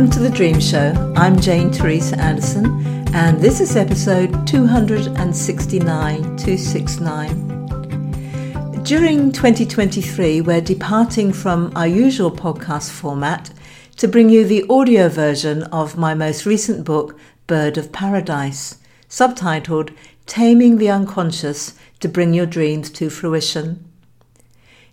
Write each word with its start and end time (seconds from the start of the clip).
Welcome 0.00 0.16
to 0.16 0.30
the 0.30 0.34
Dream 0.34 0.58
Show. 0.58 1.12
I'm 1.14 1.38
Jane 1.38 1.70
Teresa 1.70 2.18
Anderson, 2.18 2.82
and 3.14 3.38
this 3.38 3.60
is 3.60 3.76
episode 3.76 4.46
269 4.46 6.38
269. 6.38 8.82
During 8.82 9.30
2023, 9.30 10.40
we're 10.40 10.62
departing 10.62 11.34
from 11.34 11.70
our 11.76 11.86
usual 11.86 12.30
podcast 12.30 12.88
format 12.88 13.50
to 13.98 14.08
bring 14.08 14.30
you 14.30 14.46
the 14.46 14.64
audio 14.70 15.10
version 15.10 15.64
of 15.64 15.98
my 15.98 16.14
most 16.14 16.46
recent 16.46 16.86
book, 16.86 17.20
Bird 17.46 17.76
of 17.76 17.92
Paradise, 17.92 18.78
subtitled 19.10 19.94
Taming 20.24 20.78
the 20.78 20.88
Unconscious 20.88 21.74
to 21.98 22.08
Bring 22.08 22.32
Your 22.32 22.46
Dreams 22.46 22.88
to 22.92 23.10
Fruition. 23.10 23.84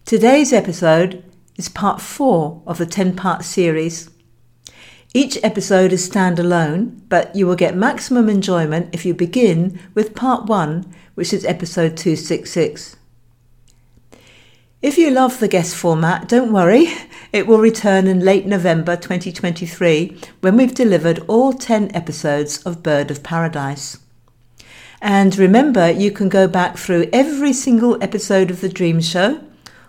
Today's 0.03 0.51
episode 0.51 1.23
is 1.55 1.69
part 1.69 2.01
four 2.01 2.61
of 2.67 2.77
the 2.77 2.85
10 2.85 3.15
part 3.15 3.45
series 3.45 4.09
each 5.17 5.39
episode 5.41 5.91
is 5.91 6.07
standalone, 6.07 7.01
but 7.09 7.35
you 7.35 7.47
will 7.47 7.55
get 7.55 7.75
maximum 7.75 8.29
enjoyment 8.29 8.93
if 8.93 9.03
you 9.03 9.15
begin 9.15 9.79
with 9.95 10.13
part 10.13 10.45
one, 10.45 10.85
which 11.15 11.33
is 11.33 11.43
episode 11.43 11.97
266. 11.97 12.95
If 14.79 14.95
you 14.95 15.09
love 15.09 15.39
the 15.39 15.47
guest 15.47 15.75
format, 15.75 16.29
don't 16.29 16.53
worry, 16.53 16.89
it 17.33 17.47
will 17.47 17.57
return 17.57 18.05
in 18.05 18.19
late 18.19 18.45
November 18.45 18.95
2023 18.95 20.21
when 20.41 20.55
we've 20.55 20.75
delivered 20.75 21.25
all 21.27 21.51
10 21.51 21.95
episodes 21.95 22.61
of 22.61 22.83
Bird 22.83 23.09
of 23.09 23.23
Paradise. 23.23 23.97
And 25.01 25.35
remember, 25.35 25.89
you 25.89 26.11
can 26.11 26.29
go 26.29 26.47
back 26.47 26.77
through 26.77 27.09
every 27.11 27.53
single 27.53 27.97
episode 28.03 28.51
of 28.51 28.61
The 28.61 28.69
Dream 28.69 29.01
Show, 29.01 29.43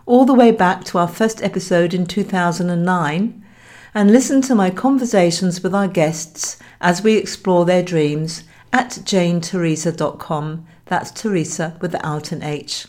all 0.06 0.24
the 0.24 0.32
way 0.32 0.52
back 0.52 0.84
to 0.84 0.96
our 0.96 1.06
first 1.06 1.42
episode 1.42 1.92
in 1.92 2.06
2009 2.06 3.44
and 3.94 4.10
listen 4.10 4.40
to 4.42 4.54
my 4.54 4.70
conversations 4.70 5.62
with 5.62 5.74
our 5.74 5.88
guests 5.88 6.58
as 6.80 7.02
we 7.02 7.16
explore 7.16 7.64
their 7.64 7.82
dreams 7.82 8.44
at 8.72 8.90
janeteresa.com. 8.90 10.66
That's 10.86 11.10
Teresa 11.10 11.76
without 11.80 12.32
an 12.32 12.42
H. 12.42 12.86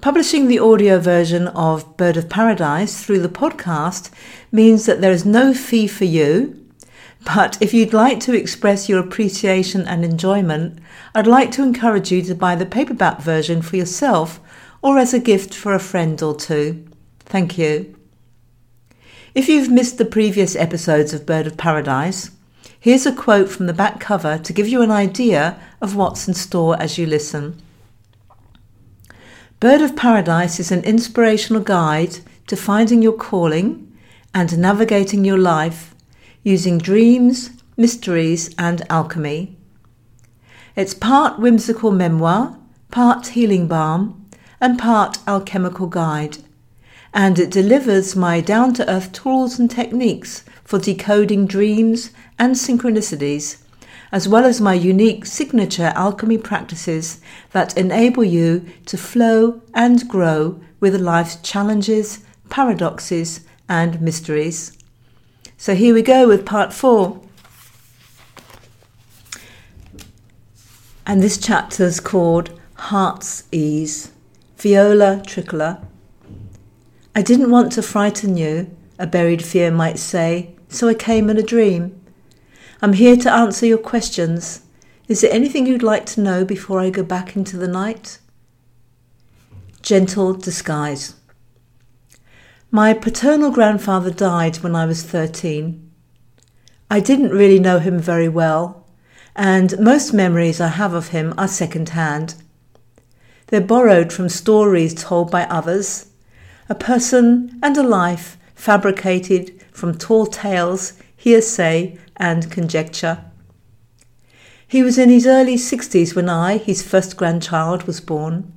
Publishing 0.00 0.48
the 0.48 0.58
audio 0.58 0.98
version 0.98 1.46
of 1.48 1.96
Bird 1.96 2.16
of 2.16 2.28
Paradise 2.28 3.04
through 3.04 3.20
the 3.20 3.28
podcast 3.28 4.10
means 4.50 4.84
that 4.86 5.00
there 5.00 5.12
is 5.12 5.24
no 5.24 5.54
fee 5.54 5.86
for 5.86 6.04
you. 6.04 6.58
But 7.24 7.56
if 7.60 7.72
you'd 7.72 7.92
like 7.92 8.18
to 8.20 8.34
express 8.34 8.88
your 8.88 8.98
appreciation 8.98 9.86
and 9.86 10.04
enjoyment, 10.04 10.80
I'd 11.14 11.28
like 11.28 11.52
to 11.52 11.62
encourage 11.62 12.10
you 12.10 12.20
to 12.22 12.34
buy 12.34 12.56
the 12.56 12.66
paperback 12.66 13.20
version 13.20 13.62
for 13.62 13.76
yourself 13.76 14.40
or 14.82 14.98
as 14.98 15.14
a 15.14 15.20
gift 15.20 15.54
for 15.54 15.72
a 15.72 15.78
friend 15.78 16.20
or 16.20 16.34
two. 16.34 16.84
Thank 17.20 17.56
you. 17.56 17.94
If 19.34 19.48
you've 19.48 19.70
missed 19.70 19.96
the 19.96 20.04
previous 20.04 20.54
episodes 20.54 21.14
of 21.14 21.24
Bird 21.24 21.46
of 21.46 21.56
Paradise, 21.56 22.32
here's 22.78 23.06
a 23.06 23.14
quote 23.14 23.48
from 23.48 23.66
the 23.66 23.72
back 23.72 23.98
cover 23.98 24.36
to 24.36 24.52
give 24.52 24.68
you 24.68 24.82
an 24.82 24.90
idea 24.90 25.58
of 25.80 25.96
what's 25.96 26.28
in 26.28 26.34
store 26.34 26.76
as 26.78 26.98
you 26.98 27.06
listen. 27.06 27.56
Bird 29.58 29.80
of 29.80 29.96
Paradise 29.96 30.60
is 30.60 30.70
an 30.70 30.84
inspirational 30.84 31.62
guide 31.62 32.18
to 32.46 32.56
finding 32.56 33.00
your 33.00 33.14
calling 33.14 33.90
and 34.34 34.58
navigating 34.58 35.24
your 35.24 35.38
life 35.38 35.94
using 36.42 36.76
dreams, 36.76 37.52
mysteries, 37.74 38.54
and 38.58 38.82
alchemy. 38.90 39.56
It's 40.76 40.92
part 40.92 41.38
whimsical 41.38 41.90
memoir, 41.90 42.58
part 42.90 43.28
healing 43.28 43.66
balm, 43.66 44.28
and 44.60 44.78
part 44.78 45.16
alchemical 45.26 45.86
guide 45.86 46.36
and 47.14 47.38
it 47.38 47.50
delivers 47.50 48.16
my 48.16 48.40
down 48.40 48.72
to 48.74 48.90
earth 48.90 49.12
tools 49.12 49.58
and 49.58 49.70
techniques 49.70 50.44
for 50.64 50.78
decoding 50.78 51.46
dreams 51.46 52.10
and 52.38 52.54
synchronicities, 52.54 53.62
as 54.10 54.28
well 54.28 54.44
as 54.44 54.60
my 54.60 54.74
unique 54.74 55.26
signature 55.26 55.92
alchemy 55.94 56.38
practices 56.38 57.20
that 57.50 57.76
enable 57.76 58.24
you 58.24 58.64
to 58.86 58.96
flow 58.96 59.60
and 59.74 60.08
grow 60.08 60.60
with 60.80 61.00
life's 61.00 61.36
challenges, 61.36 62.24
paradoxes, 62.48 63.40
and 63.68 64.00
mysteries. 64.00 64.76
So 65.56 65.74
here 65.74 65.94
we 65.94 66.02
go 66.02 66.26
with 66.26 66.44
part 66.46 66.72
four. 66.72 67.20
And 71.06 71.22
this 71.22 71.38
chapter 71.38 71.84
is 71.84 72.00
called 72.00 72.58
Heart's 72.74 73.44
Ease. 73.52 74.12
Viola 74.56 75.22
Tricolor. 75.26 75.80
I 77.14 77.20
didn't 77.20 77.50
want 77.50 77.72
to 77.72 77.82
frighten 77.82 78.38
you, 78.38 78.74
a 78.98 79.06
buried 79.06 79.44
fear 79.44 79.70
might 79.70 79.98
say, 79.98 80.54
so 80.68 80.88
I 80.88 80.94
came 80.94 81.28
in 81.28 81.36
a 81.36 81.42
dream. 81.42 82.00
I'm 82.80 82.94
here 82.94 83.16
to 83.16 83.30
answer 83.30 83.66
your 83.66 83.76
questions. 83.76 84.62
Is 85.08 85.20
there 85.20 85.30
anything 85.30 85.66
you'd 85.66 85.82
like 85.82 86.06
to 86.06 86.22
know 86.22 86.42
before 86.42 86.80
I 86.80 86.88
go 86.88 87.02
back 87.02 87.36
into 87.36 87.58
the 87.58 87.68
night? 87.68 88.18
Gentle 89.82 90.32
disguise. 90.32 91.14
My 92.70 92.94
paternal 92.94 93.50
grandfather 93.50 94.10
died 94.10 94.56
when 94.56 94.74
I 94.74 94.86
was 94.86 95.02
13. 95.02 95.90
I 96.90 97.00
didn't 97.00 97.28
really 97.28 97.58
know 97.58 97.78
him 97.78 97.98
very 97.98 98.28
well, 98.28 98.86
and 99.36 99.78
most 99.78 100.14
memories 100.14 100.62
I 100.62 100.68
have 100.68 100.94
of 100.94 101.08
him 101.08 101.34
are 101.36 101.48
second 101.48 101.90
hand. 101.90 102.36
They're 103.48 103.60
borrowed 103.60 104.14
from 104.14 104.30
stories 104.30 104.94
told 104.94 105.30
by 105.30 105.44
others 105.44 106.06
a 106.68 106.74
person 106.74 107.58
and 107.62 107.76
a 107.76 107.82
life 107.82 108.36
fabricated 108.54 109.60
from 109.72 109.96
tall 109.96 110.26
tales, 110.26 110.92
hearsay, 111.16 111.98
and 112.16 112.50
conjecture. 112.50 113.24
He 114.66 114.82
was 114.82 114.96
in 114.96 115.10
his 115.10 115.26
early 115.26 115.56
sixties 115.56 116.14
when 116.14 116.28
I, 116.28 116.56
his 116.56 116.82
first 116.82 117.16
grandchild, 117.16 117.82
was 117.82 118.00
born. 118.00 118.52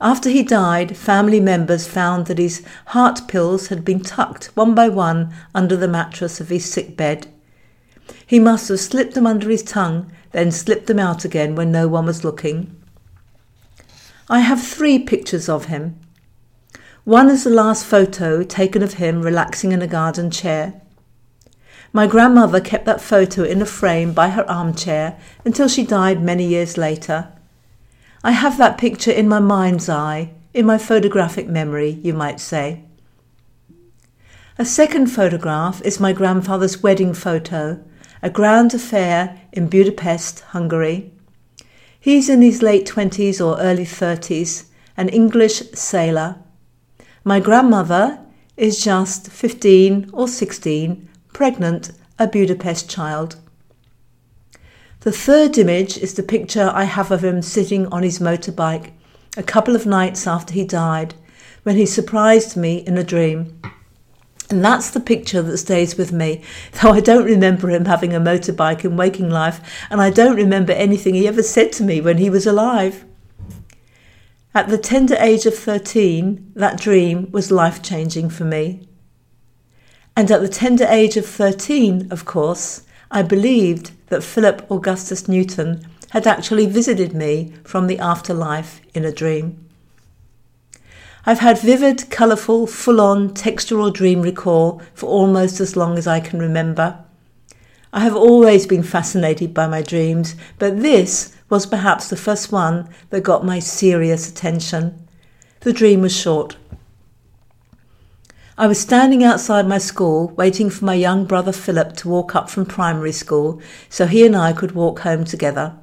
After 0.00 0.28
he 0.28 0.42
died, 0.42 0.96
family 0.96 1.40
members 1.40 1.86
found 1.86 2.26
that 2.26 2.38
his 2.38 2.64
heart 2.86 3.28
pills 3.28 3.68
had 3.68 3.84
been 3.84 4.00
tucked 4.00 4.46
one 4.54 4.74
by 4.74 4.88
one 4.88 5.32
under 5.54 5.76
the 5.76 5.88
mattress 5.88 6.40
of 6.40 6.48
his 6.48 6.70
sick 6.70 6.96
bed. 6.96 7.28
He 8.26 8.38
must 8.38 8.68
have 8.68 8.80
slipped 8.80 9.14
them 9.14 9.26
under 9.26 9.48
his 9.48 9.62
tongue, 9.62 10.12
then 10.32 10.50
slipped 10.50 10.86
them 10.86 10.98
out 10.98 11.24
again 11.24 11.54
when 11.54 11.70
no 11.70 11.86
one 11.86 12.06
was 12.06 12.24
looking. 12.24 12.76
I 14.28 14.40
have 14.40 14.62
three 14.62 14.98
pictures 14.98 15.48
of 15.48 15.66
him. 15.66 15.98
One 17.04 17.30
is 17.30 17.42
the 17.42 17.50
last 17.50 17.84
photo 17.84 18.44
taken 18.44 18.80
of 18.80 18.94
him 18.94 19.22
relaxing 19.22 19.72
in 19.72 19.82
a 19.82 19.88
garden 19.88 20.30
chair. 20.30 20.80
My 21.92 22.06
grandmother 22.06 22.60
kept 22.60 22.84
that 22.84 23.00
photo 23.00 23.42
in 23.42 23.60
a 23.60 23.66
frame 23.66 24.12
by 24.12 24.28
her 24.28 24.48
armchair 24.48 25.18
until 25.44 25.66
she 25.66 25.84
died 25.84 26.22
many 26.22 26.46
years 26.46 26.78
later. 26.78 27.32
I 28.22 28.30
have 28.30 28.56
that 28.58 28.78
picture 28.78 29.10
in 29.10 29.28
my 29.28 29.40
mind's 29.40 29.88
eye, 29.88 30.30
in 30.54 30.64
my 30.64 30.78
photographic 30.78 31.48
memory, 31.48 31.98
you 32.04 32.14
might 32.14 32.38
say. 32.38 32.84
A 34.56 34.64
second 34.64 35.08
photograph 35.08 35.82
is 35.82 35.98
my 35.98 36.12
grandfather's 36.12 36.84
wedding 36.84 37.14
photo, 37.14 37.82
a 38.22 38.30
grand 38.30 38.74
affair 38.74 39.40
in 39.52 39.66
Budapest, 39.66 40.40
Hungary. 40.50 41.10
He's 41.98 42.28
in 42.28 42.42
his 42.42 42.62
late 42.62 42.86
20s 42.86 43.44
or 43.44 43.60
early 43.60 43.86
30s, 43.86 44.66
an 44.96 45.08
English 45.08 45.62
sailor. 45.72 46.36
My 47.24 47.38
grandmother 47.38 48.18
is 48.56 48.82
just 48.82 49.30
15 49.30 50.10
or 50.12 50.26
16, 50.26 51.08
pregnant, 51.32 51.92
a 52.18 52.26
Budapest 52.26 52.90
child. 52.90 53.36
The 55.00 55.12
third 55.12 55.56
image 55.56 55.96
is 55.98 56.14
the 56.14 56.24
picture 56.24 56.72
I 56.74 56.84
have 56.84 57.12
of 57.12 57.22
him 57.22 57.40
sitting 57.40 57.86
on 57.92 58.02
his 58.02 58.18
motorbike 58.18 58.90
a 59.36 59.42
couple 59.42 59.76
of 59.76 59.86
nights 59.86 60.26
after 60.26 60.52
he 60.52 60.64
died, 60.64 61.14
when 61.62 61.76
he 61.76 61.86
surprised 61.86 62.56
me 62.56 62.78
in 62.78 62.98
a 62.98 63.04
dream. 63.04 63.60
And 64.50 64.64
that's 64.64 64.90
the 64.90 65.00
picture 65.00 65.42
that 65.42 65.58
stays 65.58 65.96
with 65.96 66.12
me, 66.12 66.42
though 66.82 66.90
I 66.90 67.00
don't 67.00 67.24
remember 67.24 67.70
him 67.70 67.84
having 67.84 68.14
a 68.14 68.20
motorbike 68.20 68.84
in 68.84 68.96
waking 68.96 69.30
life, 69.30 69.86
and 69.90 70.00
I 70.00 70.10
don't 70.10 70.36
remember 70.36 70.72
anything 70.72 71.14
he 71.14 71.28
ever 71.28 71.42
said 71.42 71.70
to 71.74 71.84
me 71.84 72.00
when 72.00 72.18
he 72.18 72.28
was 72.28 72.48
alive. 72.48 73.04
At 74.54 74.68
the 74.68 74.76
tender 74.76 75.16
age 75.18 75.46
of 75.46 75.56
13, 75.56 76.52
that 76.54 76.78
dream 76.78 77.30
was 77.32 77.50
life 77.50 77.82
changing 77.82 78.28
for 78.28 78.44
me. 78.44 78.86
And 80.14 80.30
at 80.30 80.42
the 80.42 80.48
tender 80.48 80.84
age 80.84 81.16
of 81.16 81.24
13, 81.24 82.08
of 82.10 82.26
course, 82.26 82.82
I 83.10 83.22
believed 83.22 83.92
that 84.08 84.22
Philip 84.22 84.70
Augustus 84.70 85.26
Newton 85.26 85.86
had 86.10 86.26
actually 86.26 86.66
visited 86.66 87.14
me 87.14 87.54
from 87.64 87.86
the 87.86 87.98
afterlife 87.98 88.82
in 88.92 89.06
a 89.06 89.12
dream. 89.12 89.58
I've 91.24 91.38
had 91.38 91.58
vivid, 91.58 92.10
colourful, 92.10 92.66
full 92.66 93.00
on 93.00 93.30
textural 93.30 93.90
dream 93.90 94.20
recall 94.20 94.82
for 94.92 95.06
almost 95.06 95.60
as 95.60 95.76
long 95.76 95.96
as 95.96 96.06
I 96.06 96.20
can 96.20 96.40
remember. 96.40 97.02
I 97.92 98.00
have 98.00 98.16
always 98.16 98.66
been 98.66 98.82
fascinated 98.82 99.54
by 99.54 99.66
my 99.66 99.80
dreams, 99.82 100.34
but 100.58 100.82
this 100.82 101.34
was 101.52 101.66
perhaps 101.66 102.08
the 102.08 102.16
first 102.16 102.50
one 102.50 102.88
that 103.10 103.20
got 103.20 103.44
my 103.44 103.58
serious 103.58 104.26
attention. 104.26 105.06
The 105.60 105.72
dream 105.74 106.00
was 106.00 106.16
short. 106.16 106.56
I 108.56 108.66
was 108.66 108.80
standing 108.80 109.22
outside 109.22 109.68
my 109.68 109.76
school 109.76 110.28
waiting 110.30 110.70
for 110.70 110.86
my 110.86 110.94
young 110.94 111.26
brother 111.26 111.52
Philip 111.52 111.94
to 111.96 112.08
walk 112.08 112.34
up 112.34 112.48
from 112.48 112.64
primary 112.64 113.12
school 113.12 113.60
so 113.90 114.06
he 114.06 114.24
and 114.24 114.34
I 114.34 114.54
could 114.54 114.72
walk 114.72 115.00
home 115.00 115.26
together. 115.26 115.76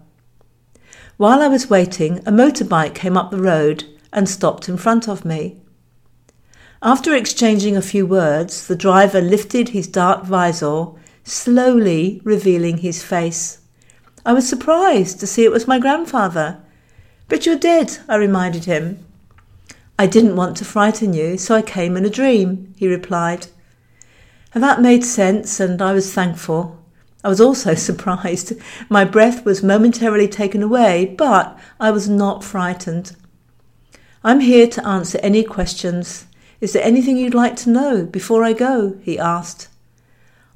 While 1.17 1.43
I 1.43 1.47
was 1.47 1.69
waiting, 1.69 2.17
a 2.25 2.31
motorbike 2.31 2.95
came 2.95 3.15
up 3.15 3.29
the 3.29 3.39
road 3.39 3.83
and 4.11 4.27
stopped 4.27 4.69
in 4.69 4.77
front 4.77 5.07
of 5.07 5.23
me. 5.23 5.61
After 6.81 7.13
exchanging 7.13 7.77
a 7.77 7.83
few 7.83 8.07
words, 8.07 8.65
the 8.65 8.75
driver 8.75 9.21
lifted 9.21 9.69
his 9.69 9.85
dark 9.85 10.23
visor, 10.23 10.87
slowly 11.23 12.21
revealing 12.23 12.77
his 12.77 13.03
face. 13.03 13.58
I 14.29 14.31
was 14.31 14.47
surprised 14.47 15.19
to 15.19 15.25
see 15.25 15.43
it 15.43 15.51
was 15.51 15.67
my 15.67 15.79
grandfather. 15.79 16.59
But 17.29 17.47
you're 17.47 17.57
dead, 17.57 17.97
I 18.07 18.15
reminded 18.17 18.65
him. 18.65 19.03
I 19.97 20.05
didn't 20.05 20.35
want 20.35 20.55
to 20.57 20.65
frighten 20.65 21.15
you, 21.15 21.35
so 21.35 21.55
I 21.55 21.63
came 21.63 21.97
in 21.97 22.05
a 22.05 22.11
dream, 22.11 22.75
he 22.77 22.87
replied. 22.87 23.47
And 24.53 24.63
that 24.63 24.83
made 24.83 25.03
sense, 25.03 25.59
and 25.59 25.81
I 25.81 25.93
was 25.93 26.13
thankful. 26.13 26.77
I 27.23 27.29
was 27.29 27.41
also 27.41 27.73
surprised. 27.89 28.53
My 28.87 29.03
breath 29.03 29.45
was 29.45 29.63
momentarily 29.63 30.27
taken 30.27 30.61
away, 30.61 31.15
but 31.17 31.57
I 31.79 31.89
was 31.89 32.07
not 32.07 32.43
frightened. 32.43 33.15
I'm 34.23 34.41
here 34.41 34.67
to 34.67 34.87
answer 34.87 35.17
any 35.23 35.43
questions. 35.43 36.27
Is 36.61 36.73
there 36.73 36.83
anything 36.83 37.17
you'd 37.17 37.33
like 37.33 37.55
to 37.63 37.71
know 37.71 38.05
before 38.05 38.43
I 38.43 38.53
go? 38.53 38.95
he 39.01 39.17
asked. 39.17 39.69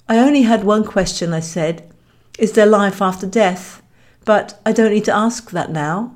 I 0.08 0.20
only 0.20 0.44
had 0.44 0.64
one 0.64 0.86
question, 0.86 1.34
I 1.34 1.40
said. 1.40 1.90
Is 2.40 2.54
there 2.54 2.66
life 2.66 3.02
after 3.02 3.28
death? 3.28 3.82
But 4.26 4.60
I 4.66 4.72
don't 4.72 4.92
need 4.92 5.06
to 5.06 5.16
ask 5.16 5.52
that 5.52 5.72
now. 5.72 6.16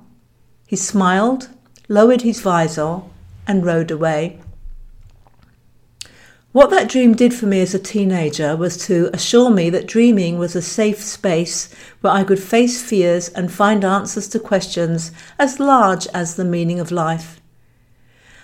He 0.66 0.76
smiled, 0.76 1.50
lowered 1.88 2.22
his 2.22 2.42
visor, 2.42 3.02
and 3.48 3.66
rode 3.66 3.92
away. 3.92 4.40
What 6.54 6.72
that 6.72 6.90
dream 6.90 7.14
did 7.14 7.36
for 7.36 7.46
me 7.46 7.62
as 7.62 7.76
a 7.76 7.80
teenager 7.80 8.56
was 8.56 8.78
to 8.88 9.12
assure 9.14 9.52
me 9.52 9.70
that 9.70 9.86
dreaming 9.86 10.40
was 10.40 10.56
a 10.56 10.62
safe 10.62 11.00
space 11.02 11.72
where 12.02 12.14
I 12.14 12.24
could 12.24 12.40
face 12.40 12.82
fears 12.82 13.30
and 13.30 13.52
find 13.52 13.86
answers 13.86 14.28
to 14.30 14.40
questions 14.40 15.12
as 15.38 15.60
large 15.60 16.08
as 16.16 16.36
the 16.36 16.46
meaning 16.46 16.80
of 16.80 16.90
life. 16.90 17.40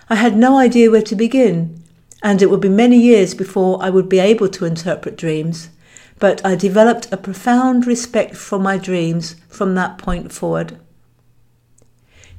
I 0.10 0.16
had 0.16 0.38
no 0.38 0.58
idea 0.60 0.92
where 0.92 1.02
to 1.02 1.16
begin, 1.16 1.82
and 2.22 2.42
it 2.42 2.52
would 2.52 2.62
be 2.62 2.70
many 2.70 2.98
years 2.98 3.34
before 3.34 3.82
I 3.82 3.90
would 3.90 4.10
be 4.10 4.20
able 4.20 4.50
to 4.50 4.66
interpret 4.66 5.16
dreams, 5.16 5.70
but 6.20 6.46
I 6.46 6.56
developed 6.56 7.12
a 7.12 7.18
profound 7.18 7.86
respect 7.88 8.36
for 8.36 8.60
my 8.60 8.78
dreams 8.78 9.36
from 9.50 9.76
that 9.76 9.98
point 9.98 10.32
forward. 10.32 10.80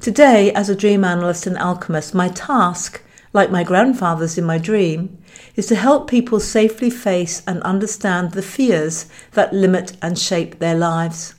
Today, 0.00 0.52
as 0.52 0.68
a 0.68 0.76
dream 0.76 1.04
analyst 1.04 1.46
and 1.46 1.56
alchemist, 1.56 2.14
my 2.14 2.28
task, 2.28 3.02
like 3.32 3.50
my 3.50 3.64
grandfather's 3.64 4.36
in 4.36 4.44
my 4.44 4.58
dream, 4.58 5.18
is 5.56 5.66
to 5.66 5.76
help 5.76 6.10
people 6.10 6.40
safely 6.40 6.90
face 6.90 7.42
and 7.46 7.62
understand 7.62 8.32
the 8.32 8.42
fears 8.42 9.06
that 9.32 9.52
limit 9.52 9.96
and 10.02 10.18
shape 10.18 10.58
their 10.58 10.76
lives. 10.76 11.34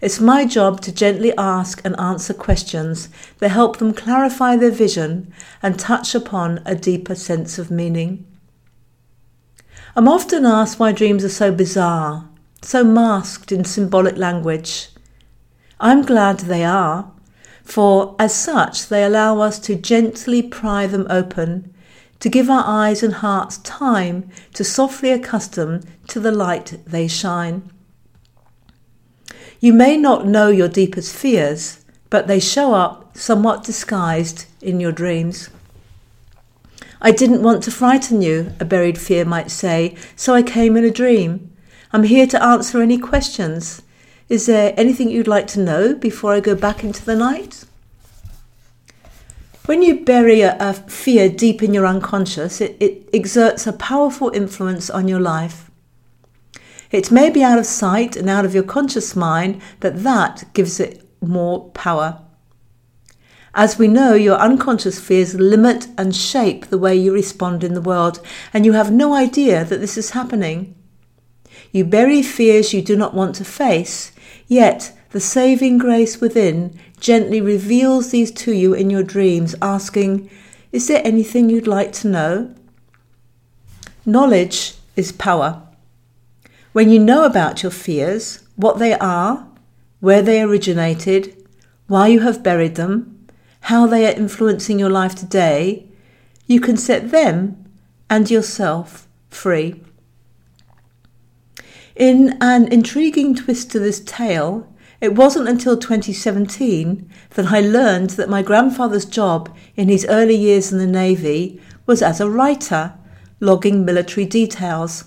It's 0.00 0.20
my 0.20 0.44
job 0.44 0.80
to 0.82 0.92
gently 0.92 1.32
ask 1.36 1.80
and 1.84 1.98
answer 1.98 2.32
questions 2.32 3.08
that 3.38 3.48
help 3.48 3.78
them 3.78 3.92
clarify 3.92 4.54
their 4.54 4.70
vision 4.70 5.32
and 5.60 5.76
touch 5.76 6.14
upon 6.14 6.62
a 6.64 6.76
deeper 6.76 7.16
sense 7.16 7.58
of 7.58 7.70
meaning. 7.70 8.24
I'm 9.96 10.08
often 10.08 10.46
asked 10.46 10.78
why 10.78 10.92
dreams 10.92 11.24
are 11.24 11.28
so 11.28 11.50
bizarre, 11.50 12.28
so 12.62 12.84
masked 12.84 13.52
in 13.52 13.64
symbolic 13.64 14.16
language. 14.16 14.88
I'm 15.80 16.02
glad 16.02 16.40
they 16.40 16.64
are, 16.64 17.10
for 17.64 18.16
as 18.18 18.34
such 18.34 18.88
they 18.88 19.04
allow 19.04 19.40
us 19.40 19.58
to 19.60 19.74
gently 19.74 20.42
pry 20.42 20.86
them 20.86 21.06
open, 21.08 21.74
to 22.20 22.28
give 22.28 22.50
our 22.50 22.64
eyes 22.66 23.02
and 23.02 23.14
hearts 23.14 23.58
time 23.58 24.28
to 24.54 24.64
softly 24.64 25.10
accustom 25.10 25.82
to 26.08 26.18
the 26.18 26.32
light 26.32 26.78
they 26.86 27.06
shine. 27.06 27.70
You 29.60 29.72
may 29.72 29.96
not 29.96 30.26
know 30.26 30.48
your 30.48 30.68
deepest 30.68 31.14
fears, 31.14 31.84
but 32.10 32.26
they 32.26 32.40
show 32.40 32.74
up 32.74 33.16
somewhat 33.16 33.64
disguised 33.64 34.46
in 34.60 34.80
your 34.80 34.92
dreams. 34.92 35.50
I 37.00 37.12
didn't 37.12 37.42
want 37.42 37.62
to 37.62 37.70
frighten 37.70 38.22
you, 38.22 38.52
a 38.58 38.64
buried 38.64 38.98
fear 38.98 39.24
might 39.24 39.50
say, 39.50 39.96
so 40.16 40.34
I 40.34 40.42
came 40.42 40.76
in 40.76 40.84
a 40.84 40.90
dream. 40.90 41.54
I'm 41.92 42.02
here 42.02 42.26
to 42.26 42.42
answer 42.42 42.82
any 42.82 42.98
questions. 42.98 43.82
Is 44.28 44.46
there 44.46 44.74
anything 44.76 45.08
you'd 45.08 45.28
like 45.28 45.46
to 45.48 45.60
know 45.60 45.94
before 45.94 46.32
I 46.32 46.40
go 46.40 46.54
back 46.54 46.82
into 46.82 47.04
the 47.04 47.16
night? 47.16 47.64
When 49.66 49.82
you 49.82 50.04
bury 50.04 50.40
a, 50.40 50.56
a 50.58 50.72
fear 50.72 51.28
deep 51.28 51.62
in 51.62 51.72
your 51.72 51.86
unconscious, 51.86 52.60
it, 52.60 52.76
it 52.80 53.08
exerts 53.12 53.66
a 53.66 53.72
powerful 53.72 54.30
influence 54.34 54.90
on 54.90 55.08
your 55.08 55.20
life. 55.20 55.70
It 56.90 57.10
may 57.10 57.30
be 57.30 57.44
out 57.44 57.58
of 57.58 57.66
sight 57.66 58.16
and 58.16 58.28
out 58.28 58.44
of 58.44 58.54
your 58.54 58.62
conscious 58.62 59.14
mind, 59.14 59.60
but 59.78 60.02
that 60.02 60.44
gives 60.54 60.80
it 60.80 61.06
more 61.20 61.68
power. 61.70 62.22
As 63.54 63.78
we 63.78 63.88
know, 63.88 64.14
your 64.14 64.36
unconscious 64.36 65.00
fears 65.00 65.34
limit 65.34 65.88
and 65.96 66.14
shape 66.14 66.66
the 66.66 66.78
way 66.78 66.94
you 66.94 67.12
respond 67.12 67.64
in 67.64 67.74
the 67.74 67.80
world, 67.80 68.20
and 68.52 68.64
you 68.64 68.72
have 68.72 68.92
no 68.92 69.14
idea 69.14 69.64
that 69.64 69.80
this 69.80 69.96
is 69.96 70.10
happening. 70.10 70.74
You 71.72 71.84
bury 71.84 72.22
fears 72.22 72.72
you 72.72 72.82
do 72.82 72.96
not 72.96 73.14
want 73.14 73.34
to 73.36 73.44
face, 73.44 74.12
yet 74.46 74.92
the 75.10 75.20
saving 75.20 75.78
grace 75.78 76.20
within 76.20 76.78
gently 77.00 77.40
reveals 77.40 78.10
these 78.10 78.30
to 78.32 78.52
you 78.52 78.74
in 78.74 78.90
your 78.90 79.02
dreams, 79.02 79.54
asking, 79.62 80.30
Is 80.72 80.86
there 80.88 81.02
anything 81.04 81.48
you'd 81.48 81.66
like 81.66 81.92
to 81.94 82.08
know? 82.08 82.54
Knowledge 84.04 84.74
is 84.96 85.12
power. 85.12 85.62
When 86.72 86.90
you 86.90 86.98
know 86.98 87.24
about 87.24 87.62
your 87.62 87.72
fears, 87.72 88.40
what 88.56 88.78
they 88.78 88.94
are, 88.94 89.46
where 90.00 90.22
they 90.22 90.42
originated, 90.42 91.34
why 91.86 92.08
you 92.08 92.20
have 92.20 92.42
buried 92.42 92.74
them, 92.74 93.17
how 93.68 93.86
they 93.86 94.06
are 94.06 94.16
influencing 94.16 94.78
your 94.78 94.88
life 94.88 95.14
today, 95.14 95.86
you 96.46 96.58
can 96.58 96.74
set 96.74 97.10
them 97.10 97.70
and 98.08 98.30
yourself 98.30 99.06
free. 99.28 99.78
In 101.94 102.38
an 102.40 102.72
intriguing 102.72 103.34
twist 103.34 103.70
to 103.70 103.78
this 103.78 104.00
tale, 104.00 104.66
it 105.02 105.14
wasn't 105.14 105.50
until 105.50 105.76
2017 105.76 107.10
that 107.34 107.52
I 107.52 107.60
learned 107.60 108.10
that 108.10 108.30
my 108.30 108.40
grandfather's 108.40 109.04
job 109.04 109.54
in 109.76 109.90
his 109.90 110.06
early 110.08 110.36
years 110.36 110.72
in 110.72 110.78
the 110.78 110.86
Navy 110.86 111.60
was 111.84 112.00
as 112.00 112.22
a 112.22 112.30
writer, 112.30 112.94
logging 113.38 113.84
military 113.84 114.24
details. 114.24 115.04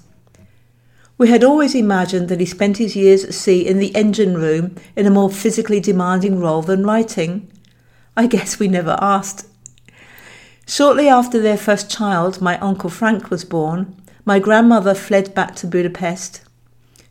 We 1.18 1.30
had 1.30 1.44
always 1.44 1.74
imagined 1.74 2.30
that 2.30 2.39
he 2.39 2.46
spent 2.46 2.77
his 2.77 2.96
years 2.96 3.24
at 3.24 3.34
sea 3.34 3.65
in 3.65 3.80
the 3.80 3.96
engine 3.96 4.38
room 4.38 4.75
in 4.96 5.08
a 5.08 5.10
more 5.10 5.32
physically 5.32 5.80
demanding 5.80 6.39
role 6.39 6.62
than 6.62 6.86
writing. 6.86 7.50
I 8.15 8.27
guess 8.27 8.60
we 8.60 8.68
never 8.68 8.98
asked. 9.00 9.48
Shortly 10.68 11.08
after 11.08 11.39
their 11.41 11.58
first 11.58 11.89
child, 11.89 12.41
my 12.41 12.58
Uncle 12.60 12.89
Frank, 12.89 13.30
was 13.30 13.46
born, 13.46 13.96
my 14.25 14.39
grandmother 14.39 14.94
fled 14.94 15.34
back 15.34 15.56
to 15.58 15.68
Budapest. 15.68 16.41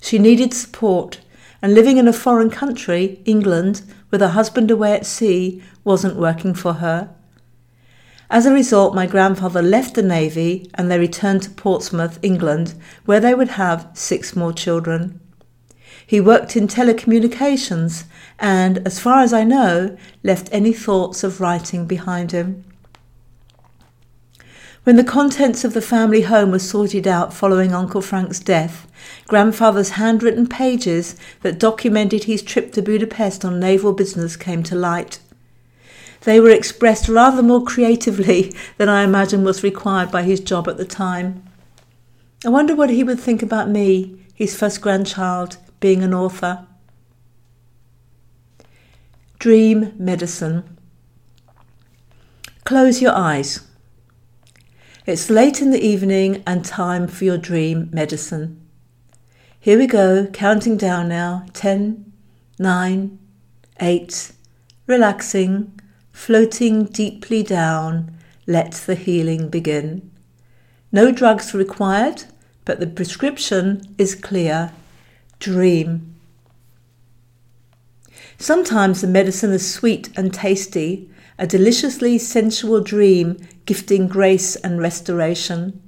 She 0.01 0.19
needed 0.19 0.55
support, 0.55 1.21
and 1.63 1.75
living 1.75 1.99
in 1.99 2.09
a 2.09 2.13
foreign 2.13 2.51
country, 2.51 3.21
England, 3.25 3.83
with 4.11 4.21
her 4.21 4.29
husband 4.29 4.71
away 4.71 4.95
at 4.95 5.07
sea, 5.07 5.63
wasn't 5.85 6.17
working 6.17 6.55
for 6.55 6.75
her. 6.75 7.11
As 8.31 8.47
a 8.47 8.53
result, 8.53 8.95
my 8.95 9.07
grandfather 9.07 9.61
left 9.61 9.95
the 9.95 10.03
Navy 10.03 10.71
and 10.75 10.91
they 10.91 10.99
returned 10.99 11.43
to 11.43 11.51
Portsmouth, 11.51 12.19
England, 12.23 12.75
where 13.05 13.21
they 13.21 13.35
would 13.35 13.49
have 13.49 13.89
six 13.93 14.37
more 14.37 14.53
children. 14.53 15.20
He 16.11 16.21
worked 16.21 16.57
in 16.57 16.67
telecommunications 16.67 18.03
and, 18.41 18.79
as 18.85 18.99
far 18.99 19.23
as 19.23 19.33
I 19.33 19.45
know, 19.45 19.97
left 20.25 20.49
any 20.51 20.73
thoughts 20.73 21.23
of 21.23 21.41
writing 21.41 21.87
behind 21.87 22.33
him. 22.33 22.65
When 24.83 24.97
the 24.97 25.05
contents 25.05 25.63
of 25.63 25.73
the 25.73 25.81
family 25.81 26.23
home 26.23 26.51
were 26.51 26.59
sorted 26.59 27.07
out 27.07 27.33
following 27.33 27.73
Uncle 27.73 28.01
Frank's 28.01 28.41
death, 28.41 28.91
grandfather's 29.29 29.91
handwritten 29.91 30.49
pages 30.49 31.15
that 31.43 31.61
documented 31.61 32.25
his 32.25 32.43
trip 32.43 32.73
to 32.73 32.83
Budapest 32.83 33.45
on 33.45 33.61
naval 33.61 33.93
business 33.93 34.37
came 34.37 34.65
to 34.65 34.75
light. 34.75 35.21
They 36.23 36.41
were 36.41 36.51
expressed 36.51 37.09
rather 37.09 37.41
more 37.41 37.63
creatively 37.63 38.53
than 38.79 38.89
I 38.89 39.05
imagine 39.05 39.45
was 39.45 39.63
required 39.63 40.11
by 40.11 40.25
his 40.25 40.41
job 40.41 40.67
at 40.67 40.77
the 40.77 40.85
time. 40.85 41.45
I 42.45 42.49
wonder 42.49 42.75
what 42.75 42.91
he 42.91 43.05
would 43.05 43.21
think 43.21 43.45
about 43.45 43.69
me, 43.69 44.19
his 44.35 44.59
first 44.59 44.81
grandchild, 44.81 45.57
being 45.81 46.03
an 46.03 46.15
author. 46.15 46.67
Dream 49.39 49.95
medicine. 49.99 50.77
Close 52.65 53.01
your 53.03 53.15
eyes. 53.15 53.67
It's 55.07 55.31
late 55.31 55.61
in 55.61 55.71
the 55.71 55.85
evening 55.85 56.43
and 56.47 56.65
time 56.65 57.09
for 57.09 57.25
your 57.25 57.39
dream 57.39 57.89
medicine. 57.93 58.61
Here 59.59 59.79
we 59.79 59.87
go, 59.87 60.27
counting 60.27 60.77
down 60.77 61.09
now. 61.09 61.47
Ten, 61.53 62.13
nine, 62.59 63.19
eight, 63.81 64.33
relaxing, 64.87 65.81
floating 66.13 66.85
deeply 66.85 67.43
down, 67.43 68.15
let 68.47 68.73
the 68.73 68.95
healing 68.95 69.49
begin. 69.49 70.11
No 70.93 71.13
drugs 71.13 71.55
required, 71.55 72.25
but 72.65 72.81
the 72.81 72.87
prescription 72.87 73.95
is 73.97 74.15
clear. 74.15 74.73
Dream. 75.41 76.15
Sometimes 78.37 79.01
the 79.01 79.07
medicine 79.07 79.53
is 79.53 79.75
sweet 79.75 80.11
and 80.15 80.35
tasty, 80.35 81.11
a 81.39 81.47
deliciously 81.47 82.19
sensual 82.19 82.83
dream 82.83 83.39
gifting 83.65 84.07
grace 84.07 84.55
and 84.57 84.79
restoration. 84.79 85.81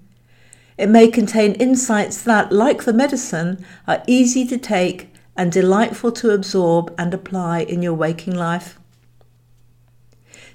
It 0.78 0.88
may 0.88 1.09
contain 1.09 1.52
insights 1.56 2.23
that, 2.23 2.50
like 2.50 2.85
the 2.85 2.94
medicine, 2.94 3.62
are 3.87 4.02
easy 4.06 4.47
to 4.47 4.56
take 4.56 5.12
and 5.37 5.52
delightful 5.52 6.12
to 6.12 6.30
absorb 6.30 6.94
and 6.97 7.12
apply 7.12 7.61
in 7.61 7.82
your 7.82 7.94
waking 7.94 8.35
life. 8.35 8.78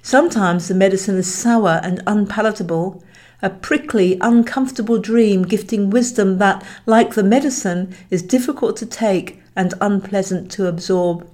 Sometimes 0.02 0.66
the 0.66 0.74
medicine 0.74 1.16
is 1.16 1.32
sour 1.32 1.80
and 1.84 2.02
unpalatable, 2.04 3.04
a 3.40 3.50
prickly, 3.50 4.18
uncomfortable 4.20 4.98
dream 4.98 5.42
gifting 5.42 5.90
wisdom 5.90 6.38
that, 6.38 6.64
like 6.86 7.14
the 7.14 7.22
medicine, 7.22 7.94
is 8.10 8.22
difficult 8.22 8.76
to 8.76 8.86
take 8.86 9.40
and 9.54 9.74
unpleasant 9.80 10.50
to 10.52 10.66
absorb. 10.66 11.28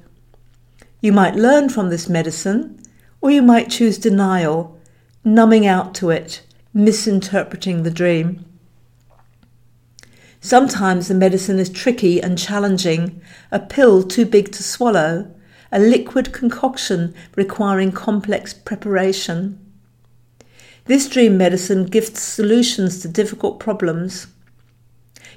You 1.00 1.12
might 1.12 1.36
learn 1.36 1.68
from 1.68 1.90
this 1.90 2.08
medicine, 2.08 2.80
or 3.20 3.30
you 3.30 3.42
might 3.42 3.70
choose 3.70 3.98
denial, 3.98 4.78
numbing 5.24 5.66
out 5.66 5.94
to 5.96 6.10
it, 6.10 6.42
misinterpreting 6.74 7.82
the 7.82 7.90
dream. 7.90 8.44
Sometimes 10.40 11.08
the 11.08 11.14
medicine 11.14 11.58
is 11.58 11.70
tricky 11.70 12.22
and 12.22 12.36
challenging, 12.36 13.22
a 13.50 13.58
pill 13.58 14.02
too 14.02 14.26
big 14.26 14.52
to 14.52 14.62
swallow, 14.62 15.34
a 15.72 15.78
liquid 15.78 16.34
concoction 16.34 17.14
requiring 17.34 17.92
complex 17.92 18.52
preparation. 18.52 19.58
This 20.86 21.08
dream 21.08 21.38
medicine 21.38 21.86
gives 21.86 22.20
solutions 22.20 23.00
to 23.00 23.08
difficult 23.08 23.58
problems. 23.58 24.26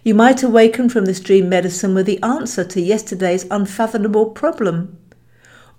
You 0.04 0.14
might 0.14 0.44
awaken 0.44 0.90
from 0.90 1.06
this 1.06 1.22
dream 1.22 1.48
medicine 1.48 1.96
with 1.96 2.06
the 2.06 2.22
answer 2.22 2.66
to 2.66 2.82
yesterday's 2.82 3.46
unfathomable 3.50 4.32
problem 4.32 4.98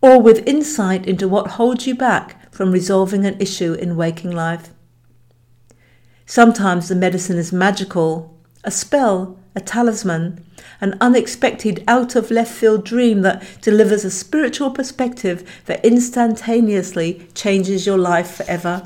or 0.00 0.20
with 0.20 0.46
insight 0.46 1.06
into 1.06 1.28
what 1.28 1.52
holds 1.52 1.86
you 1.86 1.94
back 1.94 2.50
from 2.52 2.72
resolving 2.72 3.26
an 3.26 3.38
issue 3.40 3.74
in 3.74 3.96
waking 3.96 4.30
life. 4.30 4.70
Sometimes 6.24 6.88
the 6.88 6.94
medicine 6.94 7.36
is 7.36 7.52
magical, 7.52 8.38
a 8.64 8.70
spell, 8.70 9.38
a 9.54 9.60
talisman, 9.60 10.44
an 10.80 10.96
unexpected 11.00 11.84
out 11.86 12.16
of 12.16 12.30
left 12.30 12.52
field 12.52 12.84
dream 12.84 13.20
that 13.22 13.42
delivers 13.60 14.04
a 14.04 14.10
spiritual 14.10 14.70
perspective 14.70 15.62
that 15.66 15.84
instantaneously 15.84 17.26
changes 17.34 17.86
your 17.86 17.98
life 17.98 18.36
forever. 18.36 18.82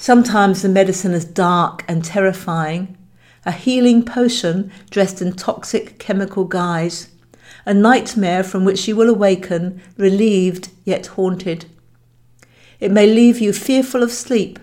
Sometimes 0.00 0.62
the 0.62 0.70
medicine 0.70 1.12
is 1.12 1.26
dark 1.26 1.84
and 1.86 2.02
terrifying, 2.02 2.96
a 3.44 3.52
healing 3.52 4.02
potion 4.02 4.72
dressed 4.88 5.20
in 5.20 5.34
toxic 5.34 5.98
chemical 5.98 6.44
guise 6.44 7.08
a 7.66 7.74
nightmare 7.74 8.42
from 8.42 8.64
which 8.64 8.88
you 8.88 8.96
will 8.96 9.10
awaken, 9.10 9.82
relieved 9.98 10.70
yet 10.84 11.08
haunted. 11.08 11.66
It 12.78 12.90
may 12.90 13.06
leave 13.06 13.40
you 13.40 13.52
fearful 13.52 14.02
of 14.02 14.10
sleep 14.10 14.58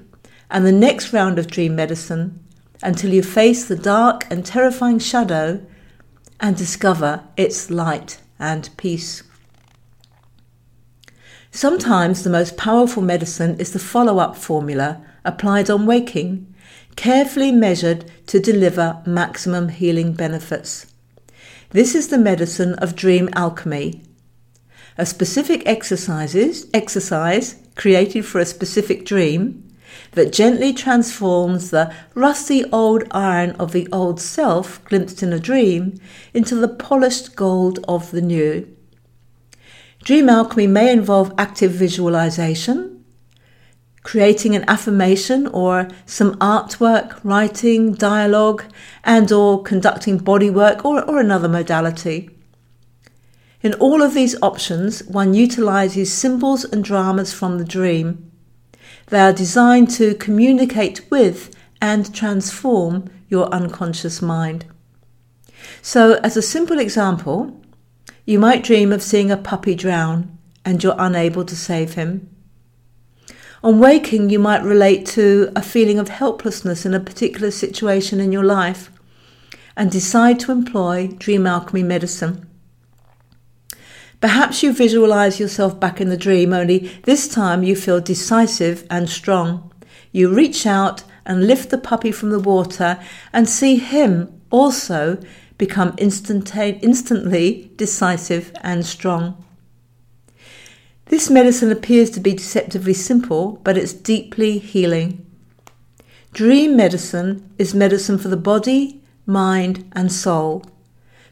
and 0.50 0.66
the 0.66 0.72
next 0.72 1.14
round 1.14 1.38
of 1.38 1.46
dream 1.46 1.76
medicine 1.76 2.44
until 2.82 3.14
you 3.14 3.22
face 3.22 3.64
the 3.64 3.76
dark 3.76 4.26
and 4.32 4.44
terrifying 4.44 4.98
shadow 4.98 5.64
and 6.40 6.58
discover 6.58 7.26
its 7.38 7.70
light 7.70 8.20
and 8.40 8.72
peace. 8.76 9.22
Sometimes 11.52 12.24
the 12.24 12.30
most 12.30 12.58
powerful 12.58 13.02
medicine 13.02 13.60
is 13.60 13.72
the 13.72 13.80
follow 13.80 14.20
up 14.20 14.36
formula 14.36 15.02
applied 15.26 15.70
on 15.70 15.86
waking, 15.86 16.54
carefully 16.96 17.52
measured 17.52 18.06
to 18.28 18.40
deliver 18.40 19.02
maximum 19.06 19.70
healing 19.70 20.14
benefits. 20.14 20.88
This 21.72 21.96
is 21.96 22.08
the 22.08 22.18
medicine 22.18 22.76
of 22.76 22.96
dream 22.96 23.30
alchemy. 23.34 24.02
A 24.98 25.06
specific 25.06 25.64
exercises, 25.66 26.68
exercise 26.74 27.56
created 27.76 28.26
for 28.26 28.40
a 28.40 28.46
specific 28.46 29.06
dream 29.06 29.64
that 30.14 30.34
gently 30.34 30.74
transforms 30.74 31.70
the 31.70 31.94
rusty 32.16 32.64
old 32.72 33.04
iron 33.12 33.52
of 33.52 33.72
the 33.72 33.88
old 33.92 34.20
self 34.20 34.84
glimpsed 34.86 35.22
in 35.22 35.34
a 35.34 35.40
dream 35.40 36.00
into 36.34 36.56
the 36.56 36.68
polished 36.68 37.36
gold 37.36 37.80
of 37.88 38.12
the 38.12 38.22
new. 38.22 38.77
Dream 40.04 40.30
alchemy 40.30 40.68
may 40.68 40.92
involve 40.92 41.34
active 41.38 41.72
visualization, 41.72 43.04
creating 44.04 44.56
an 44.56 44.64
affirmation 44.70 45.48
or 45.48 45.90
some 46.06 46.36
artwork, 46.36 47.20
writing, 47.24 47.94
dialogue, 47.94 48.64
and 49.04 49.32
or 49.32 49.62
conducting 49.62 50.20
bodywork 50.20 50.86
or, 50.86 51.04
or 51.04 51.20
another 51.20 51.50
modality. 51.50 52.30
In 53.62 53.74
all 53.76 54.02
of 54.02 54.14
these 54.14 54.42
options, 54.42 55.04
one 55.08 55.34
utilizes 55.34 56.14
symbols 56.14 56.64
and 56.64 56.84
dramas 56.84 57.34
from 57.34 57.58
the 57.58 57.66
dream. 57.66 58.32
They 59.08 59.20
are 59.20 59.34
designed 59.34 59.90
to 59.92 60.16
communicate 60.16 61.10
with 61.10 61.54
and 61.82 62.14
transform 62.14 63.10
your 63.28 63.48
unconscious 63.48 64.22
mind. 64.22 64.66
So, 65.82 66.14
as 66.24 66.38
a 66.38 66.42
simple 66.42 66.80
example, 66.80 67.62
you 68.28 68.38
might 68.38 68.62
dream 68.62 68.92
of 68.92 69.02
seeing 69.02 69.32
a 69.32 69.38
puppy 69.38 69.74
drown 69.74 70.38
and 70.66 70.84
you're 70.84 70.96
unable 71.00 71.46
to 71.46 71.56
save 71.56 71.94
him. 71.94 72.30
On 73.64 73.80
waking, 73.80 74.30
you 74.30 74.38
might 74.38 74.62
relate 74.64 75.06
to 75.08 75.50
a 75.56 75.62
feeling 75.62 75.98
of 75.98 76.10
helplessness 76.10 76.86
in 76.86 76.94
a 76.94 77.00
particular 77.00 77.52
situation 77.52 78.20
in 78.20 78.34
your 78.34 78.44
life 78.44 78.92
and 79.78 79.90
decide 79.90 80.42
to 80.42 80.52
employ 80.52 81.08
dream 81.08 81.48
alchemy 81.48 81.84
medicine. 81.84 82.46
Perhaps 84.20 84.62
you 84.62 84.74
visualize 84.74 85.40
yourself 85.40 85.80
back 85.80 86.02
in 86.02 86.10
the 86.10 86.18
dream, 86.18 86.52
only 86.52 86.80
this 87.04 87.30
time 87.30 87.64
you 87.64 87.78
feel 87.78 88.02
decisive 88.02 88.86
and 88.90 89.10
strong. 89.10 89.72
You 90.12 90.36
reach 90.36 90.66
out 90.66 91.04
and 91.26 91.48
lift 91.48 91.70
the 91.70 91.78
puppy 91.78 92.12
from 92.12 92.32
the 92.32 92.40
water 92.40 93.00
and 93.32 93.48
see 93.48 93.78
him 93.78 94.42
also 94.50 95.18
become 95.58 95.96
instantly 95.98 97.72
decisive 97.76 98.52
and 98.62 98.86
strong. 98.86 99.44
This 101.06 101.30
medicine 101.30 101.72
appears 101.72 102.10
to 102.12 102.20
be 102.20 102.34
deceptively 102.34 102.94
simple, 102.94 103.62
but 103.64 103.78
it's 103.78 103.94
deeply 103.94 104.58
healing. 104.58 105.26
Dream 106.34 106.76
medicine 106.76 107.50
is 107.58 107.74
medicine 107.74 108.18
for 108.18 108.28
the 108.28 108.38
body, 108.38 109.02
mind, 109.26 109.90
and 109.94 110.12
soul, 110.12 110.66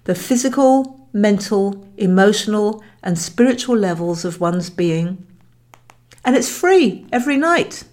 the 0.05 0.15
physical, 0.15 1.08
mental, 1.12 1.86
emotional, 1.98 2.84
and 3.03 3.20
spiritual 3.20 3.77
levels 3.77 4.25
of 4.25 4.39
one's 4.39 4.70
being. 4.70 5.25
And 6.24 6.36
it's 6.36 6.50
free 6.50 7.05
every 7.12 7.38
night. 7.38 7.84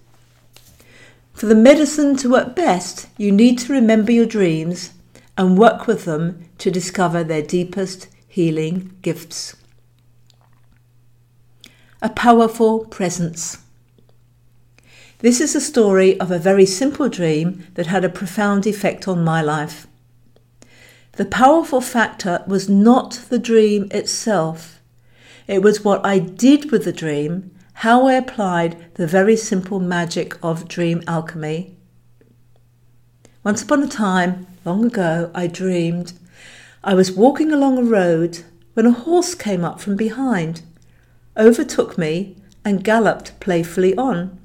For 1.35 1.47
the 1.47 1.55
medicine 1.55 2.17
to 2.19 2.31
work 2.31 2.55
best, 2.55 3.09
you 3.19 3.33
need 3.33 3.59
to 3.59 3.73
remember 3.73 4.13
your 4.13 4.27
dreams 4.27 4.91
and 5.37 5.59
work 5.59 5.87
with 5.87 6.05
them 6.05 6.45
to 6.59 6.71
discover 6.71 7.25
their 7.25 7.43
deepest 7.43 8.09
healing 8.29 8.97
gifts 9.03 9.57
a 12.03 12.09
powerful 12.09 12.85
presence. 12.87 13.59
This 15.21 15.41
is 15.41 15.55
a 15.55 15.61
story 15.61 16.19
of 16.19 16.33
a 16.33 16.39
very 16.39 16.67
simple 16.67 17.09
dream 17.09 17.65
that 17.75 17.87
had 17.87 18.05
a 18.05 18.09
profound 18.09 18.67
effect 18.67 19.07
on 19.07 19.23
my 19.23 19.41
life. 19.41 19.87
The 21.13 21.25
powerful 21.25 21.81
factor 21.81 22.43
was 22.49 22.69
not 22.69 23.27
the 23.29 23.39
dream 23.39 23.87
itself, 23.93 24.81
it 25.47 25.63
was 25.63 25.85
what 25.85 26.05
I 26.05 26.19
did 26.19 26.71
with 26.71 26.85
the 26.85 26.93
dream, 26.93 27.51
how 27.75 28.07
I 28.07 28.15
applied 28.15 28.95
the 28.95 29.07
very 29.07 29.37
simple 29.37 29.81
magic 29.81 30.37
of 30.43 30.69
dream 30.69 31.03
alchemy. 31.07 31.77
Once 33.45 33.63
upon 33.63 33.83
a 33.83 33.89
time, 33.89 34.47
long 34.65 34.85
ago, 34.85 35.31
I 35.35 35.47
dreamed 35.47 36.13
I 36.85 36.95
was 36.95 37.13
walking 37.13 37.53
along 37.53 37.79
a 37.79 37.83
road 37.83 38.41
when 38.75 38.87
a 38.87 38.93
horse 38.93 39.35
came 39.35 39.65
up 39.65 39.81
from 39.81 39.97
behind 39.97 40.63
overtook 41.37 41.97
me, 41.97 42.37
and 42.65 42.85
galloped 42.85 43.39
playfully 43.41 43.97
on. 43.97 44.39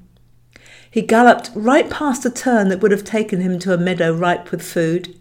He 0.90 1.02
galloped 1.02 1.50
right 1.54 1.88
past 1.88 2.24
a 2.24 2.30
turn 2.30 2.68
that 2.68 2.80
would 2.80 2.90
have 2.90 3.04
taken 3.04 3.40
him 3.40 3.58
to 3.60 3.74
a 3.74 3.78
meadow 3.78 4.12
ripe 4.12 4.50
with 4.50 4.62
food. 4.62 5.18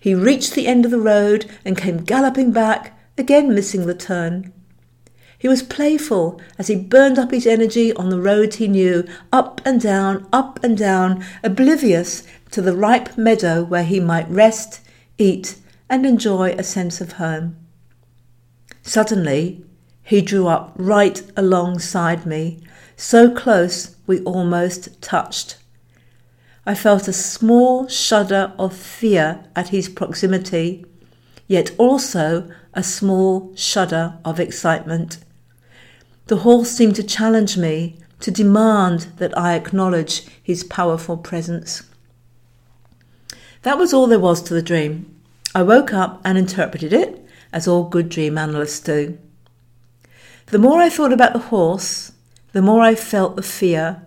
He 0.00 0.14
reached 0.14 0.54
the 0.54 0.66
end 0.66 0.84
of 0.84 0.90
the 0.90 1.00
road 1.00 1.46
and 1.64 1.78
came 1.78 1.98
galloping 1.98 2.50
back, 2.50 2.98
again 3.16 3.54
missing 3.54 3.86
the 3.86 3.94
turn. 3.94 4.52
He 5.44 5.48
was 5.48 5.62
playful 5.62 6.40
as 6.58 6.68
he 6.68 6.74
burned 6.74 7.18
up 7.18 7.30
his 7.30 7.46
energy 7.46 7.92
on 7.92 8.08
the 8.08 8.18
road 8.18 8.54
he 8.54 8.66
knew, 8.66 9.06
up 9.30 9.60
and 9.66 9.78
down, 9.78 10.26
up 10.32 10.58
and 10.64 10.74
down, 10.74 11.22
oblivious 11.42 12.22
to 12.52 12.62
the 12.62 12.74
ripe 12.74 13.18
meadow 13.18 13.62
where 13.62 13.84
he 13.84 14.00
might 14.00 14.26
rest, 14.30 14.80
eat, 15.18 15.56
and 15.90 16.06
enjoy 16.06 16.52
a 16.52 16.62
sense 16.62 17.02
of 17.02 17.20
home. 17.20 17.56
Suddenly, 18.80 19.62
he 20.02 20.22
drew 20.22 20.46
up 20.46 20.72
right 20.76 21.22
alongside 21.36 22.24
me, 22.24 22.62
so 22.96 23.30
close 23.30 23.96
we 24.06 24.20
almost 24.20 25.02
touched 25.02 25.58
I 26.64 26.74
felt 26.74 27.06
a 27.06 27.12
small 27.12 27.86
shudder 27.88 28.54
of 28.58 28.74
fear 28.74 29.44
at 29.54 29.68
his 29.68 29.90
proximity, 29.90 30.86
yet 31.46 31.72
also 31.76 32.50
a 32.72 32.82
small 32.82 33.54
shudder 33.54 34.14
of 34.24 34.40
excitement. 34.40 35.18
The 36.26 36.38
horse 36.38 36.70
seemed 36.70 36.96
to 36.96 37.02
challenge 37.02 37.58
me, 37.58 37.98
to 38.20 38.30
demand 38.30 39.08
that 39.18 39.36
I 39.36 39.54
acknowledge 39.54 40.26
his 40.42 40.64
powerful 40.64 41.18
presence. 41.18 41.82
That 43.62 43.76
was 43.76 43.92
all 43.92 44.06
there 44.06 44.18
was 44.18 44.42
to 44.44 44.54
the 44.54 44.62
dream. 44.62 45.14
I 45.54 45.62
woke 45.62 45.92
up 45.92 46.22
and 46.24 46.38
interpreted 46.38 46.92
it, 46.92 47.22
as 47.52 47.68
all 47.68 47.84
good 47.84 48.08
dream 48.08 48.38
analysts 48.38 48.80
do. 48.80 49.18
The 50.46 50.58
more 50.58 50.80
I 50.80 50.88
thought 50.88 51.12
about 51.12 51.34
the 51.34 51.38
horse, 51.38 52.12
the 52.52 52.62
more 52.62 52.80
I 52.80 52.94
felt 52.94 53.36
the 53.36 53.42
fear. 53.42 54.06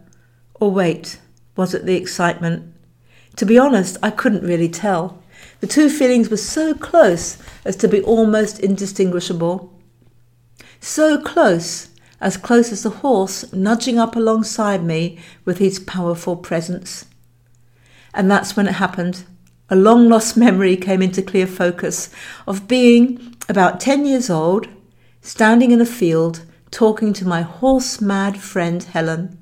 Or 0.56 0.72
wait, 0.72 1.20
was 1.56 1.74
it 1.74 1.86
the 1.86 1.96
excitement? 1.96 2.74
To 3.36 3.46
be 3.46 3.60
honest, 3.60 3.98
I 4.02 4.10
couldn't 4.10 4.44
really 4.44 4.70
tell. 4.70 5.22
The 5.60 5.68
two 5.68 5.90
feelings 5.90 6.30
were 6.30 6.38
so 6.38 6.74
close 6.74 7.38
as 7.64 7.76
to 7.78 7.88
be 7.88 8.02
almost 8.02 8.60
indistinguishable. 8.60 9.72
So 10.80 11.22
close, 11.22 11.90
as 12.20 12.38
close 12.38 12.72
as 12.72 12.84
the 12.84 12.90
horse 12.90 13.52
nudging 13.54 14.00
up 14.00 14.16
alongside 14.16 14.84
me 14.84 15.18
with 15.46 15.60
his 15.60 15.80
powerful 15.80 16.36
presence. 16.36 17.06
And 18.14 18.30
that's 18.30 18.56
when 18.56 18.68
it 18.68 18.74
happened. 18.74 19.24
A 19.70 19.76
long 19.76 20.10
lost 20.10 20.38
memory 20.46 20.78
came 20.78 21.02
into 21.02 21.22
clear 21.22 21.48
focus 21.48 22.10
of 22.48 22.68
being 22.68 23.36
about 23.48 23.80
10 23.80 24.06
years 24.06 24.30
old, 24.30 24.68
standing 25.22 25.72
in 25.72 25.82
a 25.82 25.86
field 25.86 26.42
talking 26.72 27.14
to 27.14 27.28
my 27.28 27.42
horse 27.42 28.02
mad 28.02 28.38
friend 28.38 28.84
Helen. 28.84 29.38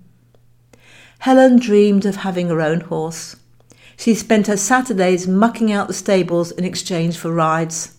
Helen 1.19 1.57
dreamed 1.57 2.05
of 2.05 2.17
having 2.17 2.49
her 2.49 2.61
own 2.61 2.81
horse. 2.81 3.35
She 3.97 4.13
spent 4.13 4.47
her 4.47 4.57
Saturdays 4.57 5.27
mucking 5.27 5.71
out 5.71 5.87
the 5.87 5.93
stables 5.93 6.51
in 6.51 6.65
exchange 6.65 7.17
for 7.17 7.31
rides. 7.31 7.94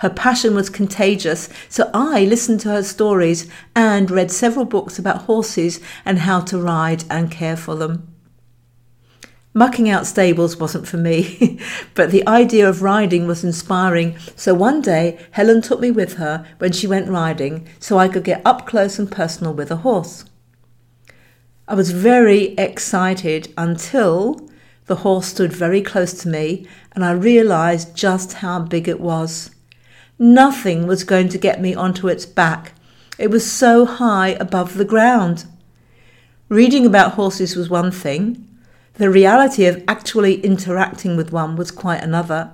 Her 0.00 0.10
passion 0.10 0.54
was 0.54 0.70
contagious, 0.70 1.50
so 1.68 1.90
I 1.92 2.24
listened 2.24 2.60
to 2.60 2.70
her 2.70 2.82
stories 2.82 3.46
and 3.76 4.10
read 4.10 4.30
several 4.30 4.64
books 4.64 4.98
about 4.98 5.22
horses 5.22 5.78
and 6.06 6.20
how 6.20 6.40
to 6.40 6.58
ride 6.58 7.04
and 7.10 7.30
care 7.30 7.56
for 7.56 7.74
them. 7.74 8.08
Mucking 9.52 9.90
out 9.90 10.06
stables 10.06 10.56
wasn't 10.56 10.88
for 10.88 10.96
me, 10.96 11.60
but 11.94 12.12
the 12.12 12.26
idea 12.26 12.66
of 12.66 12.80
riding 12.80 13.26
was 13.26 13.44
inspiring, 13.44 14.16
so 14.36 14.54
one 14.54 14.80
day 14.80 15.18
Helen 15.32 15.60
took 15.60 15.80
me 15.80 15.90
with 15.90 16.14
her 16.14 16.46
when 16.56 16.72
she 16.72 16.86
went 16.86 17.10
riding 17.10 17.68
so 17.78 17.98
I 17.98 18.08
could 18.08 18.24
get 18.24 18.40
up 18.42 18.66
close 18.66 18.98
and 18.98 19.10
personal 19.10 19.52
with 19.52 19.70
a 19.70 19.76
horse. 19.76 20.24
I 21.68 21.74
was 21.74 21.90
very 21.90 22.54
excited 22.54 23.52
until 23.58 24.48
the 24.86 24.96
horse 24.96 25.26
stood 25.26 25.52
very 25.52 25.82
close 25.82 26.14
to 26.22 26.28
me 26.28 26.66
and 26.92 27.04
I 27.04 27.10
realized 27.10 27.94
just 27.94 28.34
how 28.34 28.60
big 28.60 28.88
it 28.88 28.98
was. 28.98 29.50
Nothing 30.22 30.86
was 30.86 31.02
going 31.02 31.30
to 31.30 31.38
get 31.38 31.62
me 31.62 31.74
onto 31.74 32.06
its 32.06 32.26
back. 32.26 32.74
It 33.18 33.30
was 33.30 33.50
so 33.50 33.86
high 33.86 34.36
above 34.38 34.74
the 34.74 34.84
ground. 34.84 35.46
Reading 36.50 36.84
about 36.84 37.12
horses 37.12 37.56
was 37.56 37.70
one 37.70 37.90
thing, 37.90 38.46
the 38.94 39.08
reality 39.08 39.64
of 39.64 39.82
actually 39.88 40.42
interacting 40.42 41.16
with 41.16 41.32
one 41.32 41.56
was 41.56 41.70
quite 41.70 42.02
another. 42.02 42.52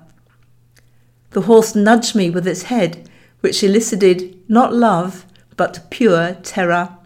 The 1.30 1.40
horse 1.40 1.75
nudged 1.75 2.14
me 2.14 2.30
with 2.30 2.46
its 2.46 2.64
head, 2.64 3.11
which 3.40 3.64
elicited 3.64 4.49
not 4.49 4.73
love, 4.73 5.26
but 5.56 5.90
pure 5.90 6.35
terror. 6.44 6.96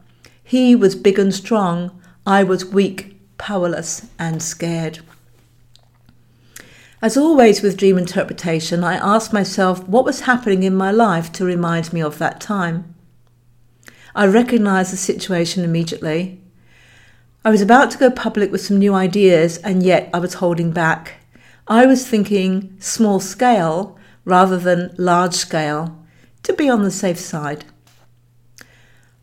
He 0.45 0.77
was 0.77 0.95
big 0.95 1.19
and 1.19 1.35
strong, 1.35 1.99
I 2.27 2.45
was 2.45 2.67
weak, 2.67 3.19
powerless, 3.39 4.09
and 4.19 4.43
scared. 4.43 4.99
As 7.03 7.17
always 7.17 7.63
with 7.63 7.79
dream 7.79 7.97
interpretation, 7.97 8.85
I 8.85 8.97
asked 8.97 9.33
myself 9.33 9.89
what 9.89 10.05
was 10.05 10.21
happening 10.21 10.65
in 10.65 10.75
my 10.75 10.91
life 10.91 11.33
to 11.33 11.47
remind 11.47 11.95
me 11.95 12.03
of 12.03 12.19
that 12.19 12.43
time. 12.43 12.95
I 14.15 14.27
recognized 14.27 14.93
the 14.93 14.99
situation 14.99 15.65
immediately. 15.65 16.43
I 17.43 17.51
was 17.51 17.63
about 17.63 17.91
to 17.93 17.99
go 17.99 18.11
public 18.11 18.53
with 18.53 18.61
some 18.61 18.79
new 18.79 18.93
ideas, 18.93 19.57
and 19.59 19.83
yet 19.83 20.11
I 20.13 20.19
was 20.19 20.35
holding 20.35 20.73
back. 20.73 21.15
I 21.67 21.87
was 21.87 22.07
thinking 22.07 22.77
small 22.81 23.19
scale 23.19 23.97
rather 24.27 24.59
than 24.59 24.95
large 24.99 25.35
scale 25.35 25.97
to 26.43 26.53
be 26.53 26.69
on 26.69 26.83
the 26.83 26.91
safe 26.91 27.19
side. 27.19 27.65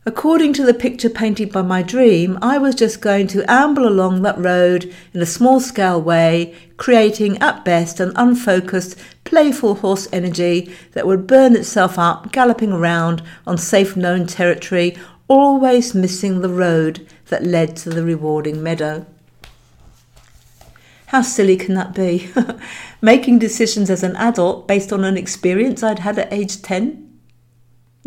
According 0.08 0.54
to 0.54 0.66
the 0.66 0.74
picture 0.74 1.10
painted 1.10 1.52
by 1.52 1.64
my 1.64 1.82
dream, 1.84 2.40
I 2.42 2.58
was 2.58 2.76
just 2.76 3.02
going 3.02 3.28
to 3.28 3.44
amble 3.52 3.86
along 3.86 4.22
that 4.22 4.38
road 4.38 4.90
in 5.14 5.22
a 5.22 5.26
small 5.26 5.60
scale 5.60 6.02
way, 6.02 6.56
creating 6.78 7.38
at 7.40 7.66
best 7.66 8.00
an 8.00 8.14
unfocused, 8.16 8.98
playful 9.26 9.76
horse 9.76 10.08
energy 10.14 10.74
that 10.94 11.06
would 11.06 11.28
burn 11.28 11.58
itself 11.58 12.00
up 12.00 12.32
galloping 12.32 12.72
around 12.72 13.22
on 13.46 13.58
safe 13.58 13.98
known 13.98 14.26
territory, 14.26 14.98
always 15.28 15.94
missing 15.94 16.40
the 16.40 16.48
road 16.48 17.06
that 17.26 17.44
led 17.44 17.76
to 17.76 17.90
the 17.90 18.06
rewarding 18.06 18.64
meadow. 18.64 19.06
How 21.08 21.22
silly 21.22 21.58
can 21.58 21.76
that 21.76 21.94
be? 21.94 22.32
Making 23.02 23.40
decisions 23.40 23.90
as 23.90 24.04
an 24.04 24.16
adult 24.16 24.70
based 24.70 24.94
on 24.94 25.04
an 25.04 25.18
experience 25.18 25.84
I'd 25.84 26.00
had 26.00 26.18
at 26.18 26.32
age 26.32 26.62
10? 26.62 27.07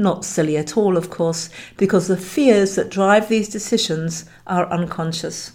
Not 0.00 0.24
silly 0.24 0.56
at 0.56 0.78
all, 0.78 0.96
of 0.96 1.10
course, 1.10 1.50
because 1.76 2.08
the 2.08 2.16
fears 2.16 2.74
that 2.74 2.88
drive 2.88 3.28
these 3.28 3.50
decisions 3.50 4.24
are 4.46 4.72
unconscious. 4.72 5.52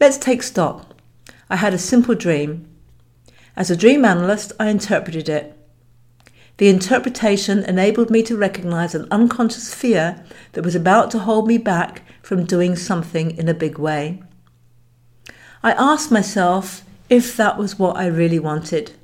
Let's 0.00 0.18
take 0.18 0.42
stock. 0.42 0.96
I 1.48 1.54
had 1.54 1.72
a 1.72 1.78
simple 1.78 2.16
dream. 2.16 2.66
As 3.54 3.70
a 3.70 3.76
dream 3.76 4.04
analyst, 4.04 4.50
I 4.58 4.70
interpreted 4.70 5.28
it. 5.28 5.56
The 6.56 6.68
interpretation 6.68 7.62
enabled 7.62 8.10
me 8.10 8.24
to 8.24 8.36
recognize 8.36 8.92
an 8.92 9.06
unconscious 9.12 9.72
fear 9.72 10.24
that 10.54 10.64
was 10.64 10.74
about 10.74 11.12
to 11.12 11.20
hold 11.20 11.46
me 11.46 11.58
back 11.58 12.02
from 12.22 12.44
doing 12.44 12.74
something 12.74 13.30
in 13.38 13.48
a 13.48 13.54
big 13.54 13.78
way. 13.78 14.20
I 15.62 15.70
asked 15.74 16.10
myself 16.10 16.84
if 17.08 17.36
that 17.36 17.56
was 17.56 17.78
what 17.78 17.96
I 17.96 18.06
really 18.06 18.40
wanted, 18.40 18.94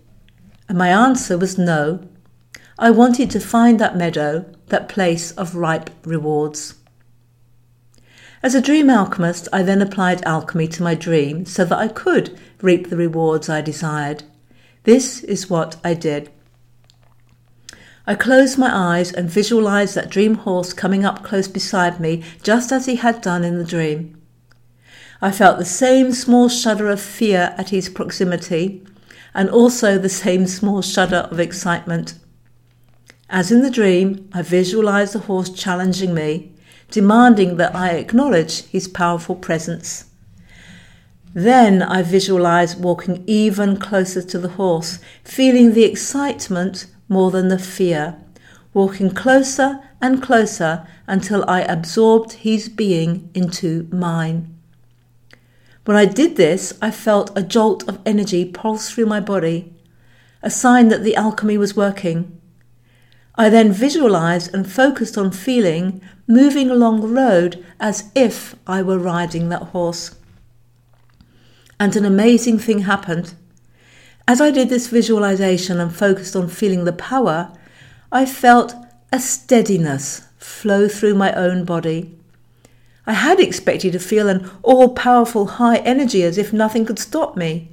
and 0.69 0.77
my 0.77 0.89
answer 0.89 1.39
was 1.39 1.57
no. 1.57 2.01
I 2.81 2.91
wanted 2.91 3.29
to 3.33 3.41
find 3.41 3.81
that 3.81 3.97
meadow, 3.97 4.45
that 4.69 4.89
place 4.89 5.33
of 5.33 5.57
ripe 5.57 5.91
rewards. 6.05 6.75
As 8.41 8.55
a 8.55 8.61
dream 8.61 8.89
alchemist, 8.89 9.49
I 9.53 9.65
then 9.65 9.83
applied 9.83 10.25
alchemy 10.25 10.69
to 10.69 10.85
my 10.85 10.95
dream 10.95 11.45
so 11.45 11.65
that 11.65 11.77
I 11.77 11.89
could 11.89 12.39
reap 12.63 12.89
the 12.89 12.97
rewards 12.97 13.49
I 13.49 13.63
desired. 13.63 14.23
This 14.85 15.25
is 15.25 15.51
what 15.51 15.75
I 15.83 15.95
did. 15.95 16.31
I 18.07 18.15
closed 18.15 18.59
my 18.59 18.71
eyes 18.73 19.13
and 19.13 19.29
visualized 19.29 19.97
that 19.97 20.09
dream 20.09 20.37
horse 20.37 20.73
coming 20.73 21.05
up 21.05 21.25
close 21.25 21.49
beside 21.49 21.99
me, 21.99 22.23
just 22.45 22.71
as 22.71 22.87
he 22.87 22.95
had 22.95 23.21
done 23.21 23.43
in 23.43 23.59
the 23.59 23.65
dream. 23.65 24.23
I 25.21 25.33
felt 25.33 25.59
the 25.59 25.65
same 25.65 26.13
small 26.13 26.49
shudder 26.49 26.89
of 26.89 27.01
fear 27.01 27.55
at 27.59 27.71
his 27.71 27.89
proximity, 27.89 28.87
and 29.35 29.51
also 29.51 29.99
the 29.99 30.09
same 30.09 30.47
small 30.47 30.81
shudder 30.81 31.29
of 31.31 31.41
excitement. 31.41 32.15
As 33.31 33.53
in 33.53 33.63
the 33.63 33.71
dream, 33.71 34.29
I 34.33 34.43
visualized 34.43 35.13
the 35.13 35.19
horse 35.21 35.51
challenging 35.51 36.15
me, 36.15 36.53
demanding 36.91 37.57
that 37.59 37.75
I 37.75 37.91
acknowledge 37.91 38.65
his 38.67 38.89
powerful 38.89 39.37
presence. 39.37 40.07
Then 41.35 41.83
I 41.83 42.03
visualized 42.03 42.83
walking 42.83 43.23
even 43.27 43.77
closer 43.77 44.23
to 44.23 44.39
the 44.39 44.49
horse, 44.49 44.99
feeling 45.25 45.75
the 45.75 45.85
excitement 45.85 46.87
more 47.09 47.31
than 47.31 47.49
the 47.49 47.59
fear, 47.59 48.17
walking 48.73 49.11
closer 49.11 49.81
and 50.01 50.23
closer 50.23 50.87
until 51.07 51.45
I 51.47 51.61
absorbed 51.61 52.33
his 52.33 52.69
being 52.69 53.31
into 53.35 53.89
mine. 53.93 54.55
When 55.85 55.97
I 55.97 56.07
did 56.07 56.37
this, 56.37 56.79
I 56.81 56.91
felt 56.91 57.37
a 57.37 57.43
jolt 57.43 57.87
of 57.89 58.01
energy 58.07 58.45
pulse 58.45 58.91
through 58.91 59.07
my 59.07 59.21
body, 59.21 59.75
a 60.43 60.51
sign 60.51 60.89
that 60.89 61.03
the 61.03 61.17
alchemy 61.17 61.59
was 61.59 61.77
working. 61.77 62.38
I 63.41 63.49
then 63.49 63.71
visualized 63.71 64.53
and 64.53 64.71
focused 64.71 65.17
on 65.17 65.31
feeling 65.31 66.01
moving 66.27 66.71
along 66.71 67.01
the 67.01 67.07
road 67.07 67.65
as 67.79 68.11
if 68.17 68.57
I 68.67 68.83
were 68.83 68.99
riding 68.99 69.49
that 69.49 69.63
horse. 69.63 70.17
And 71.79 71.95
an 71.95 72.05
amazing 72.05 72.59
thing 72.59 72.81
happened. 72.81 73.35
As 74.27 74.41
I 74.41 74.51
did 74.51 74.69
this 74.69 74.89
visualization 74.89 75.79
and 75.79 75.95
focused 75.95 76.35
on 76.35 76.49
feeling 76.49 76.85
the 76.85 76.93
power, 76.93 77.57
I 78.11 78.27
felt 78.27 78.75
a 79.13 79.21
steadiness 79.21 80.27
flow 80.37 80.89
through 80.89 81.15
my 81.15 81.33
own 81.33 81.65
body. 81.65 82.19
I 83.07 83.13
had 83.13 83.39
expected 83.39 83.93
to 83.93 84.01
feel 84.01 84.29
an 84.29 84.51
all 84.65 84.91
powerful 84.91 85.47
high 85.47 85.79
energy 85.79 86.25
as 86.25 86.39
if 86.39 86.53
nothing 86.53 86.85
could 86.85 86.99
stop 86.99 87.37
me. 87.37 87.71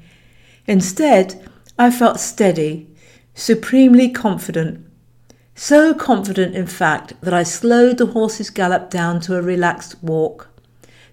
Instead, 0.67 1.49
I 1.77 1.89
felt 1.89 2.19
steady, 2.19 2.87
supremely 3.33 4.09
confident. 4.09 4.84
So 5.57 5.93
confident, 5.93 6.53
in 6.53 6.67
fact, 6.67 7.13
that 7.21 7.33
I 7.33 7.43
slowed 7.43 7.97
the 7.97 8.07
horse's 8.07 8.49
gallop 8.49 8.89
down 8.89 9.21
to 9.21 9.37
a 9.37 9.41
relaxed 9.41 9.95
walk. 10.03 10.49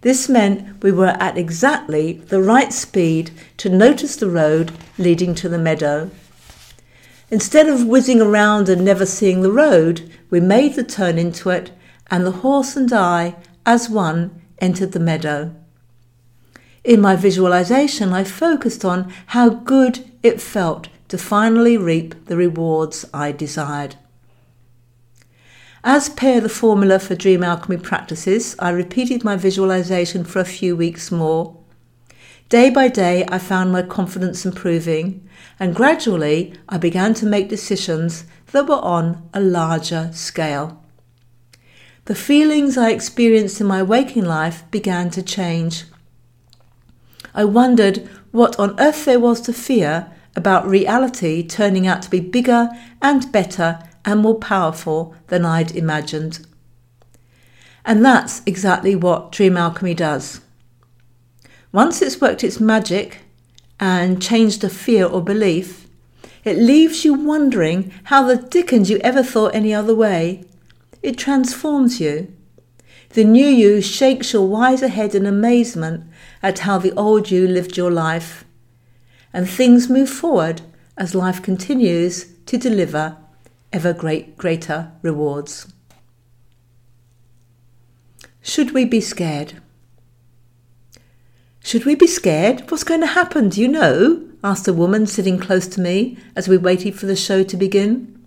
This 0.00 0.28
meant 0.28 0.82
we 0.82 0.90
were 0.90 1.16
at 1.20 1.38
exactly 1.38 2.14
the 2.14 2.42
right 2.42 2.72
speed 2.72 3.30
to 3.58 3.68
notice 3.68 4.16
the 4.16 4.28
road 4.28 4.72
leading 4.98 5.36
to 5.36 5.48
the 5.48 5.58
meadow. 5.58 6.10
Instead 7.30 7.68
of 7.68 7.86
whizzing 7.86 8.20
around 8.20 8.68
and 8.68 8.84
never 8.84 9.06
seeing 9.06 9.42
the 9.42 9.52
road, 9.52 10.10
we 10.28 10.40
made 10.40 10.74
the 10.74 10.82
turn 10.82 11.18
into 11.18 11.50
it, 11.50 11.70
and 12.10 12.26
the 12.26 12.42
horse 12.42 12.74
and 12.76 12.92
I, 12.92 13.36
as 13.64 13.88
one, 13.88 14.42
entered 14.58 14.90
the 14.90 15.00
meadow. 15.00 15.54
In 16.82 17.00
my 17.00 17.14
visualization, 17.14 18.12
I 18.12 18.24
focused 18.24 18.84
on 18.84 19.12
how 19.26 19.50
good 19.50 20.04
it 20.24 20.40
felt 20.40 20.88
to 21.08 21.16
finally 21.16 21.76
reap 21.76 22.26
the 22.26 22.36
rewards 22.36 23.04
I 23.14 23.30
desired. 23.30 23.94
As 25.84 26.08
per 26.08 26.38
the 26.38 26.48
formula 26.48 27.00
for 27.00 27.16
dream 27.16 27.42
alchemy 27.42 27.78
practices, 27.78 28.54
I 28.60 28.70
repeated 28.70 29.24
my 29.24 29.34
visualization 29.34 30.22
for 30.22 30.38
a 30.38 30.44
few 30.44 30.76
weeks 30.76 31.10
more. 31.10 31.56
Day 32.48 32.70
by 32.70 32.86
day, 32.86 33.24
I 33.28 33.38
found 33.38 33.72
my 33.72 33.82
confidence 33.82 34.46
improving, 34.46 35.28
and 35.58 35.74
gradually 35.74 36.54
I 36.68 36.78
began 36.78 37.14
to 37.14 37.26
make 37.26 37.48
decisions 37.48 38.24
that 38.52 38.68
were 38.68 38.76
on 38.76 39.28
a 39.34 39.40
larger 39.40 40.10
scale. 40.12 40.84
The 42.04 42.14
feelings 42.14 42.78
I 42.78 42.90
experienced 42.90 43.60
in 43.60 43.66
my 43.66 43.82
waking 43.82 44.24
life 44.24 44.62
began 44.70 45.10
to 45.10 45.22
change. 45.22 45.84
I 47.34 47.44
wondered 47.44 48.08
what 48.30 48.56
on 48.58 48.78
earth 48.78 49.04
there 49.04 49.18
was 49.18 49.40
to 49.42 49.52
fear 49.52 50.12
about 50.36 50.66
reality 50.66 51.44
turning 51.44 51.88
out 51.88 52.02
to 52.02 52.10
be 52.10 52.20
bigger 52.20 52.68
and 53.00 53.32
better 53.32 53.80
and 54.04 54.20
more 54.20 54.38
powerful 54.38 55.14
than 55.28 55.44
I'd 55.44 55.74
imagined. 55.76 56.46
And 57.84 58.04
that's 58.04 58.42
exactly 58.46 58.94
what 58.94 59.32
Dream 59.32 59.56
Alchemy 59.56 59.94
does. 59.94 60.40
Once 61.72 62.02
it's 62.02 62.20
worked 62.20 62.44
its 62.44 62.60
magic 62.60 63.20
and 63.80 64.22
changed 64.22 64.62
a 64.62 64.68
fear 64.68 65.06
or 65.06 65.22
belief, 65.22 65.88
it 66.44 66.56
leaves 66.58 67.04
you 67.04 67.14
wondering 67.14 67.92
how 68.04 68.26
the 68.26 68.36
dickens 68.36 68.90
you 68.90 68.98
ever 68.98 69.22
thought 69.22 69.54
any 69.54 69.72
other 69.72 69.94
way. 69.94 70.44
It 71.02 71.16
transforms 71.16 72.00
you. 72.00 72.32
The 73.10 73.24
new 73.24 73.46
you 73.46 73.80
shakes 73.80 74.32
your 74.32 74.46
wiser 74.46 74.88
head 74.88 75.14
in 75.14 75.26
amazement 75.26 76.04
at 76.42 76.60
how 76.60 76.78
the 76.78 76.92
old 76.92 77.30
you 77.30 77.46
lived 77.46 77.76
your 77.76 77.90
life. 77.90 78.44
And 79.32 79.48
things 79.48 79.88
move 79.88 80.10
forward 80.10 80.62
as 80.96 81.14
life 81.14 81.42
continues 81.42 82.26
to 82.46 82.58
deliver 82.58 83.16
ever 83.72 83.92
great, 83.92 84.36
greater 84.36 84.92
rewards. 85.02 85.72
Should 88.42 88.72
we 88.72 88.84
be 88.84 89.00
scared? 89.00 89.60
Should 91.64 91.84
we 91.84 91.94
be 91.94 92.06
scared? 92.06 92.70
What's 92.70 92.84
going 92.84 93.00
to 93.00 93.06
happen? 93.06 93.48
Do 93.48 93.60
you 93.60 93.68
know? 93.68 94.28
asked 94.44 94.66
a 94.66 94.72
woman 94.72 95.06
sitting 95.06 95.38
close 95.38 95.68
to 95.68 95.80
me 95.80 96.18
as 96.34 96.48
we 96.48 96.56
waited 96.56 96.98
for 96.98 97.06
the 97.06 97.14
show 97.14 97.44
to 97.44 97.56
begin. 97.56 98.26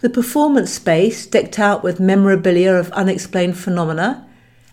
The 0.00 0.10
performance 0.10 0.72
space, 0.72 1.24
decked 1.24 1.58
out 1.58 1.84
with 1.84 2.00
memorabilia 2.00 2.74
of 2.74 2.90
unexplained 2.90 3.56
phenomena, 3.56 4.28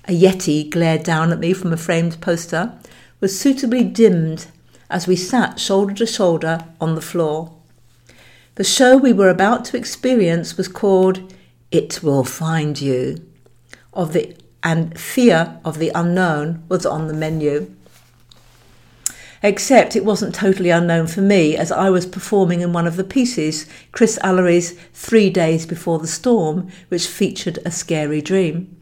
a 0.08 0.12
yeti 0.12 0.70
glared 0.70 1.04
down 1.04 1.32
at 1.32 1.40
me 1.40 1.54
from 1.54 1.72
a 1.72 1.78
framed 1.78 2.20
poster, 2.20 2.74
was 3.20 3.40
suitably 3.40 3.84
dimmed 3.84 4.48
as 4.90 5.08
we 5.08 5.16
sat 5.16 5.60
shoulder 5.60 5.94
to 5.94 6.06
shoulder 6.08 6.66
on 6.82 6.96
the 6.96 7.02
floor. 7.02 7.54
The 8.62 8.68
show 8.68 8.96
we 8.96 9.12
were 9.12 9.30
about 9.30 9.66
to 9.66 9.78
experience 9.78 10.56
was 10.56 10.68
called 10.68 11.34
It 11.72 12.04
Will 12.04 12.24
Find 12.24 12.80
You, 12.80 13.18
of 13.92 14.14
the 14.14 14.38
and 14.62 15.00
Fear 15.00 15.60
of 15.66 15.80
the 15.80 15.92
Unknown 15.96 16.64
was 16.70 16.86
on 16.86 17.08
the 17.08 17.16
menu. 17.16 17.74
Except 19.42 19.96
it 19.96 20.06
wasn't 20.06 20.36
totally 20.36 20.70
unknown 20.70 21.08
for 21.08 21.22
me 21.22 21.58
as 21.58 21.72
I 21.72 21.90
was 21.90 22.06
performing 22.06 22.62
in 22.62 22.72
one 22.72 22.86
of 22.86 22.98
the 22.98 23.04
pieces, 23.04 23.66
Chris 23.94 24.20
Allery's 24.22 24.74
Three 24.94 25.32
Days 25.32 25.66
Before 25.66 25.98
the 25.98 26.06
Storm, 26.06 26.70
which 26.90 27.08
featured 27.08 27.58
a 27.66 27.72
scary 27.72 28.22
dream. 28.22 28.78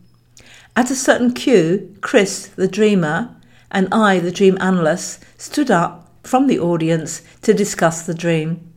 At 0.75 0.91
a 0.91 0.93
certain 0.93 1.31
cue, 1.31 1.95
Chris, 2.01 2.47
the 2.47 2.67
dreamer, 2.67 3.33
and 3.71 3.87
I, 3.93 4.19
the 4.19 4.29
dream 4.29 4.57
analyst, 4.59 5.23
stood 5.37 5.71
up 5.71 6.13
from 6.25 6.47
the 6.47 6.59
audience 6.59 7.21
to 7.43 7.53
discuss 7.53 8.05
the 8.05 8.13
dream. 8.13 8.68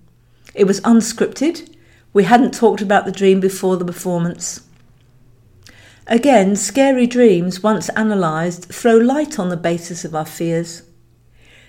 It 0.55 0.65
was 0.65 0.81
unscripted. 0.83 1.75
We 2.13 2.25
hadn't 2.25 2.55
talked 2.55 2.83
about 2.83 3.05
the 3.05 3.13
dream 3.13 3.41
before 3.41 3.77
the 3.77 3.85
performance. 3.85 4.67
Again, 6.07 6.57
scary 6.57 7.07
dreams, 7.07 7.63
once 7.63 7.89
analysed, 7.97 8.73
throw 8.73 8.97
light 8.97 9.39
on 9.39 9.49
the 9.49 9.57
basis 9.57 10.05
of 10.05 10.15
our 10.15 10.27
fears. 10.27 10.83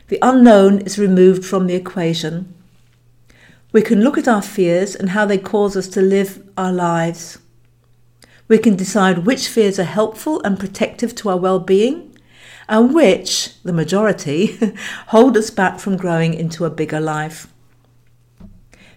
The 0.08 0.20
unknown 0.22 0.80
is 0.80 1.00
removed 1.00 1.46
from 1.46 1.68
the 1.68 1.76
equation. 1.76 2.54
We 3.72 3.82
can 3.82 4.04
look 4.04 4.18
at 4.18 4.28
our 4.28 4.42
fears 4.42 4.96
and 4.96 5.12
how 5.12 5.26
they 5.26 5.38
cause 5.38 5.78
us 5.78 5.88
to 5.90 6.02
live 6.02 6.44
our 6.58 6.74
lives. 6.74 7.38
We 8.48 8.58
can 8.58 8.76
decide 8.76 9.20
which 9.20 9.48
fears 9.48 9.80
are 9.80 9.86
helpful 9.86 10.42
and 10.44 10.60
protective 10.60 11.16
to 11.16 11.30
our 11.30 11.38
well 11.38 11.60
being, 11.60 12.18
and 12.68 12.94
which, 12.94 13.62
the 13.64 13.74
majority, 13.74 14.58
hold 15.08 15.38
us 15.38 15.50
back 15.50 15.80
from 15.80 15.96
growing 15.96 16.34
into 16.34 16.66
a 16.66 16.70
bigger 16.70 17.00
life. 17.00 17.53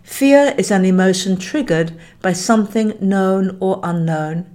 Fear 0.07 0.55
is 0.57 0.71
an 0.71 0.85
emotion 0.85 1.37
triggered 1.37 1.93
by 2.23 2.33
something 2.33 2.97
known 3.01 3.59
or 3.61 3.81
unknown, 3.83 4.47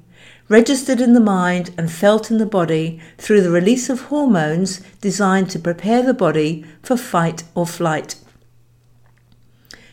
registered 0.47 1.01
in 1.01 1.13
the 1.13 1.19
mind 1.19 1.71
and 1.77 1.91
felt 1.91 2.31
in 2.31 2.37
the 2.37 2.45
body 2.45 2.99
through 3.17 3.41
the 3.41 3.51
release 3.51 3.89
of 3.89 4.03
hormones 4.03 4.79
designed 5.01 5.51
to 5.51 5.59
prepare 5.59 6.01
the 6.01 6.15
body 6.15 6.65
for 6.81 6.95
fight 6.97 7.43
or 7.53 7.67
flight. 7.67 8.15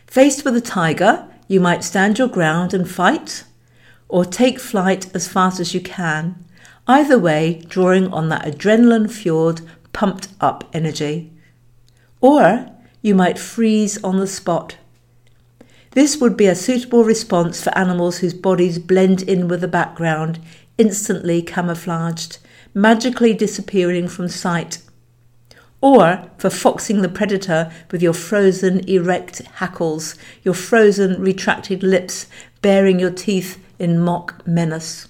Faced 0.07 0.43
with 0.43 0.55
a 0.55 0.61
tiger, 0.61 1.27
you 1.47 1.59
might 1.59 1.83
stand 1.83 2.17
your 2.17 2.29
ground 2.29 2.73
and 2.73 2.89
fight, 2.89 3.43
or 4.07 4.25
take 4.25 4.59
flight 4.59 5.13
as 5.13 5.27
fast 5.27 5.59
as 5.59 5.73
you 5.73 5.81
can, 5.81 6.43
either 6.87 7.19
way, 7.19 7.61
drawing 7.67 8.11
on 8.11 8.29
that 8.29 8.45
adrenaline 8.45 9.11
fueled, 9.11 9.61
pumped 9.93 10.29
up 10.39 10.63
energy. 10.73 11.31
Or 12.21 12.71
you 13.01 13.13
might 13.13 13.37
freeze 13.37 14.01
on 14.03 14.17
the 14.17 14.25
spot 14.25 14.77
this 15.91 16.17
would 16.17 16.37
be 16.37 16.45
a 16.45 16.55
suitable 16.55 17.03
response 17.03 17.63
for 17.63 17.75
animals 17.77 18.19
whose 18.19 18.33
bodies 18.33 18.77
blend 18.77 19.23
in 19.23 19.47
with 19.47 19.61
the 19.61 19.67
background, 19.67 20.39
instantly 20.77 21.41
camouflaged, 21.41 22.37
magically 22.73 23.33
disappearing 23.33 24.07
from 24.07 24.27
sight. 24.27 24.79
Or 25.81 26.29
for 26.37 26.49
foxing 26.49 27.01
the 27.01 27.09
predator 27.09 27.71
with 27.89 28.03
your 28.03 28.13
frozen 28.13 28.87
erect 28.87 29.39
hackles, 29.55 30.15
your 30.43 30.53
frozen 30.53 31.19
retracted 31.21 31.81
lips 31.81 32.27
baring 32.61 32.99
your 32.99 33.11
teeth 33.11 33.63
in 33.79 33.99
mock 33.99 34.45
menace. 34.45 35.07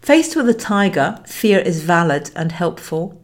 Faced 0.00 0.34
with 0.36 0.48
a 0.48 0.54
tiger, 0.54 1.20
fear 1.26 1.58
is 1.58 1.82
valid 1.82 2.30
and 2.34 2.52
helpful. 2.52 3.20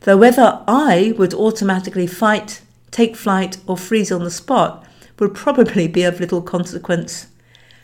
Though 0.00 0.16
whether 0.16 0.62
I 0.66 1.14
would 1.16 1.32
automatically 1.32 2.06
fight, 2.06 2.62
take 2.90 3.16
flight, 3.16 3.58
or 3.66 3.76
freeze 3.76 4.10
on 4.10 4.24
the 4.24 4.30
spot 4.30 4.85
would 5.18 5.34
probably 5.34 5.88
be 5.88 6.02
of 6.02 6.20
little 6.20 6.42
consequence, 6.42 7.28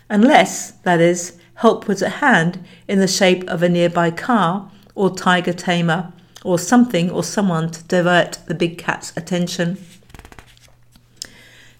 unless, 0.08 0.72
that 0.82 1.00
is, 1.00 1.38
help 1.54 1.86
was 1.86 2.02
at 2.02 2.12
hand 2.12 2.64
in 2.88 2.98
the 2.98 3.08
shape 3.08 3.48
of 3.48 3.62
a 3.62 3.68
nearby 3.68 4.10
car 4.10 4.70
or 4.94 5.14
tiger 5.14 5.52
tamer 5.52 6.12
or 6.44 6.58
something 6.58 7.10
or 7.10 7.22
someone 7.22 7.70
to 7.70 7.82
divert 7.84 8.38
the 8.46 8.54
big 8.54 8.78
cat's 8.78 9.12
attention. 9.16 9.76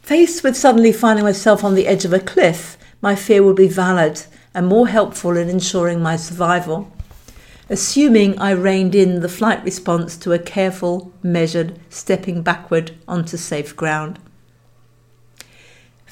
Faced 0.00 0.42
with 0.42 0.56
suddenly 0.56 0.92
finding 0.92 1.24
myself 1.24 1.64
on 1.64 1.74
the 1.74 1.86
edge 1.86 2.04
of 2.04 2.12
a 2.12 2.20
cliff, 2.20 2.76
my 3.00 3.14
fear 3.14 3.42
would 3.42 3.56
be 3.56 3.68
valid 3.68 4.22
and 4.54 4.66
more 4.66 4.88
helpful 4.88 5.36
in 5.36 5.48
ensuring 5.48 6.02
my 6.02 6.16
survival, 6.16 6.92
assuming 7.70 8.38
I 8.38 8.50
reined 8.50 8.94
in 8.94 9.20
the 9.20 9.28
flight 9.28 9.64
response 9.64 10.16
to 10.18 10.32
a 10.32 10.38
careful, 10.38 11.12
measured 11.22 11.78
stepping 11.88 12.42
backward 12.42 12.92
onto 13.08 13.36
safe 13.36 13.74
ground. 13.74 14.18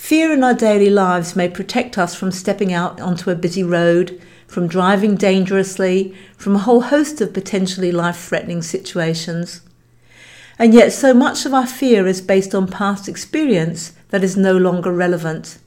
Fear 0.00 0.32
in 0.32 0.42
our 0.42 0.54
daily 0.54 0.90
lives 0.90 1.36
may 1.36 1.48
protect 1.48 1.96
us 1.96 2.16
from 2.16 2.32
stepping 2.32 2.72
out 2.72 3.00
onto 3.00 3.30
a 3.30 3.36
busy 3.36 3.62
road, 3.62 4.20
from 4.48 4.66
driving 4.66 5.14
dangerously, 5.14 6.16
from 6.36 6.56
a 6.56 6.60
whole 6.60 6.80
host 6.80 7.20
of 7.20 7.34
potentially 7.34 7.92
life 7.92 8.16
threatening 8.16 8.62
situations. 8.62 9.60
And 10.58 10.74
yet, 10.74 10.92
so 10.94 11.14
much 11.14 11.44
of 11.46 11.54
our 11.54 11.66
fear 11.66 12.08
is 12.08 12.22
based 12.22 12.54
on 12.54 12.66
past 12.66 13.08
experience 13.08 13.92
that 14.08 14.24
is 14.24 14.36
no 14.36 14.56
longer 14.56 14.90
relevant, 14.90 15.58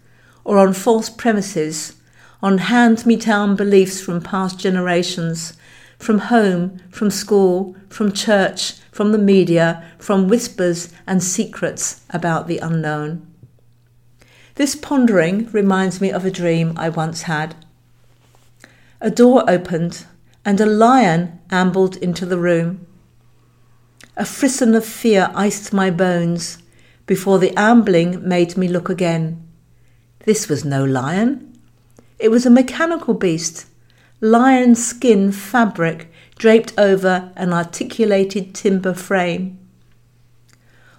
or 0.44 0.58
on 0.58 0.74
false 0.74 1.10
premises, 1.12 1.96
on 2.42 2.58
hand 2.58 3.06
me 3.06 3.16
down 3.16 3.56
beliefs 3.56 4.02
from 4.02 4.20
past 4.20 4.60
generations, 4.60 5.56
from 6.00 6.18
home, 6.18 6.82
from 6.90 7.12
school, 7.12 7.78
from 7.88 8.12
church, 8.12 8.74
from 8.92 9.12
the 9.14 9.20
media, 9.20 9.86
from 10.00 10.28
whispers 10.28 10.92
and 11.08 11.24
secrets 11.24 12.02
about 12.10 12.48
the 12.48 12.58
unknown. 12.58 13.33
This 14.56 14.76
pondering 14.76 15.50
reminds 15.52 16.00
me 16.00 16.12
of 16.12 16.26
a 16.26 16.32
dream 16.32 16.74
I 16.78 16.90
once 16.90 17.24
had. 17.24 17.56
A 19.02 19.10
door 19.10 19.44
opened, 19.50 20.06
and 20.46 20.62
a 20.62 20.66
lion 20.66 21.40
ambled 21.50 21.96
into 21.98 22.26
the 22.26 22.38
room. 22.38 22.86
A 24.16 24.26
frisson 24.26 24.76
of 24.76 24.86
fear 24.86 25.32
iced 25.34 25.74
my 25.74 25.90
bones 25.90 26.60
before 27.08 27.40
the 27.40 27.58
ambling 27.58 28.28
made 28.28 28.56
me 28.56 28.68
look 28.68 28.90
again. 28.90 29.42
This 30.26 30.48
was 30.48 30.64
no 30.64 30.86
lion. 30.86 31.58
It 32.20 32.30
was 32.30 32.46
a 32.46 32.52
mechanical 32.52 33.16
beast, 33.16 33.66
lion 34.22 34.76
skin 34.76 35.32
fabric 35.32 36.12
draped 36.38 36.74
over 36.78 37.32
an 37.36 37.54
articulated 37.54 38.54
timber 38.54 38.94
frame. 38.94 39.58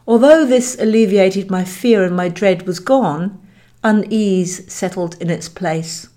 Although 0.07 0.45
this 0.45 0.77
alleviated 0.79 1.51
my 1.51 1.64
fear 1.64 2.05
and 2.05 2.17
my 2.17 2.29
dread 2.29 2.67
was 2.67 2.81
gone, 2.81 3.40
unease 3.85 4.73
settled 4.73 5.20
in 5.20 5.31
its 5.31 5.49
place. 5.49 6.09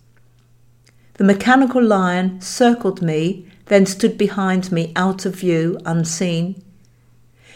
The 1.16 1.24
mechanical 1.24 1.84
lion 1.84 2.42
circled 2.42 3.02
me, 3.02 3.46
then 3.66 3.86
stood 3.86 4.18
behind 4.18 4.72
me 4.72 4.94
out 4.96 5.26
of 5.26 5.36
view, 5.36 5.78
unseen. 5.86 6.64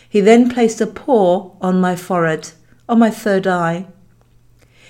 He 0.10 0.20
then 0.20 0.50
placed 0.50 0.82
a 0.82 0.88
paw 0.88 1.52
on 1.62 1.80
my 1.80 1.96
forehead, 1.96 2.52
on 2.90 3.00
my 3.00 3.10
third 3.10 3.48
eye. 3.48 3.88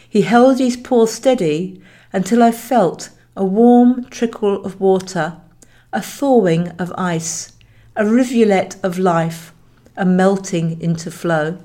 He 0.10 0.24
held 0.24 0.58
his 0.58 0.76
paw 0.76 1.06
steady 1.06 1.82
until 2.12 2.42
I 2.42 2.52
felt 2.52 3.12
a 3.36 3.46
warm 3.46 4.06
trickle 4.06 4.66
of 4.66 4.82
water, 4.82 5.38
a 5.94 6.02
thawing 6.02 6.70
of 6.80 6.92
ice, 6.98 7.54
a 7.96 8.06
rivulet 8.06 8.78
of 8.84 8.98
life, 8.98 9.54
a 9.96 10.06
melting 10.06 10.82
into 10.82 11.12
flow. 11.12 11.60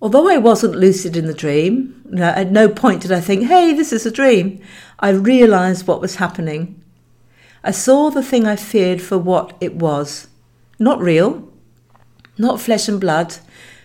Although 0.00 0.28
I 0.28 0.38
wasn't 0.38 0.76
lucid 0.76 1.16
in 1.16 1.26
the 1.26 1.34
dream, 1.34 2.04
at 2.18 2.52
no 2.52 2.68
point 2.68 3.02
did 3.02 3.12
I 3.12 3.20
think, 3.20 3.46
hey, 3.46 3.72
this 3.72 3.92
is 3.92 4.06
a 4.06 4.10
dream, 4.10 4.60
I 5.00 5.10
realized 5.10 5.86
what 5.86 6.00
was 6.00 6.16
happening. 6.16 6.80
I 7.64 7.72
saw 7.72 8.10
the 8.10 8.22
thing 8.22 8.46
I 8.46 8.54
feared 8.56 9.02
for 9.02 9.18
what 9.18 9.56
it 9.60 9.74
was 9.74 10.28
not 10.78 11.00
real, 11.00 11.48
not 12.38 12.60
flesh 12.60 12.88
and 12.88 13.00
blood, 13.00 13.36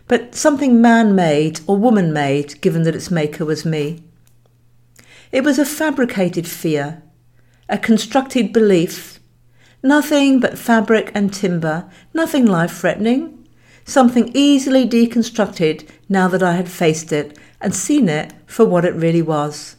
but 0.08 0.36
something 0.36 0.80
man 0.82 1.16
made 1.16 1.60
or 1.66 1.78
woman 1.78 2.14
made, 2.14 2.62
given 2.62 2.84
that 2.84 2.96
its 2.96 3.10
maker 3.10 3.46
was 3.46 3.66
me. 3.66 4.04
It 5.32 5.44
was 5.44 5.58
a 5.58 5.66
fabricated 5.66 6.48
fear, 6.48 7.02
a 7.68 7.80
constructed 7.80 8.54
belief, 8.54 9.20
nothing 9.82 10.40
but 10.40 10.60
fabric 10.60 11.12
and 11.16 11.34
timber, 11.34 11.90
nothing 12.14 12.46
life 12.46 12.78
threatening, 12.78 13.43
something 13.86 14.32
easily 14.34 14.88
deconstructed 14.88 15.90
now 16.10 16.28
that 16.28 16.44
I 16.44 16.54
had 16.54 16.70
faced 16.70 17.12
it 17.12 17.38
and 17.60 17.74
seen 17.74 18.10
it 18.10 18.34
for 18.46 18.66
what 18.66 18.86
it 18.86 18.96
really 18.96 19.22
was. 19.22 19.76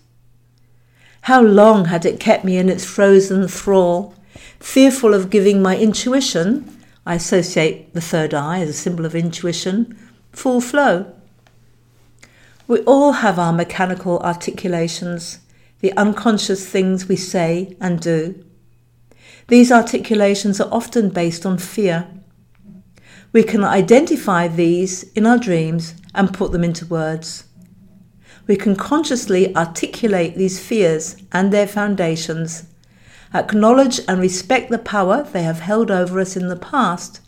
How 1.22 1.40
long 1.40 1.86
had 1.86 2.04
it 2.04 2.20
kept 2.20 2.44
me 2.44 2.58
in 2.58 2.68
its 2.68 2.84
frozen 2.84 3.48
thrall, 3.48 4.14
fearful 4.60 5.14
of 5.14 5.30
giving 5.30 5.62
my 5.62 5.76
intuition, 5.76 6.70
I 7.06 7.14
associate 7.14 7.94
the 7.94 8.00
third 8.00 8.34
eye 8.34 8.60
as 8.60 8.68
a 8.68 8.74
symbol 8.74 9.04
of 9.04 9.14
intuition, 9.14 9.98
full 10.32 10.60
flow. 10.60 11.12
We 12.66 12.80
all 12.80 13.12
have 13.12 13.38
our 13.38 13.52
mechanical 13.52 14.20
articulations, 14.20 15.38
the 15.80 15.94
unconscious 15.96 16.66
things 16.66 17.08
we 17.08 17.16
say 17.16 17.76
and 17.80 18.00
do. 18.00 18.42
These 19.48 19.70
articulations 19.70 20.60
are 20.60 20.72
often 20.72 21.10
based 21.10 21.44
on 21.44 21.58
fear. 21.58 22.08
We 23.34 23.42
can 23.42 23.64
identify 23.64 24.48
these 24.48 25.02
in 25.12 25.26
our 25.26 25.38
dreams 25.38 25.94
and 26.14 26.32
put 26.32 26.52
them 26.52 26.62
into 26.62 26.86
words. 26.86 27.44
We 28.46 28.54
can 28.54 28.76
consciously 28.76 29.54
articulate 29.56 30.36
these 30.36 30.60
fears 30.60 31.16
and 31.32 31.52
their 31.52 31.66
foundations 31.66 32.66
acknowledge 33.34 34.00
and 34.06 34.20
respect 34.20 34.70
the 34.70 34.78
power 34.78 35.24
they 35.24 35.42
have 35.42 35.58
held 35.58 35.90
over 35.90 36.20
us 36.20 36.36
in 36.36 36.46
the 36.46 36.56
past, 36.56 37.20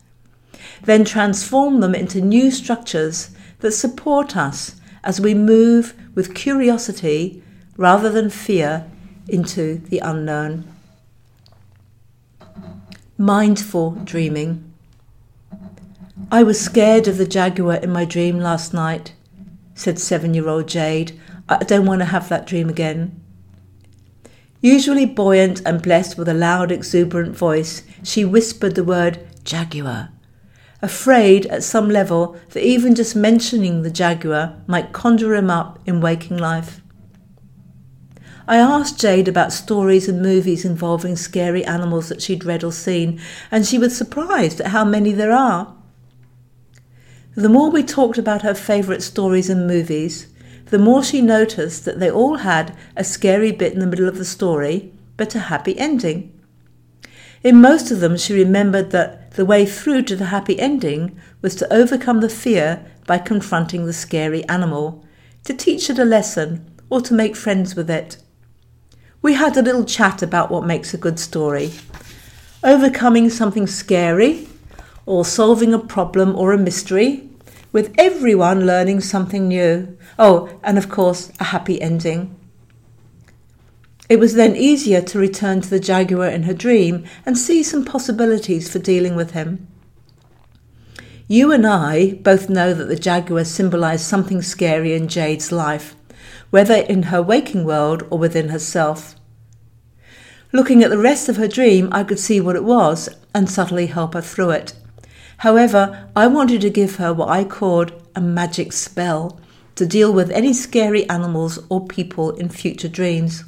then 0.85 1.05
transform 1.05 1.81
them 1.81 1.95
into 1.95 2.21
new 2.21 2.51
structures 2.51 3.31
that 3.59 3.73
support 3.73 4.37
us 4.37 4.81
as 5.03 5.21
we 5.21 5.35
move 5.35 5.95
with 6.14 6.35
curiosity 6.35 7.42
rather 7.77 8.09
than 8.09 8.31
fear 8.31 8.88
into 9.29 9.79
the 9.79 9.99
unknown. 9.99 10.64
Mindful 13.19 13.92
dreaming. 14.05 14.65
I 16.31 16.43
was 16.43 16.61
scared 16.61 17.07
of 17.07 17.19
the 17.19 17.27
jaguar 17.27 17.77
in 17.77 17.93
my 17.93 18.05
dream 18.05 18.41
last 18.41 18.75
night, 18.75 19.12
said 19.77 20.01
seven 20.01 20.35
year 20.35 20.49
old 20.49 20.67
Jade. 20.67 21.19
I 21.49 21.59
don't 21.59 21.87
want 21.87 22.01
to 22.01 22.07
have 22.07 22.29
that 22.29 22.49
dream 22.49 22.69
again. 22.69 23.23
Usually 24.61 25.07
buoyant 25.07 25.62
and 25.65 25.81
blessed 25.81 26.19
with 26.19 26.29
a 26.29 26.35
loud, 26.35 26.73
exuberant 26.73 27.37
voice, 27.37 27.85
she 28.03 28.25
whispered 28.25 28.75
the 28.75 28.83
word 28.83 29.25
jaguar, 29.45 30.09
afraid 30.83 31.47
at 31.47 31.62
some 31.62 31.89
level 31.89 32.37
that 32.51 32.67
even 32.67 32.97
just 32.97 33.15
mentioning 33.15 33.83
the 33.83 33.91
jaguar 33.91 34.57
might 34.67 34.93
conjure 34.93 35.37
him 35.37 35.49
up 35.49 35.79
in 35.87 36.01
waking 36.01 36.39
life. 36.39 36.81
I 38.49 38.57
asked 38.57 38.99
Jade 38.99 39.29
about 39.29 39.53
stories 39.53 40.09
and 40.09 40.21
movies 40.21 40.65
involving 40.65 41.15
scary 41.15 41.65
animals 41.65 42.09
that 42.09 42.21
she'd 42.21 42.45
read 42.45 42.65
or 42.65 42.73
seen, 42.73 43.21
and 43.53 43.65
she 43.65 43.79
was 43.79 43.97
surprised 43.97 44.61
at 44.61 44.69
how 44.69 44.85
many 44.85 45.12
there 45.12 45.33
are. 45.33 45.76
The 47.37 47.51
more 47.51 47.70
we 47.70 47.83
talked 47.83 48.16
about 48.16 48.40
her 48.40 48.55
favourite 48.55 49.03
stories 49.03 49.51
and 49.51 49.66
movies, 49.66 50.29
the 50.70 50.79
more 50.79 51.05
she 51.05 51.20
noticed 51.20 51.85
that 51.85 52.01
they 52.01 52.11
all 52.11 52.37
had 52.37 52.75
a 52.96 53.05
scary 53.05 53.53
bit 53.53 53.75
in 53.75 53.79
the 53.79 53.87
middle 53.87 54.09
of 54.09 54.16
the 54.16 54.25
story, 54.25 54.90
but 55.18 55.35
a 55.35 55.40
happy 55.40 55.79
ending. 55.79 56.33
In 57.42 57.61
most 57.61 57.90
of 57.90 58.01
them, 58.01 58.16
she 58.16 58.33
remembered 58.33 58.90
that 58.92 59.33
the 59.33 59.44
way 59.44 59.66
through 59.66 60.05
to 60.05 60.16
the 60.16 60.25
happy 60.27 60.59
ending 60.59 61.20
was 61.42 61.55
to 61.57 61.70
overcome 61.70 62.22
the 62.22 62.31
fear 62.31 62.87
by 63.07 63.18
confronting 63.18 63.85
the 63.85 63.92
scary 63.92 64.42
animal, 64.49 65.05
to 65.44 65.53
teach 65.53 65.90
it 65.90 65.99
a 65.99 66.07
lesson, 66.07 66.64
or 66.88 67.03
to 67.03 67.12
make 67.12 67.37
friends 67.37 67.77
with 67.77 67.90
it. 67.90 68.16
We 69.20 69.35
had 69.35 69.59
a 69.59 69.62
little 69.62 69.85
chat 69.85 70.22
about 70.22 70.51
what 70.51 70.64
makes 70.64 70.94
a 70.94 70.99
good 70.99 71.18
story. 71.18 71.72
Overcoming 72.64 73.29
something 73.29 73.66
scary, 73.66 74.49
or 75.05 75.25
solving 75.25 75.72
a 75.72 75.79
problem 75.79 76.35
or 76.35 76.53
a 76.53 76.59
mystery, 76.59 77.26
with 77.77 77.93
everyone 77.99 78.65
learning 78.65 79.03
something 79.03 79.49
new. 79.49 79.99
Oh, 80.19 80.49
and 80.62 80.79
of 80.79 80.89
course, 80.89 81.31
a 81.39 81.45
happy 81.45 81.79
ending. 81.79 82.35
It 84.09 84.19
was 84.19 84.33
then 84.33 84.57
easier 84.57 85.03
to 85.03 85.19
return 85.19 85.61
to 85.61 85.69
the 85.69 85.79
jaguar 85.79 86.27
in 86.27 86.45
her 86.45 86.55
dream 86.55 87.05
and 87.27 87.37
see 87.37 87.62
some 87.62 87.85
possibilities 87.85 88.73
for 88.73 88.79
dealing 88.79 89.15
with 89.15 89.33
him. 89.33 89.69
You 91.29 91.53
and 91.53 91.67
I 91.67 92.15
both 92.15 92.49
know 92.49 92.73
that 92.73 92.87
the 92.87 92.97
jaguar 92.97 93.45
symbolized 93.45 94.07
something 94.07 94.41
scary 94.41 94.95
in 94.95 95.07
Jade's 95.07 95.53
life, 95.53 95.95
whether 96.49 96.77
in 96.77 97.03
her 97.12 97.21
waking 97.21 97.67
world 97.67 98.05
or 98.09 98.19
within 98.19 98.49
herself. 98.49 99.17
Looking 100.51 100.83
at 100.83 100.89
the 100.89 100.97
rest 100.97 101.29
of 101.29 101.37
her 101.37 101.47
dream, 101.47 101.91
I 101.93 102.05
could 102.05 102.21
see 102.21 102.41
what 102.41 102.57
it 102.57 102.65
was 102.65 103.11
and 103.35 103.51
subtly 103.51 103.89
help 103.89 104.15
her 104.15 104.23
through 104.23 104.53
it. 104.53 104.73
However, 105.38 106.09
I 106.16 106.27
wanted 106.27 106.61
to 106.62 106.70
give 106.70 106.96
her 106.96 107.12
what 107.12 107.29
I 107.29 107.44
called 107.44 107.92
a 108.14 108.20
magic 108.20 108.72
spell 108.72 109.38
to 109.75 109.87
deal 109.87 110.12
with 110.12 110.31
any 110.31 110.55
scary 110.55 111.09
animals 111.09 111.59
or 111.68 111.87
people 111.87 112.31
in 112.31 112.49
future 112.49 112.88
dreams. 112.88 113.44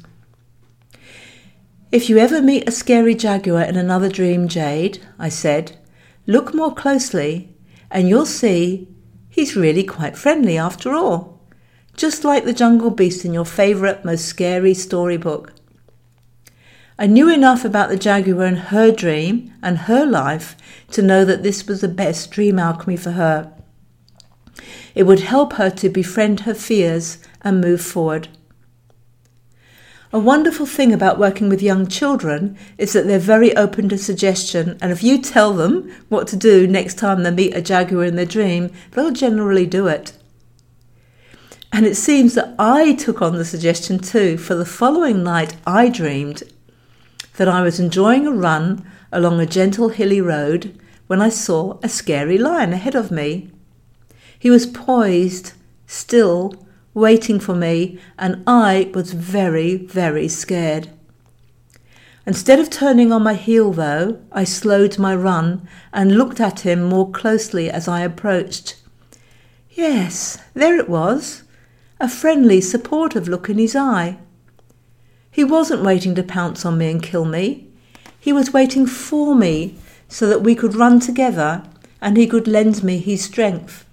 If 1.91 2.07
you 2.07 2.19
ever 2.19 2.39
meet 2.41 2.69
a 2.69 2.71
scary 2.71 3.15
jaguar 3.15 3.63
in 3.63 3.75
another 3.75 4.09
dream, 4.09 4.47
Jade, 4.47 4.99
I 5.17 5.29
said, 5.29 5.75
look 6.27 6.53
more 6.53 6.73
closely 6.73 7.55
and 7.89 8.07
you'll 8.07 8.27
see 8.27 8.87
he's 9.27 9.55
really 9.55 9.83
quite 9.83 10.15
friendly 10.15 10.55
after 10.55 10.93
all, 10.93 11.41
just 11.95 12.23
like 12.23 12.45
the 12.45 12.53
jungle 12.53 12.91
beast 12.91 13.25
in 13.25 13.33
your 13.33 13.45
favourite, 13.45 14.05
most 14.05 14.25
scary 14.25 14.75
storybook. 14.75 15.53
I 17.01 17.07
knew 17.07 17.29
enough 17.29 17.63
about 17.63 17.87
the 17.87 17.95
jaguar 17.95 18.43
and 18.43 18.59
her 18.59 18.91
dream 18.91 19.53
and 19.63 19.77
her 19.77 20.05
life 20.05 20.57
to 20.91 21.01
know 21.01 21.23
that 21.23 21.43
this 21.43 21.65
was 21.65 21.79
the 21.79 21.87
best 21.87 22.29
dream 22.29 22.59
alchemy 22.59 22.97
for 22.97 23.11
her. 23.11 23.53
It 24.93 25.03
would 25.03 25.21
help 25.21 25.53
her 25.53 25.69
to 25.69 25.87
befriend 25.87 26.41
her 26.41 26.53
fears 26.53 27.19
and 27.41 27.61
move 27.61 27.79
forward. 27.79 28.27
A 30.11 30.19
wonderful 30.19 30.65
thing 30.65 30.91
about 30.91 31.17
working 31.17 31.47
with 31.47 31.61
young 31.61 31.87
children 31.87 32.57
is 32.77 32.91
that 32.91 33.07
they're 33.07 33.17
very 33.17 33.55
open 33.55 33.87
to 33.89 33.97
suggestion, 33.97 34.77
and 34.81 34.91
if 34.91 35.01
you 35.01 35.21
tell 35.21 35.53
them 35.53 35.89
what 36.09 36.27
to 36.27 36.35
do 36.35 36.67
next 36.67 36.97
time 36.97 37.23
they 37.23 37.31
meet 37.31 37.55
a 37.55 37.61
jaguar 37.61 38.03
in 38.03 38.17
their 38.17 38.25
dream, 38.25 38.71
they'll 38.91 39.11
generally 39.11 39.65
do 39.65 39.87
it. 39.87 40.11
And 41.71 41.85
it 41.85 41.95
seems 41.95 42.33
that 42.33 42.55
I 42.59 42.93
took 42.95 43.21
on 43.21 43.37
the 43.37 43.45
suggestion 43.45 43.99
too, 43.99 44.37
for 44.37 44.55
the 44.55 44.65
following 44.65 45.23
night 45.23 45.55
I 45.65 45.87
dreamed 45.87 46.43
that 47.39 47.47
I 47.47 47.61
was 47.61 47.79
enjoying 47.79 48.27
a 48.27 48.33
run 48.33 48.85
along 49.13 49.39
a 49.39 49.45
gentle 49.45 49.87
hilly 49.87 50.19
road 50.19 50.77
when 51.07 51.21
I 51.21 51.29
saw 51.29 51.79
a 51.81 51.87
scary 51.87 52.37
lion 52.37 52.73
ahead 52.73 52.95
of 52.95 53.11
me. 53.11 53.49
He 54.37 54.49
was 54.49 54.65
poised, 54.65 55.53
still, 55.87 56.53
waiting 56.93 57.39
for 57.39 57.55
me, 57.55 57.97
and 58.17 58.43
I 58.45 58.91
was 58.93 59.13
very, 59.13 59.77
very 59.77 60.27
scared. 60.27 60.89
Instead 62.25 62.59
of 62.59 62.69
turning 62.69 63.13
on 63.13 63.23
my 63.23 63.35
heel, 63.35 63.71
though, 63.71 64.19
I 64.33 64.43
slowed 64.43 64.99
my 64.99 65.15
run 65.15 65.65
and 65.93 66.17
looked 66.17 66.41
at 66.41 66.65
him 66.65 66.83
more 66.83 67.09
closely 67.09 67.69
as 67.69 67.87
I 67.87 68.01
approached. 68.01 68.75
Yes, 69.71 70.39
there 70.53 70.77
it 70.77 70.89
was, 70.89 71.43
a 72.01 72.09
friendly, 72.09 72.59
supportive 72.59 73.29
look 73.29 73.47
in 73.47 73.59
his 73.59 73.77
eye. 73.77 74.17
He 75.39 75.45
wasn't 75.45 75.83
waiting 75.83 76.15
to 76.15 76.23
pounce 76.23 76.65
on 76.65 76.77
me 76.77 76.91
and 76.91 77.01
kill 77.01 77.23
me. 77.23 77.65
He 78.19 78.33
was 78.33 78.51
waiting 78.51 78.85
for 78.85 79.33
me 79.33 79.77
so 80.09 80.27
that 80.27 80.41
we 80.41 80.53
could 80.53 80.75
run 80.75 80.99
together 80.99 81.63
and 82.01 82.17
he 82.17 82.27
could 82.27 82.45
lend 82.45 82.83
me 82.83 82.97
his 82.97 83.23
strength. 83.23 83.85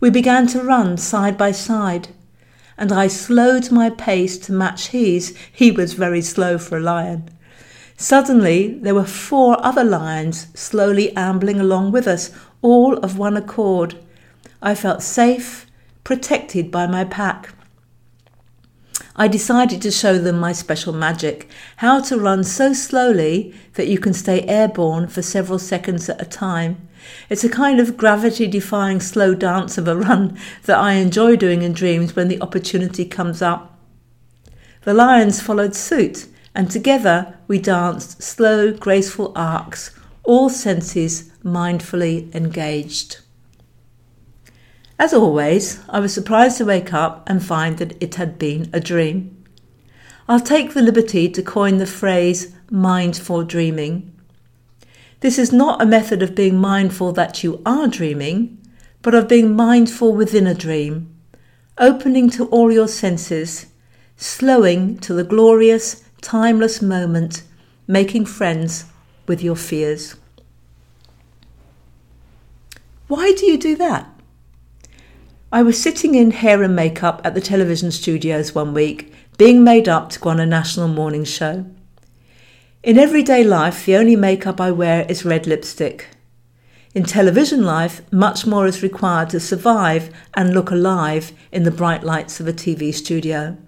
We 0.00 0.08
began 0.08 0.46
to 0.46 0.62
run 0.62 0.96
side 0.96 1.36
by 1.36 1.52
side 1.52 2.08
and 2.78 2.90
I 2.90 3.06
slowed 3.06 3.70
my 3.70 3.90
pace 3.90 4.38
to 4.38 4.52
match 4.54 4.86
his. 4.86 5.36
He 5.52 5.70
was 5.70 5.92
very 5.92 6.22
slow 6.22 6.56
for 6.56 6.78
a 6.78 6.80
lion. 6.80 7.28
Suddenly, 7.98 8.78
there 8.80 8.94
were 8.94 9.04
four 9.04 9.62
other 9.62 9.84
lions 9.84 10.46
slowly 10.54 11.14
ambling 11.18 11.60
along 11.60 11.92
with 11.92 12.08
us, 12.08 12.30
all 12.62 12.96
of 13.00 13.18
one 13.18 13.36
accord. 13.36 13.94
I 14.62 14.74
felt 14.74 15.02
safe, 15.02 15.66
protected 16.02 16.70
by 16.70 16.86
my 16.86 17.04
pack. 17.04 17.52
I 19.20 19.28
decided 19.28 19.82
to 19.82 19.90
show 19.90 20.16
them 20.16 20.38
my 20.38 20.52
special 20.52 20.94
magic 20.94 21.50
how 21.76 22.00
to 22.04 22.18
run 22.18 22.42
so 22.42 22.72
slowly 22.72 23.54
that 23.74 23.86
you 23.86 23.98
can 23.98 24.14
stay 24.14 24.40
airborne 24.48 25.08
for 25.08 25.20
several 25.20 25.58
seconds 25.58 26.08
at 26.08 26.22
a 26.22 26.24
time. 26.24 26.88
It's 27.28 27.44
a 27.44 27.50
kind 27.50 27.80
of 27.80 27.98
gravity 27.98 28.46
defying 28.46 28.98
slow 28.98 29.34
dance 29.34 29.76
of 29.76 29.86
a 29.86 29.94
run 29.94 30.38
that 30.64 30.78
I 30.78 30.94
enjoy 30.94 31.36
doing 31.36 31.60
in 31.60 31.74
dreams 31.74 32.16
when 32.16 32.28
the 32.28 32.40
opportunity 32.40 33.04
comes 33.04 33.42
up. 33.42 33.78
The 34.84 34.94
lions 34.94 35.42
followed 35.42 35.74
suit, 35.74 36.26
and 36.54 36.70
together 36.70 37.36
we 37.46 37.58
danced 37.58 38.22
slow, 38.22 38.72
graceful 38.72 39.34
arcs, 39.36 39.90
all 40.22 40.48
senses 40.48 41.30
mindfully 41.44 42.34
engaged. 42.34 43.18
As 45.00 45.12
always, 45.12 45.80
I 45.88 45.98
was 45.98 46.14
surprised 46.14 46.58
to 46.58 46.64
wake 46.64 46.92
up 46.92 47.28
and 47.28 47.44
find 47.44 47.78
that 47.78 48.00
it 48.00 48.14
had 48.14 48.38
been 48.38 48.70
a 48.72 48.78
dream. 48.78 49.44
I'll 50.28 50.38
take 50.38 50.74
the 50.74 50.82
liberty 50.82 51.28
to 51.28 51.42
coin 51.42 51.78
the 51.78 51.86
phrase 51.86 52.54
mindful 52.70 53.42
dreaming 53.42 54.12
this 55.20 55.38
is 55.38 55.52
not 55.52 55.82
a 55.82 55.86
method 55.86 56.22
of 56.22 56.34
being 56.34 56.56
mindful 56.56 57.12
that 57.12 57.44
you 57.44 57.60
are 57.66 57.86
dreaming, 57.86 58.56
but 59.02 59.14
of 59.14 59.28
being 59.28 59.54
mindful 59.54 60.14
within 60.14 60.46
a 60.46 60.54
dream, 60.54 61.14
opening 61.76 62.30
to 62.30 62.46
all 62.46 62.72
your 62.72 62.88
senses, 62.88 63.66
slowing 64.16 64.96
to 64.98 65.12
the 65.12 65.24
glorious, 65.24 66.04
timeless 66.22 66.80
moment, 66.80 67.42
making 67.86 68.24
friends 68.24 68.86
with 69.26 69.42
your 69.42 69.56
fears. 69.56 70.16
Why 73.08 73.34
do 73.36 73.44
you 73.44 73.58
do 73.58 73.76
that? 73.76 74.08
I 75.52 75.62
was 75.62 75.82
sitting 75.82 76.14
in 76.14 76.30
hair 76.30 76.62
and 76.62 76.76
makeup 76.76 77.20
at 77.24 77.34
the 77.34 77.40
television 77.40 77.90
studios 77.90 78.54
one 78.54 78.72
week, 78.72 79.12
being 79.36 79.64
made 79.64 79.88
up 79.88 80.08
to 80.10 80.20
go 80.20 80.30
on 80.30 80.38
a 80.38 80.46
national 80.46 80.86
morning 80.86 81.24
show. 81.24 81.66
In 82.84 82.96
everyday 82.96 83.42
life, 83.42 83.84
the 83.84 83.96
only 83.96 84.14
makeup 84.14 84.60
I 84.60 84.70
wear 84.70 85.04
is 85.08 85.24
red 85.24 85.48
lipstick. 85.48 86.06
In 86.94 87.02
television 87.02 87.64
life, 87.64 88.00
much 88.12 88.46
more 88.46 88.64
is 88.68 88.80
required 88.80 89.30
to 89.30 89.40
survive 89.40 90.14
and 90.34 90.54
look 90.54 90.70
alive 90.70 91.32
in 91.50 91.64
the 91.64 91.72
bright 91.72 92.04
lights 92.04 92.38
of 92.38 92.46
a 92.46 92.52
TV 92.52 92.94
studio. 92.94 93.58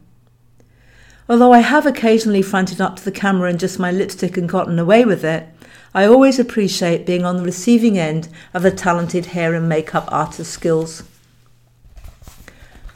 Although 1.28 1.52
I 1.52 1.60
have 1.60 1.84
occasionally 1.84 2.42
fronted 2.42 2.80
up 2.80 2.94
to 2.96 3.04
the 3.04 3.10
camera 3.10 3.50
in 3.50 3.58
just 3.58 3.80
my 3.80 3.90
lipstick 3.90 4.36
and 4.36 4.48
gotten 4.48 4.78
away 4.78 5.04
with 5.04 5.24
it, 5.24 5.48
I 5.94 6.04
always 6.04 6.38
appreciate 6.38 7.06
being 7.06 7.24
on 7.24 7.38
the 7.38 7.42
receiving 7.42 7.98
end 7.98 8.28
of 8.54 8.62
the 8.62 8.70
talented 8.70 9.26
hair 9.26 9.52
and 9.54 9.68
makeup 9.68 10.08
artist's 10.12 10.54
skills. 10.54 11.02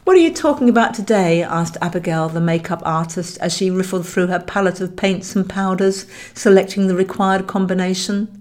What 0.07 0.17
are 0.17 0.21
you 0.21 0.33
talking 0.33 0.69
about 0.69 0.95
today? 0.95 1.43
asked 1.43 1.77
Abigail, 1.83 2.29
the 2.29 2.41
makeup 2.41 2.81
artist, 2.85 3.39
as 3.39 3.53
she 3.53 3.73
riffled 3.73 4.07
through 4.07 4.29
her 4.29 4.39
palette 4.39 4.81
of 4.81 4.95
paints 4.95 5.35
and 5.35 5.49
powders, 5.49 6.07
selecting 6.33 6.87
the 6.87 6.95
required 6.95 7.49
combination. 7.49 8.41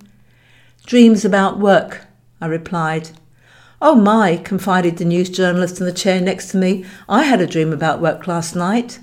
Dreams 0.85 1.25
about 1.25 1.57
work, 1.57 2.05
I 2.39 2.45
replied. 2.45 3.09
Oh 3.81 3.95
my, 3.95 4.37
confided 4.37 4.97
the 4.97 5.05
news 5.05 5.27
journalist 5.27 5.79
in 5.79 5.87
the 5.87 5.91
chair 5.91 6.21
next 6.21 6.49
to 6.49 6.57
me. 6.57 6.85
I 7.09 7.23
had 7.23 7.41
a 7.41 7.47
dream 7.47 7.73
about 7.73 7.99
work 7.99 8.27
last 8.27 8.55
night. 8.55 8.99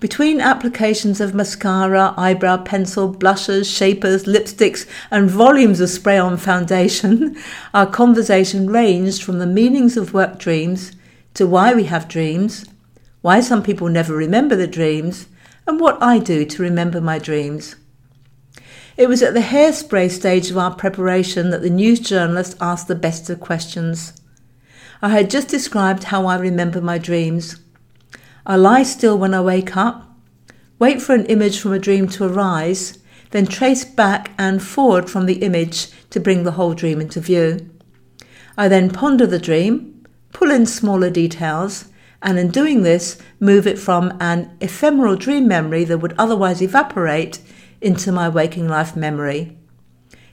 Between 0.00 0.40
applications 0.40 1.20
of 1.20 1.32
mascara, 1.32 2.12
eyebrow 2.16 2.64
pencil, 2.64 3.06
blushes, 3.06 3.70
shapers, 3.70 4.24
lipsticks, 4.24 4.84
and 5.12 5.30
volumes 5.30 5.78
of 5.78 5.90
spray 5.90 6.18
on 6.18 6.36
foundation, 6.36 7.36
our 7.72 7.86
conversation 7.86 8.68
ranged 8.68 9.22
from 9.22 9.38
the 9.38 9.46
meanings 9.46 9.96
of 9.96 10.12
work 10.12 10.36
dreams 10.36 10.90
to 11.34 11.46
why 11.46 11.74
we 11.74 11.84
have 11.84 12.08
dreams, 12.08 12.64
why 13.20 13.40
some 13.40 13.62
people 13.62 13.88
never 13.88 14.14
remember 14.14 14.56
the 14.56 14.66
dreams, 14.66 15.26
and 15.66 15.78
what 15.78 16.02
I 16.02 16.18
do 16.18 16.44
to 16.44 16.62
remember 16.62 17.00
my 17.00 17.18
dreams. 17.18 17.76
It 18.96 19.08
was 19.08 19.22
at 19.22 19.34
the 19.34 19.40
hairspray 19.40 20.10
stage 20.10 20.50
of 20.50 20.58
our 20.58 20.74
preparation 20.74 21.50
that 21.50 21.62
the 21.62 21.70
news 21.70 22.00
journalist 22.00 22.56
asked 22.60 22.88
the 22.88 22.94
best 22.94 23.30
of 23.30 23.40
questions. 23.40 24.12
I 25.00 25.10
had 25.10 25.30
just 25.30 25.48
described 25.48 26.04
how 26.04 26.26
I 26.26 26.36
remember 26.36 26.80
my 26.80 26.98
dreams. 26.98 27.56
I 28.44 28.56
lie 28.56 28.82
still 28.82 29.16
when 29.16 29.32
I 29.32 29.40
wake 29.40 29.76
up, 29.76 30.10
wait 30.78 31.00
for 31.00 31.14
an 31.14 31.26
image 31.26 31.58
from 31.58 31.72
a 31.72 31.78
dream 31.78 32.08
to 32.08 32.24
arise, 32.24 32.98
then 33.30 33.46
trace 33.46 33.84
back 33.84 34.32
and 34.36 34.62
forward 34.62 35.08
from 35.08 35.26
the 35.26 35.42
image 35.42 35.88
to 36.10 36.20
bring 36.20 36.42
the 36.42 36.52
whole 36.52 36.74
dream 36.74 37.00
into 37.00 37.20
view. 37.20 37.70
I 38.58 38.68
then 38.68 38.90
ponder 38.90 39.26
the 39.26 39.38
dream, 39.38 39.89
pull 40.32 40.50
in 40.50 40.66
smaller 40.66 41.10
details, 41.10 41.86
and 42.22 42.38
in 42.38 42.50
doing 42.50 42.82
this, 42.82 43.18
move 43.38 43.66
it 43.66 43.78
from 43.78 44.16
an 44.20 44.56
ephemeral 44.60 45.16
dream 45.16 45.48
memory 45.48 45.84
that 45.84 45.98
would 45.98 46.14
otherwise 46.18 46.60
evaporate 46.60 47.40
into 47.80 48.12
my 48.12 48.28
waking 48.28 48.68
life 48.68 48.94
memory. 48.94 49.56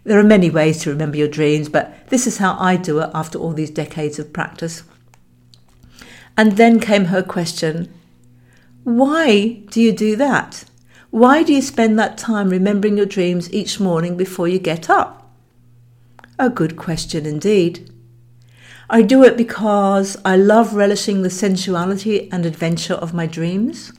There 0.04 0.20
are 0.20 0.24
many 0.24 0.50
ways 0.50 0.82
to 0.82 0.90
remember 0.90 1.18
your 1.18 1.28
dreams, 1.28 1.70
but 1.70 2.08
this 2.10 2.28
is 2.28 2.38
how 2.38 2.58
I 2.60 2.78
do 2.78 3.00
it 3.00 3.10
after 3.14 3.38
all 3.38 3.54
these 3.54 3.70
decades 3.70 4.20
of 4.20 4.34
practice. 4.34 4.84
And 6.38 6.54
then 6.54 6.80
came 6.80 7.06
her 7.06 7.24
question 7.24 7.94
Why 8.84 9.64
do 9.70 9.82
you 9.82 9.92
do 9.92 10.16
that? 10.16 10.64
Why 11.10 11.42
do 11.42 11.54
you 11.54 11.62
spend 11.62 11.98
that 11.98 12.18
time 12.18 12.50
remembering 12.50 12.98
your 12.98 13.06
dreams 13.06 13.52
each 13.54 13.80
morning 13.80 14.18
before 14.18 14.48
you 14.48 14.60
get 14.60 14.90
up? 14.90 15.34
A 16.38 16.50
good 16.50 16.78
question 16.78 17.26
indeed. 17.26 17.92
I 18.90 19.02
do 19.02 19.22
it 19.22 19.36
because 19.36 20.16
I 20.24 20.38
love 20.38 20.74
relishing 20.74 21.22
the 21.22 21.30
sensuality 21.30 22.32
and 22.32 22.46
adventure 22.46 22.94
of 22.94 23.14
my 23.14 23.26
dreams. 23.26 23.92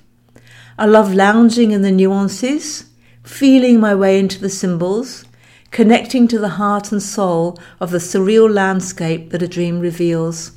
I 0.79 0.87
love 0.87 1.13
lounging 1.13 1.73
in 1.73 1.83
the 1.83 1.91
nuances, 1.91 2.87
feeling 3.23 3.81
my 3.81 3.95
way 3.95 4.19
into 4.19 4.41
the 4.41 4.49
symbols, 4.49 5.27
connecting 5.71 6.27
to 6.29 6.39
the 6.39 6.57
heart 6.57 6.91
and 6.91 7.03
soul 7.03 7.61
of 7.81 7.91
the 7.91 7.99
surreal 7.99 8.51
landscape 8.51 9.29
that 9.29 9.43
a 9.43 9.49
dream 9.49 9.79
reveals. 9.79 10.53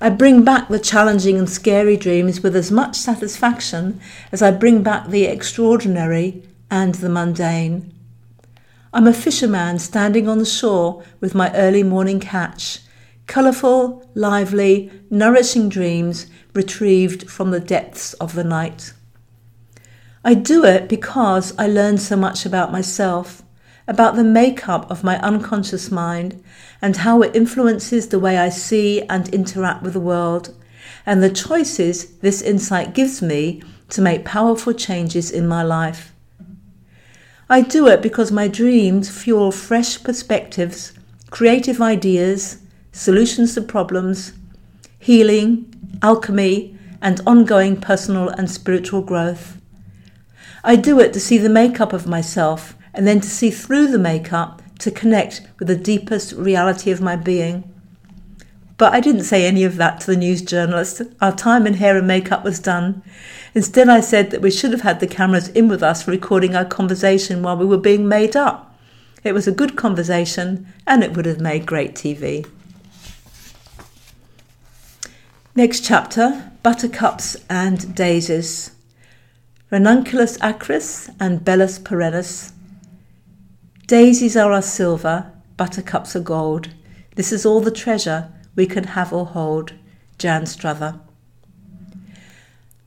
I 0.00 0.08
bring 0.08 0.42
back 0.42 0.68
the 0.68 0.78
challenging 0.78 1.36
and 1.36 1.48
scary 1.48 1.98
dreams 1.98 2.42
with 2.42 2.56
as 2.56 2.70
much 2.70 2.96
satisfaction 2.96 4.00
as 4.32 4.40
I 4.40 4.50
bring 4.50 4.82
back 4.82 5.08
the 5.08 5.26
extraordinary 5.26 6.42
and 6.70 6.94
the 6.94 7.10
mundane. 7.10 7.92
I'm 8.94 9.06
a 9.06 9.12
fisherman 9.12 9.78
standing 9.78 10.26
on 10.26 10.38
the 10.38 10.46
shore 10.46 11.04
with 11.20 11.34
my 11.34 11.54
early 11.54 11.82
morning 11.82 12.18
catch 12.18 12.80
colourful, 13.26 14.08
lively, 14.14 14.90
nourishing 15.10 15.68
dreams 15.68 16.26
retrieved 16.54 17.28
from 17.28 17.50
the 17.50 17.60
depths 17.60 18.14
of 18.14 18.34
the 18.34 18.44
night. 18.44 18.92
I 20.24 20.34
do 20.34 20.64
it 20.64 20.88
because 20.88 21.54
I 21.58 21.66
learn 21.66 21.98
so 21.98 22.16
much 22.16 22.44
about 22.44 22.72
myself, 22.72 23.42
about 23.86 24.16
the 24.16 24.24
makeup 24.24 24.90
of 24.90 25.04
my 25.04 25.20
unconscious 25.20 25.90
mind, 25.90 26.42
and 26.82 26.96
how 26.96 27.22
it 27.22 27.36
influences 27.36 28.08
the 28.08 28.18
way 28.18 28.38
I 28.38 28.48
see 28.48 29.02
and 29.02 29.28
interact 29.28 29.82
with 29.82 29.92
the 29.92 30.00
world, 30.00 30.54
and 31.04 31.22
the 31.22 31.30
choices 31.30 32.16
this 32.18 32.42
insight 32.42 32.94
gives 32.94 33.22
me 33.22 33.62
to 33.90 34.02
make 34.02 34.24
powerful 34.24 34.72
changes 34.72 35.30
in 35.30 35.46
my 35.46 35.62
life. 35.62 36.12
I 37.48 37.60
do 37.60 37.86
it 37.86 38.02
because 38.02 38.32
my 38.32 38.48
dreams 38.48 39.08
fuel 39.08 39.52
fresh 39.52 40.02
perspectives, 40.02 40.92
creative 41.30 41.80
ideas, 41.80 42.58
solutions 42.96 43.54
to 43.54 43.60
problems, 43.60 44.32
healing, 44.98 45.72
alchemy, 46.02 46.76
and 47.02 47.20
ongoing 47.26 47.78
personal 47.78 48.30
and 48.30 48.50
spiritual 48.50 49.02
growth. 49.02 49.60
I 50.64 50.76
do 50.76 50.98
it 50.98 51.12
to 51.12 51.20
see 51.20 51.36
the 51.36 51.50
makeup 51.50 51.92
of 51.92 52.06
myself 52.06 52.74
and 52.94 53.06
then 53.06 53.20
to 53.20 53.28
see 53.28 53.50
through 53.50 53.88
the 53.88 53.98
makeup 53.98 54.62
to 54.78 54.90
connect 54.90 55.42
with 55.58 55.68
the 55.68 55.76
deepest 55.76 56.32
reality 56.32 56.90
of 56.90 57.02
my 57.02 57.16
being. 57.16 57.70
But 58.78 58.94
I 58.94 59.00
didn't 59.00 59.24
say 59.24 59.46
any 59.46 59.64
of 59.64 59.76
that 59.76 60.00
to 60.00 60.06
the 60.06 60.16
news 60.16 60.40
journalist. 60.40 61.02
Our 61.20 61.34
time 61.36 61.66
in 61.66 61.74
hair 61.74 61.96
and 61.98 62.06
makeup 62.06 62.44
was 62.44 62.58
done. 62.58 63.02
Instead, 63.54 63.88
I 63.90 64.00
said 64.00 64.30
that 64.30 64.42
we 64.42 64.50
should 64.50 64.72
have 64.72 64.82
had 64.82 65.00
the 65.00 65.06
cameras 65.06 65.48
in 65.48 65.68
with 65.68 65.82
us 65.82 66.08
recording 66.08 66.54
our 66.54 66.64
conversation 66.64 67.42
while 67.42 67.56
we 67.56 67.66
were 67.66 67.78
being 67.78 68.08
made 68.08 68.36
up. 68.36 68.74
It 69.22 69.34
was 69.34 69.46
a 69.46 69.52
good 69.52 69.76
conversation 69.76 70.66
and 70.86 71.02
it 71.02 71.14
would 71.14 71.26
have 71.26 71.40
made 71.40 71.66
great 71.66 71.94
TV. 71.94 72.46
Next 75.56 75.86
chapter 75.86 76.52
Buttercups 76.62 77.34
and 77.48 77.94
Daisies. 77.94 78.72
Ranunculus 79.70 80.36
acris 80.40 81.08
and 81.18 81.46
Bellis 81.46 81.78
perennis. 81.78 82.52
Daisies 83.86 84.36
are 84.36 84.52
our 84.52 84.60
silver, 84.60 85.32
buttercups 85.56 86.14
are 86.14 86.20
gold. 86.20 86.68
This 87.14 87.32
is 87.32 87.46
all 87.46 87.62
the 87.62 87.70
treasure 87.70 88.30
we 88.54 88.66
can 88.66 88.84
have 88.84 89.14
or 89.14 89.24
hold. 89.24 89.72
Jan 90.18 90.42
Struther. 90.42 91.00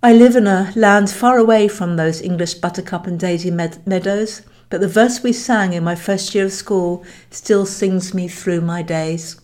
I 0.03 0.13
live 0.13 0.35
in 0.35 0.45
a 0.45 0.71
land 0.75 1.09
far 1.09 1.39
away 1.39 1.69
from 1.69 1.95
those 1.95 2.21
English 2.21 2.53
buttercup 2.53 3.07
and 3.07 3.19
daisy 3.19 3.49
med- 3.49 3.81
meadows, 3.87 4.43
but 4.69 4.79
the 4.79 4.87
verse 4.87 5.23
we 5.23 5.33
sang 5.33 5.73
in 5.73 5.83
my 5.83 5.95
first 5.95 6.35
year 6.35 6.45
of 6.45 6.53
school 6.53 7.03
still 7.31 7.65
sings 7.65 8.13
me 8.13 8.27
through 8.27 8.61
my 8.61 8.83
days. 8.83 9.41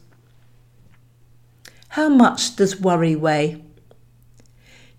How 1.95 2.09
much 2.09 2.57
does 2.57 2.81
worry 2.81 3.15
weigh? 3.15 3.63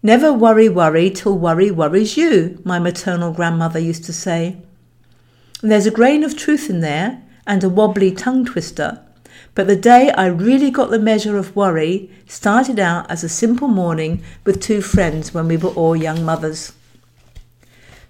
Never 0.03 0.33
worry, 0.33 0.71
worry 0.71 1.11
till 1.11 1.37
worry 1.37 1.71
worries 1.71 2.17
you, 2.17 2.59
my 2.65 2.79
maternal 2.79 3.35
grandmother 3.35 3.79
used 3.79 4.05
to 4.05 4.15
say. 4.15 4.57
There's 5.61 5.85
a 5.85 5.91
grain 5.91 6.25
of 6.25 6.39
truth 6.39 6.71
in 6.71 6.81
there 6.81 7.23
and 7.47 7.63
a 7.63 7.69
wobbly 7.69 8.13
tongue 8.13 8.47
twister, 8.47 9.03
but 9.55 9.67
the 9.67 9.77
day 9.77 10.11
I 10.13 10.29
really 10.29 10.71
got 10.71 10.89
the 10.89 10.99
measure 10.99 11.37
of 11.37 11.55
worry 11.55 12.11
started 12.27 12.79
out 12.81 13.11
as 13.11 13.23
a 13.23 13.29
simple 13.29 13.69
morning 13.69 14.23
with 14.47 14.63
two 14.63 14.81
friends 14.81 15.35
when 15.35 15.49
we 15.49 15.59
were 15.59 15.77
all 15.77 15.97
young 15.97 16.25
mothers. 16.25 16.73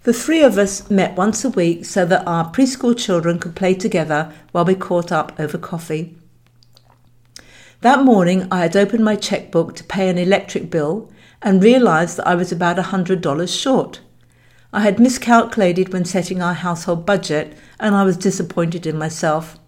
The 0.04 0.12
three 0.12 0.44
of 0.44 0.58
us 0.58 0.88
met 0.88 1.16
once 1.16 1.44
a 1.44 1.50
week 1.50 1.84
so 1.86 2.06
that 2.06 2.24
our 2.24 2.52
preschool 2.52 2.96
children 2.96 3.40
could 3.40 3.56
play 3.56 3.74
together 3.74 4.32
while 4.52 4.64
we 4.64 4.76
caught 4.76 5.10
up 5.10 5.32
over 5.40 5.58
coffee. 5.58 6.14
That 7.82 8.04
morning, 8.04 8.48
I 8.50 8.60
had 8.60 8.74
opened 8.74 9.04
my 9.04 9.16
checkbook 9.16 9.76
to 9.76 9.84
pay 9.84 10.08
an 10.08 10.16
electric 10.16 10.70
bill 10.70 11.10
and 11.42 11.62
realised 11.62 12.16
that 12.16 12.26
I 12.26 12.34
was 12.34 12.50
about 12.50 12.78
a 12.78 12.82
$100 12.82 13.60
short. 13.60 14.00
I 14.72 14.80
had 14.80 14.98
miscalculated 14.98 15.92
when 15.92 16.04
setting 16.04 16.40
our 16.40 16.54
household 16.54 17.04
budget 17.04 17.56
and 17.78 17.94
I 17.94 18.02
was 18.02 18.16
disappointed 18.16 18.86
in 18.86 18.98
myself. 18.98 19.58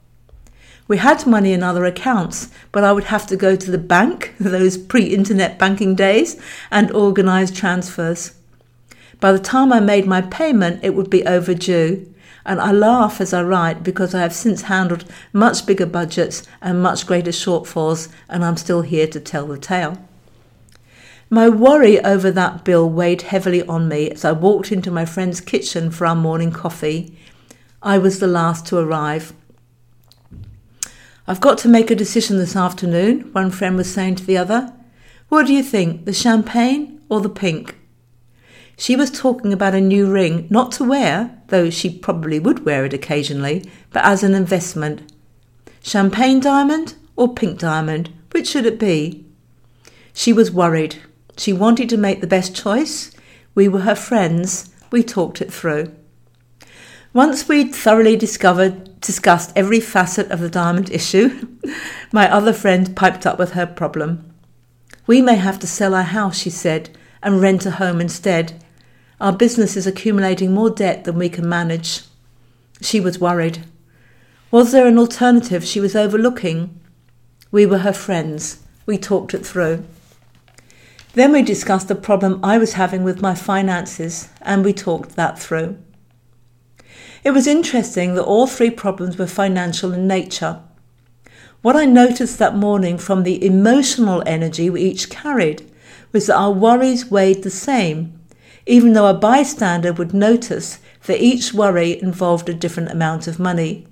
We 0.88 0.96
had 0.96 1.26
money 1.26 1.52
in 1.52 1.62
other 1.62 1.84
accounts, 1.84 2.48
but 2.72 2.82
I 2.82 2.92
would 2.92 3.04
have 3.04 3.26
to 3.26 3.36
go 3.36 3.56
to 3.56 3.70
the 3.70 3.78
bank, 3.78 4.34
those 4.40 4.78
pre 4.78 5.04
internet 5.04 5.58
banking 5.58 5.94
days, 5.94 6.40
and 6.70 6.90
organise 6.92 7.50
transfers. 7.50 8.34
By 9.20 9.32
the 9.32 9.38
time 9.38 9.70
I 9.70 9.80
made 9.80 10.06
my 10.06 10.22
payment, 10.22 10.82
it 10.82 10.94
would 10.94 11.10
be 11.10 11.26
overdue. 11.26 12.10
And 12.48 12.62
I 12.62 12.72
laugh 12.72 13.20
as 13.20 13.34
I 13.34 13.42
write 13.42 13.82
because 13.82 14.14
I 14.14 14.22
have 14.22 14.32
since 14.32 14.62
handled 14.62 15.04
much 15.34 15.66
bigger 15.66 15.84
budgets 15.84 16.44
and 16.62 16.82
much 16.82 17.06
greater 17.06 17.30
shortfalls, 17.30 18.08
and 18.26 18.42
I'm 18.42 18.56
still 18.56 18.80
here 18.80 19.06
to 19.06 19.20
tell 19.20 19.46
the 19.46 19.58
tale. 19.58 19.98
My 21.28 21.50
worry 21.50 22.02
over 22.02 22.30
that 22.30 22.64
bill 22.64 22.88
weighed 22.88 23.20
heavily 23.20 23.62
on 23.64 23.86
me 23.86 24.10
as 24.10 24.24
I 24.24 24.32
walked 24.32 24.72
into 24.72 24.90
my 24.90 25.04
friend's 25.04 25.42
kitchen 25.42 25.90
for 25.90 26.06
our 26.06 26.14
morning 26.14 26.50
coffee. 26.50 27.14
I 27.82 27.98
was 27.98 28.18
the 28.18 28.26
last 28.26 28.64
to 28.68 28.78
arrive. 28.78 29.34
I've 31.26 31.42
got 31.42 31.58
to 31.58 31.68
make 31.68 31.90
a 31.90 31.94
decision 31.94 32.38
this 32.38 32.56
afternoon, 32.56 33.30
one 33.32 33.50
friend 33.50 33.76
was 33.76 33.92
saying 33.92 34.14
to 34.16 34.24
the 34.24 34.38
other. 34.38 34.72
What 35.28 35.46
do 35.46 35.52
you 35.52 35.62
think, 35.62 36.06
the 36.06 36.14
champagne 36.14 37.02
or 37.10 37.20
the 37.20 37.28
pink? 37.28 37.76
She 38.78 38.96
was 38.96 39.10
talking 39.10 39.52
about 39.52 39.74
a 39.74 39.82
new 39.82 40.10
ring, 40.10 40.46
not 40.48 40.72
to 40.72 40.84
wear, 40.84 41.37
though 41.48 41.70
she 41.70 41.90
probably 41.90 42.38
would 42.38 42.64
wear 42.64 42.84
it 42.84 42.92
occasionally, 42.92 43.68
but 43.90 44.04
as 44.04 44.22
an 44.22 44.34
investment. 44.34 45.12
Champagne 45.82 46.40
diamond 46.40 46.94
or 47.16 47.34
pink 47.34 47.58
diamond? 47.58 48.12
Which 48.32 48.48
should 48.48 48.66
it 48.66 48.78
be? 48.78 49.24
She 50.12 50.32
was 50.32 50.50
worried. 50.50 50.96
She 51.36 51.52
wanted 51.52 51.88
to 51.90 51.96
make 51.96 52.20
the 52.20 52.26
best 52.26 52.54
choice. 52.54 53.10
We 53.54 53.68
were 53.68 53.80
her 53.80 53.94
friends. 53.94 54.72
We 54.90 55.02
talked 55.02 55.40
it 55.40 55.52
through. 55.52 55.94
Once 57.12 57.48
we'd 57.48 57.74
thoroughly 57.74 58.16
discovered 58.16 59.00
discussed 59.00 59.52
every 59.54 59.80
facet 59.80 60.30
of 60.30 60.40
the 60.40 60.50
diamond 60.50 60.90
issue, 60.90 61.48
my 62.12 62.30
other 62.30 62.52
friend 62.52 62.96
piped 62.96 63.26
up 63.26 63.38
with 63.38 63.52
her 63.52 63.66
problem. 63.66 64.32
We 65.06 65.22
may 65.22 65.36
have 65.36 65.58
to 65.60 65.66
sell 65.66 65.94
our 65.94 66.02
house, 66.02 66.38
she 66.38 66.50
said, 66.50 66.90
and 67.22 67.40
rent 67.40 67.64
a 67.64 67.72
home 67.72 68.00
instead. 68.00 68.62
Our 69.20 69.32
business 69.32 69.76
is 69.76 69.86
accumulating 69.86 70.52
more 70.52 70.70
debt 70.70 71.04
than 71.04 71.18
we 71.18 71.28
can 71.28 71.48
manage. 71.48 72.02
She 72.80 73.00
was 73.00 73.18
worried. 73.18 73.64
Was 74.50 74.70
there 74.70 74.86
an 74.86 74.98
alternative 74.98 75.64
she 75.64 75.80
was 75.80 75.96
overlooking? 75.96 76.78
We 77.50 77.66
were 77.66 77.78
her 77.78 77.92
friends. 77.92 78.62
We 78.86 78.96
talked 78.96 79.34
it 79.34 79.44
through. 79.44 79.84
Then 81.14 81.32
we 81.32 81.42
discussed 81.42 81.88
the 81.88 81.94
problem 81.94 82.38
I 82.44 82.58
was 82.58 82.74
having 82.74 83.02
with 83.02 83.20
my 83.20 83.34
finances, 83.34 84.28
and 84.40 84.64
we 84.64 84.72
talked 84.72 85.16
that 85.16 85.38
through. 85.38 85.76
It 87.24 87.32
was 87.32 87.46
interesting 87.46 88.14
that 88.14 88.24
all 88.24 88.46
three 88.46 88.70
problems 88.70 89.18
were 89.18 89.26
financial 89.26 89.92
in 89.92 90.06
nature. 90.06 90.60
What 91.60 91.74
I 91.74 91.86
noticed 91.86 92.38
that 92.38 92.54
morning 92.54 92.98
from 92.98 93.24
the 93.24 93.44
emotional 93.44 94.22
energy 94.26 94.70
we 94.70 94.82
each 94.82 95.10
carried 95.10 95.68
was 96.12 96.28
that 96.28 96.36
our 96.36 96.52
worries 96.52 97.10
weighed 97.10 97.42
the 97.42 97.50
same, 97.50 98.17
even 98.68 98.92
though 98.92 99.06
a 99.06 99.14
bystander 99.14 99.94
would 99.94 100.12
notice 100.12 100.78
that 101.06 101.22
each 101.22 101.54
worry 101.54 102.00
involved 102.02 102.50
a 102.50 102.54
different 102.54 102.90
amount 102.90 103.26
of 103.26 103.38
money. 103.38 103.86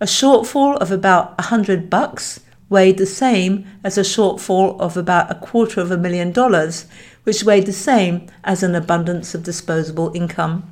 A 0.00 0.04
shortfall 0.04 0.76
of 0.76 0.92
about 0.92 1.34
a 1.38 1.44
hundred 1.44 1.88
bucks 1.88 2.40
weighed 2.68 2.98
the 2.98 3.06
same 3.06 3.66
as 3.82 3.96
a 3.96 4.02
shortfall 4.02 4.78
of 4.78 4.98
about 4.98 5.30
a 5.30 5.34
quarter 5.34 5.80
of 5.80 5.90
a 5.90 5.96
million 5.96 6.30
dollars, 6.30 6.86
which 7.24 7.42
weighed 7.42 7.64
the 7.64 7.72
same 7.72 8.26
as 8.44 8.62
an 8.62 8.74
abundance 8.74 9.34
of 9.34 9.42
disposable 9.42 10.14
income. 10.14 10.70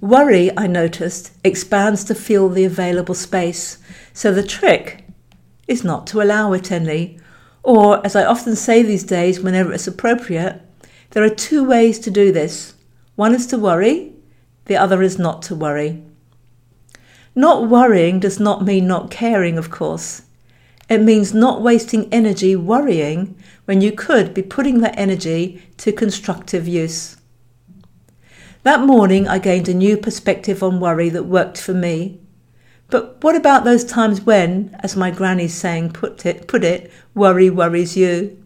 Worry, 0.00 0.50
I 0.56 0.66
noticed, 0.66 1.32
expands 1.44 2.04
to 2.04 2.14
fill 2.14 2.48
the 2.48 2.64
available 2.64 3.14
space, 3.14 3.78
so 4.14 4.32
the 4.32 4.42
trick 4.42 5.04
is 5.68 5.84
not 5.84 6.06
to 6.08 6.22
allow 6.22 6.54
it 6.54 6.72
any. 6.72 7.18
Or, 7.62 8.04
as 8.04 8.16
I 8.16 8.24
often 8.24 8.56
say 8.56 8.82
these 8.82 9.04
days 9.04 9.40
whenever 9.40 9.72
it's 9.72 9.86
appropriate, 9.86 10.62
there 11.14 11.22
are 11.22 11.30
two 11.30 11.62
ways 11.62 12.00
to 12.00 12.10
do 12.10 12.32
this. 12.32 12.74
One 13.14 13.34
is 13.34 13.46
to 13.46 13.56
worry, 13.56 14.12
the 14.64 14.76
other 14.76 15.00
is 15.00 15.16
not 15.16 15.42
to 15.42 15.54
worry. 15.54 16.02
Not 17.36 17.68
worrying 17.68 18.18
does 18.18 18.40
not 18.40 18.64
mean 18.64 18.88
not 18.88 19.12
caring, 19.12 19.56
of 19.56 19.70
course. 19.70 20.22
It 20.88 21.02
means 21.02 21.32
not 21.32 21.62
wasting 21.62 22.12
energy 22.12 22.56
worrying 22.56 23.36
when 23.64 23.80
you 23.80 23.92
could 23.92 24.34
be 24.34 24.42
putting 24.42 24.80
that 24.80 24.98
energy 24.98 25.62
to 25.78 25.92
constructive 25.92 26.66
use. 26.66 27.16
That 28.64 28.80
morning, 28.80 29.28
I 29.28 29.38
gained 29.38 29.68
a 29.68 29.74
new 29.74 29.96
perspective 29.96 30.64
on 30.64 30.80
worry 30.80 31.10
that 31.10 31.24
worked 31.24 31.60
for 31.60 31.74
me. 31.74 32.20
But 32.90 33.22
what 33.22 33.36
about 33.36 33.62
those 33.62 33.84
times 33.84 34.22
when, 34.22 34.76
as 34.80 34.96
my 34.96 35.12
granny's 35.12 35.54
saying 35.54 35.92
put 35.92 36.26
it, 36.26 36.48
put 36.48 36.64
it, 36.64 36.90
worry 37.14 37.50
worries 37.50 37.96
you? 37.96 38.43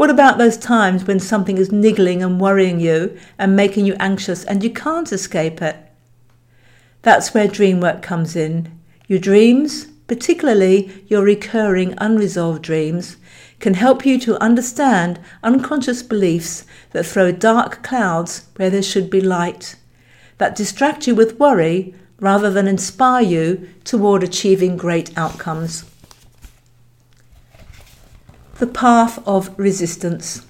What 0.00 0.08
about 0.08 0.38
those 0.38 0.56
times 0.56 1.04
when 1.06 1.20
something 1.20 1.58
is 1.58 1.70
niggling 1.70 2.22
and 2.22 2.40
worrying 2.40 2.80
you 2.80 3.18
and 3.38 3.54
making 3.54 3.84
you 3.84 3.96
anxious 4.00 4.46
and 4.46 4.64
you 4.64 4.70
can't 4.70 5.12
escape 5.12 5.60
it? 5.60 5.76
That's 7.02 7.34
where 7.34 7.46
dream 7.46 7.82
work 7.82 8.00
comes 8.00 8.34
in. 8.34 8.80
Your 9.08 9.18
dreams, 9.18 9.84
particularly 10.06 11.04
your 11.08 11.22
recurring 11.22 11.92
unresolved 11.98 12.62
dreams, 12.62 13.18
can 13.58 13.74
help 13.74 14.06
you 14.06 14.18
to 14.20 14.42
understand 14.42 15.20
unconscious 15.42 16.02
beliefs 16.02 16.64
that 16.92 17.04
throw 17.04 17.30
dark 17.30 17.82
clouds 17.82 18.46
where 18.56 18.70
there 18.70 18.82
should 18.82 19.10
be 19.10 19.20
light, 19.20 19.76
that 20.38 20.56
distract 20.56 21.06
you 21.06 21.14
with 21.14 21.38
worry 21.38 21.94
rather 22.20 22.50
than 22.50 22.66
inspire 22.66 23.22
you 23.22 23.68
toward 23.84 24.22
achieving 24.22 24.78
great 24.78 25.14
outcomes. 25.18 25.89
The 28.60 28.66
path 28.66 29.26
of 29.26 29.58
resistance. 29.58 30.46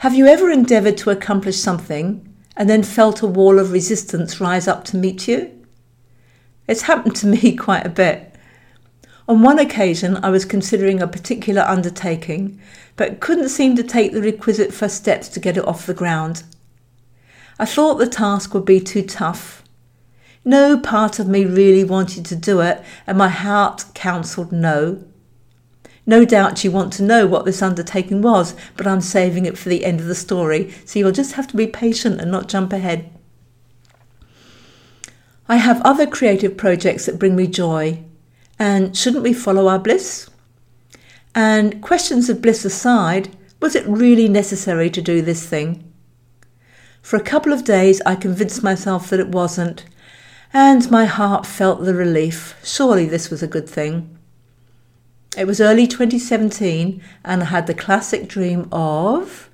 Have 0.00 0.14
you 0.14 0.26
ever 0.26 0.50
endeavoured 0.50 0.98
to 0.98 1.10
accomplish 1.10 1.58
something 1.58 2.36
and 2.54 2.68
then 2.68 2.82
felt 2.82 3.22
a 3.22 3.26
wall 3.26 3.58
of 3.58 3.72
resistance 3.72 4.38
rise 4.38 4.68
up 4.68 4.84
to 4.84 4.98
meet 4.98 5.26
you? 5.26 5.50
It's 6.68 6.82
happened 6.82 7.16
to 7.16 7.26
me 7.34 7.56
quite 7.56 7.86
a 7.86 7.88
bit. 7.88 8.34
On 9.26 9.40
one 9.40 9.58
occasion, 9.58 10.18
I 10.22 10.28
was 10.28 10.44
considering 10.44 11.00
a 11.00 11.08
particular 11.08 11.62
undertaking, 11.62 12.60
but 12.96 13.20
couldn't 13.20 13.48
seem 13.48 13.74
to 13.76 13.82
take 13.82 14.12
the 14.12 14.20
requisite 14.20 14.74
first 14.74 14.96
steps 14.96 15.28
to 15.28 15.40
get 15.40 15.56
it 15.56 15.66
off 15.66 15.86
the 15.86 15.94
ground. 15.94 16.42
I 17.58 17.64
thought 17.64 17.94
the 17.94 18.06
task 18.06 18.52
would 18.52 18.66
be 18.66 18.80
too 18.80 19.02
tough. 19.02 19.64
No 20.44 20.78
part 20.78 21.18
of 21.18 21.26
me 21.26 21.46
really 21.46 21.84
wanted 21.84 22.26
to 22.26 22.36
do 22.36 22.60
it, 22.60 22.84
and 23.06 23.16
my 23.16 23.30
heart 23.30 23.86
counselled 23.94 24.52
no. 24.52 25.04
No 26.04 26.24
doubt 26.24 26.64
you 26.64 26.72
want 26.72 26.92
to 26.94 27.02
know 27.02 27.26
what 27.26 27.44
this 27.44 27.62
undertaking 27.62 28.22
was, 28.22 28.54
but 28.76 28.86
I'm 28.86 29.00
saving 29.00 29.46
it 29.46 29.56
for 29.56 29.68
the 29.68 29.84
end 29.84 30.00
of 30.00 30.06
the 30.06 30.14
story, 30.14 30.74
so 30.84 30.98
you'll 30.98 31.12
just 31.12 31.34
have 31.34 31.46
to 31.48 31.56
be 31.56 31.66
patient 31.66 32.20
and 32.20 32.30
not 32.30 32.48
jump 32.48 32.72
ahead. 32.72 33.10
I 35.48 35.56
have 35.56 35.80
other 35.82 36.06
creative 36.06 36.56
projects 36.56 37.06
that 37.06 37.18
bring 37.18 37.36
me 37.36 37.46
joy, 37.46 38.02
and 38.58 38.96
shouldn't 38.96 39.22
we 39.22 39.32
follow 39.32 39.68
our 39.68 39.78
bliss? 39.78 40.28
And 41.34 41.80
questions 41.82 42.28
of 42.28 42.42
bliss 42.42 42.64
aside, 42.64 43.36
was 43.60 43.76
it 43.76 43.86
really 43.86 44.28
necessary 44.28 44.90
to 44.90 45.00
do 45.00 45.22
this 45.22 45.46
thing? 45.46 45.92
For 47.00 47.16
a 47.16 47.22
couple 47.22 47.52
of 47.52 47.64
days, 47.64 48.02
I 48.04 48.16
convinced 48.16 48.62
myself 48.62 49.08
that 49.10 49.20
it 49.20 49.28
wasn't, 49.28 49.84
and 50.52 50.90
my 50.90 51.04
heart 51.04 51.46
felt 51.46 51.84
the 51.84 51.94
relief. 51.94 52.56
Surely 52.64 53.06
this 53.06 53.30
was 53.30 53.42
a 53.42 53.48
good 53.48 53.68
thing. 53.68 54.18
It 55.36 55.46
was 55.46 55.62
early 55.62 55.86
2017, 55.86 57.02
and 57.24 57.42
I 57.42 57.46
had 57.46 57.66
the 57.66 57.72
classic 57.72 58.28
dream 58.28 58.68
of 58.70 59.48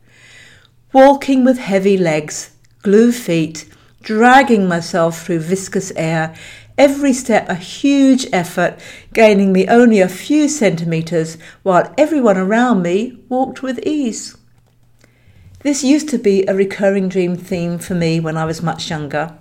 walking 0.92 1.44
with 1.44 1.58
heavy 1.58 1.96
legs, 1.96 2.50
glue 2.82 3.12
feet, 3.12 3.68
dragging 4.02 4.66
myself 4.66 5.22
through 5.22 5.38
viscous 5.38 5.92
air, 5.94 6.34
every 6.76 7.12
step 7.12 7.48
a 7.48 7.54
huge 7.54 8.26
effort, 8.32 8.80
gaining 9.14 9.52
me 9.52 9.68
only 9.68 10.00
a 10.00 10.08
few 10.08 10.48
centimetres, 10.48 11.38
while 11.62 11.94
everyone 11.96 12.36
around 12.36 12.82
me 12.82 13.16
walked 13.28 13.62
with 13.62 13.78
ease. 13.86 14.36
This 15.60 15.84
used 15.84 16.08
to 16.08 16.18
be 16.18 16.44
a 16.46 16.56
recurring 16.56 17.08
dream 17.08 17.36
theme 17.36 17.78
for 17.78 17.94
me 17.94 18.18
when 18.18 18.36
I 18.36 18.46
was 18.46 18.62
much 18.62 18.90
younger. 18.90 19.38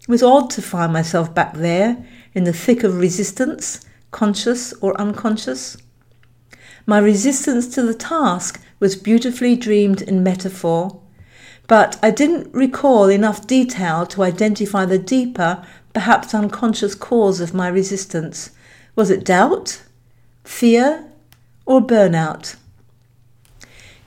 It 0.00 0.08
was 0.08 0.22
odd 0.22 0.50
to 0.50 0.62
find 0.62 0.92
myself 0.92 1.32
back 1.32 1.54
there 1.54 2.04
in 2.34 2.42
the 2.42 2.52
thick 2.52 2.82
of 2.82 2.98
resistance 2.98 3.84
conscious 4.10 4.72
or 4.74 4.98
unconscious. 5.00 5.76
My 6.86 6.98
resistance 6.98 7.72
to 7.74 7.82
the 7.82 7.94
task 7.94 8.60
was 8.80 8.96
beautifully 8.96 9.56
dreamed 9.56 10.02
in 10.02 10.22
metaphor, 10.22 11.00
but 11.66 11.98
I 12.02 12.10
didn't 12.10 12.52
recall 12.52 13.08
enough 13.08 13.46
detail 13.46 14.06
to 14.06 14.22
identify 14.22 14.84
the 14.86 14.98
deeper, 14.98 15.64
perhaps 15.92 16.34
unconscious 16.34 16.94
cause 16.94 17.40
of 17.40 17.54
my 17.54 17.68
resistance. 17.68 18.50
Was 18.96 19.10
it 19.10 19.24
doubt, 19.24 19.82
fear, 20.42 21.04
or 21.66 21.80
burnout? 21.80 22.56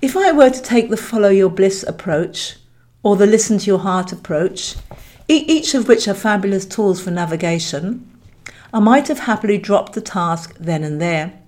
If 0.02 0.18
I 0.18 0.34
were 0.34 0.50
to 0.50 0.62
take 0.62 0.90
the 0.90 0.98
follow 0.98 1.30
your 1.30 1.50
bliss 1.50 1.84
approach, 1.84 2.58
or 3.04 3.16
the 3.16 3.26
listen 3.26 3.58
to 3.60 3.68
your 3.68 3.80
heart 3.80 4.12
approach, 4.12 4.76
each 5.28 5.74
of 5.74 5.88
which 5.88 6.08
are 6.08 6.14
fabulous 6.14 6.66
tools 6.66 7.02
for 7.02 7.12
navigation, 7.12 8.10
I 8.74 8.80
might 8.80 9.08
have 9.08 9.20
happily 9.20 9.60
dropped 9.60 9.94
the 9.94 10.02
task 10.02 10.56
then 10.60 10.84
and 10.84 11.00
there. 11.00 11.40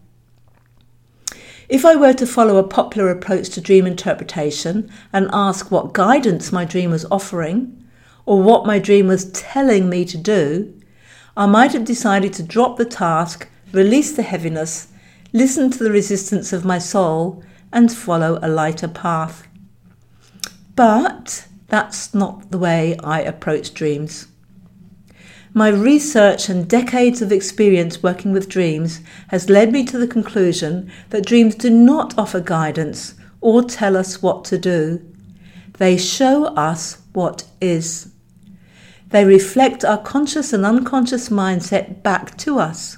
If 1.68 1.84
I 1.84 1.96
were 1.96 2.14
to 2.14 2.28
follow 2.28 2.58
a 2.58 2.68
popular 2.68 3.10
approach 3.10 3.50
to 3.50 3.62
dream 3.62 3.88
interpretation 3.88 4.92
and 5.12 5.30
ask 5.34 5.72
what 5.72 5.94
guidance 5.94 6.52
my 6.52 6.64
dream 6.66 6.92
was 6.92 7.06
offering, 7.10 7.84
or 8.28 8.44
what 8.44 8.68
my 8.68 8.78
dream 8.78 9.08
was 9.08 9.32
telling 9.32 9.90
me 9.90 10.06
to 10.06 10.18
do, 10.18 10.80
I 11.36 11.48
might 11.48 11.74
have 11.74 11.84
decided 11.84 12.34
to 12.34 12.44
drop 12.44 12.78
the 12.78 12.86
task, 12.86 13.50
release 13.72 14.12
the 14.12 14.22
heaviness, 14.22 14.90
listen 15.34 15.72
to 15.72 15.84
the 15.84 15.92
resistance 15.92 16.54
of 16.54 16.64
my 16.64 16.78
soul, 16.78 17.44
and 17.74 17.92
follow 17.92 18.38
a 18.44 18.48
lighter 18.48 18.88
path. 18.88 19.48
But 20.76 21.48
that's 21.68 22.14
not 22.14 22.52
the 22.52 22.60
way 22.60 22.96
I 23.04 23.22
approach 23.22 23.74
dreams. 23.74 24.28
My 25.58 25.70
research 25.70 26.50
and 26.50 26.68
decades 26.68 27.22
of 27.22 27.32
experience 27.32 28.04
working 28.04 28.34
with 28.34 28.50
dreams 28.50 29.00
has 29.30 29.50
led 29.50 29.72
me 29.72 29.86
to 29.86 29.98
the 29.98 30.06
conclusion 30.06 30.92
that 31.12 31.26
dreams 31.26 31.56
do 31.56 31.70
not 31.70 32.14
offer 32.18 32.42
guidance 32.42 33.14
or 33.40 33.64
tell 33.64 33.96
us 33.96 34.22
what 34.22 34.44
to 34.46 34.58
do. 34.58 35.02
They 35.78 35.96
show 35.96 36.48
us 36.56 36.98
what 37.14 37.46
is. 37.62 38.12
They 39.12 39.24
reflect 39.24 39.86
our 39.86 39.98
conscious 39.98 40.52
and 40.52 40.66
unconscious 40.66 41.30
mindset 41.30 42.04
back 42.04 42.38
to 42.40 42.60
us. 42.60 42.98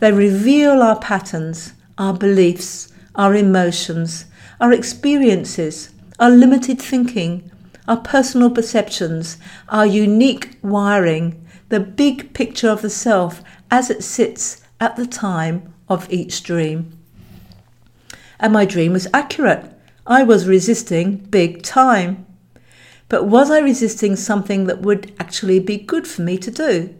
They 0.00 0.12
reveal 0.12 0.82
our 0.82 0.98
patterns, 0.98 1.72
our 1.96 2.12
beliefs, 2.12 2.92
our 3.14 3.34
emotions, 3.34 4.26
our 4.60 4.74
experiences, 4.74 5.94
our 6.18 6.28
limited 6.28 6.78
thinking, 6.78 7.50
our 7.88 7.96
personal 7.96 8.50
perceptions, 8.50 9.38
our 9.70 9.86
unique 9.86 10.58
wiring, 10.60 11.40
the 11.68 11.80
big 11.80 12.34
picture 12.34 12.68
of 12.68 12.82
the 12.82 12.90
self 12.90 13.42
as 13.70 13.90
it 13.90 14.02
sits 14.02 14.62
at 14.80 14.96
the 14.96 15.06
time 15.06 15.74
of 15.88 16.10
each 16.12 16.42
dream. 16.42 16.98
And 18.38 18.52
my 18.52 18.64
dream 18.64 18.92
was 18.92 19.08
accurate. 19.14 19.70
I 20.06 20.22
was 20.22 20.46
resisting 20.46 21.16
big 21.16 21.62
time. 21.62 22.26
But 23.08 23.26
was 23.26 23.50
I 23.50 23.60
resisting 23.60 24.16
something 24.16 24.64
that 24.64 24.80
would 24.80 25.12
actually 25.18 25.60
be 25.60 25.76
good 25.76 26.06
for 26.06 26.22
me 26.22 26.38
to 26.38 26.50
do? 26.50 26.94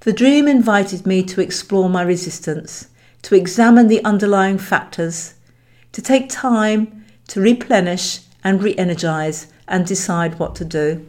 The 0.00 0.12
dream 0.12 0.48
invited 0.48 1.06
me 1.06 1.22
to 1.24 1.40
explore 1.40 1.88
my 1.88 2.02
resistance, 2.02 2.88
to 3.22 3.36
examine 3.36 3.88
the 3.88 4.04
underlying 4.04 4.58
factors, 4.58 5.34
to 5.92 6.02
take 6.02 6.28
time 6.28 7.04
to 7.28 7.40
replenish 7.40 8.20
and 8.42 8.62
re 8.62 8.74
energize 8.76 9.46
and 9.68 9.86
decide 9.86 10.38
what 10.38 10.54
to 10.56 10.64
do. 10.64 11.06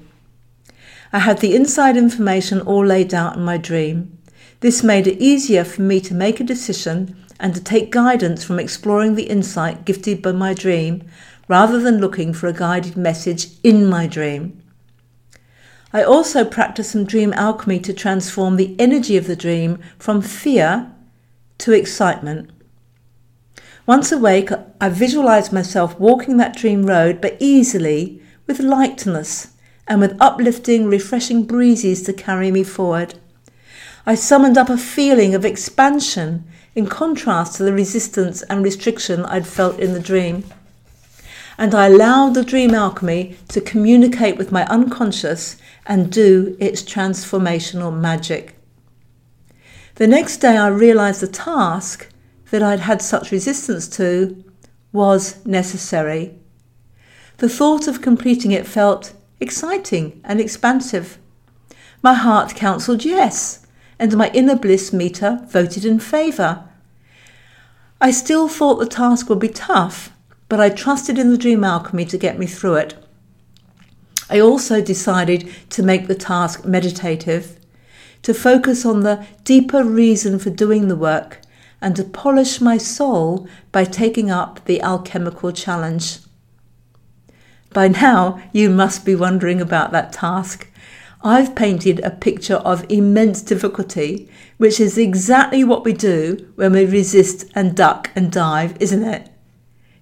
I 1.16 1.20
had 1.20 1.42
the 1.42 1.56
inside 1.56 1.96
information 1.96 2.60
all 2.62 2.84
laid 2.84 3.14
out 3.14 3.36
in 3.36 3.44
my 3.46 3.58
dream. 3.58 4.18
This 4.62 4.82
made 4.82 5.06
it 5.06 5.22
easier 5.22 5.64
for 5.64 5.84
me 5.84 6.02
to 6.02 6.16
make 6.16 6.40
a 6.40 6.44
decision 6.44 7.16
and 7.40 7.54
to 7.54 7.64
take 7.64 7.92
guidance 7.92 8.44
from 8.44 8.60
exploring 8.60 9.14
the 9.14 9.30
insight 9.30 9.86
gifted 9.86 10.24
by 10.24 10.32
my 10.32 10.56
dream 10.56 11.04
rather 11.48 11.80
than 11.80 12.00
looking 12.00 12.34
for 12.34 12.48
a 12.48 12.54
guided 12.54 12.98
message 12.98 13.50
in 13.64 13.86
my 13.86 14.08
dream. 14.08 14.60
I 15.94 16.02
also 16.02 16.44
practiced 16.44 16.92
some 16.92 17.06
dream 17.06 17.32
alchemy 17.34 17.80
to 17.82 17.94
transform 17.94 18.56
the 18.56 18.76
energy 18.80 19.16
of 19.16 19.28
the 19.28 19.36
dream 19.36 19.80
from 20.00 20.24
fear 20.24 20.92
to 21.60 21.74
excitement. 21.74 22.50
Once 23.86 24.12
awake, 24.12 24.50
I 24.82 24.90
visualized 24.90 25.54
myself 25.54 26.00
walking 26.00 26.38
that 26.38 26.56
dream 26.56 26.88
road, 26.88 27.22
but 27.22 27.38
easily, 27.40 28.20
with 28.48 28.60
lightness, 28.60 29.53
and 29.88 30.00
with 30.00 30.18
uplifting, 30.20 30.88
refreshing 30.88 31.44
breezes 31.44 32.04
to 32.04 32.14
carry 32.14 32.52
me 32.52 32.64
forward. 32.64 33.16
I 34.06 34.16
summoned 34.16 34.58
up 34.58 34.70
a 34.70 34.78
feeling 34.78 35.34
of 35.34 35.46
expansion 35.46 36.46
in 36.76 36.88
contrast 36.88 37.56
to 37.56 37.64
the 37.64 37.74
resistance 37.74 38.42
and 38.44 38.64
restriction 38.64 39.26
I'd 39.26 39.48
felt 39.48 39.80
in 39.80 39.94
the 39.94 40.00
dream. 40.00 40.44
And 41.58 41.76
I 41.76 41.88
allowed 41.88 42.34
the 42.34 42.44
dream 42.44 42.74
alchemy 42.74 43.38
to 43.50 43.62
communicate 43.62 44.38
with 44.38 44.52
my 44.52 44.66
unconscious 44.66 45.58
and 45.86 46.12
do 46.12 46.58
its 46.60 46.82
transformational 46.82 47.96
magic. 47.96 48.56
The 49.96 50.08
next 50.08 50.38
day, 50.38 50.58
I 50.58 50.68
realized 50.68 51.22
the 51.22 51.28
task 51.28 52.10
that 52.50 52.64
I'd 52.64 52.80
had 52.80 53.02
such 53.02 53.32
resistance 53.32 53.88
to 53.90 54.44
was 54.92 55.44
necessary. 55.46 56.36
The 57.38 57.50
thought 57.50 57.88
of 57.88 58.02
completing 58.02 58.52
it 58.52 58.66
felt 58.66 59.14
exciting 59.40 60.22
and 60.24 60.40
expansive. 60.40 61.18
My 62.02 62.14
heart 62.14 62.56
counselled 62.56 63.06
yes, 63.06 63.66
and 64.00 64.18
my 64.18 64.30
inner 64.32 64.56
bliss 64.56 64.92
meter 64.92 65.40
voted 65.48 65.86
in 65.86 66.00
favour. 66.00 66.68
I 68.02 68.12
still 68.12 68.50
thought 68.50 68.80
the 68.80 68.86
task 68.86 69.30
would 69.30 69.40
be 69.40 69.48
tough, 69.48 70.12
but 70.50 70.60
I 70.60 70.70
trusted 70.70 71.18
in 71.18 71.30
the 71.30 71.38
dream 71.38 71.64
alchemy 71.64 72.06
to 72.06 72.18
get 72.18 72.38
me 72.38 72.46
through 72.46 72.76
it. 72.76 72.96
I 74.30 74.40
also 74.40 74.82
decided 74.82 75.50
to 75.70 75.84
make 75.84 76.08
the 76.08 76.16
task 76.16 76.66
meditative, 76.66 77.60
to 78.24 78.34
focus 78.34 78.86
on 78.86 79.02
the 79.02 79.26
deeper 79.44 79.84
reason 79.84 80.40
for 80.40 80.50
doing 80.50 80.88
the 80.88 80.96
work, 80.96 81.40
and 81.82 81.96
to 81.96 82.04
polish 82.04 82.60
my 82.60 82.78
soul 82.78 83.48
by 83.72 83.84
taking 83.84 84.32
up 84.32 84.64
the 84.66 84.82
alchemical 84.82 85.52
challenge. 85.52 86.20
By 87.74 87.88
now, 87.88 88.40
you 88.52 88.70
must 88.70 89.04
be 89.04 89.16
wondering 89.16 89.60
about 89.60 89.92
that 89.92 90.14
task. 90.14 90.70
I've 91.24 91.56
painted 91.56 92.00
a 92.02 92.12
picture 92.12 92.58
of 92.58 92.86
immense 92.90 93.42
difficulty, 93.42 94.30
which 94.58 94.80
is 94.80 94.98
exactly 94.98 95.64
what 95.64 95.84
we 95.84 95.94
do 95.94 96.52
when 96.56 96.74
we 96.74 96.86
resist 96.86 97.46
and 97.56 97.76
duck 97.76 98.12
and 98.16 98.32
dive, 98.32 98.76
isn't 98.80 99.04
it? 99.04 99.30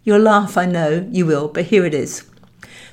You'll 0.03 0.19
laugh, 0.19 0.57
I 0.57 0.65
know 0.65 1.07
you 1.11 1.25
will, 1.25 1.47
but 1.47 1.65
here 1.65 1.85
it 1.85 1.93
is. 1.93 2.27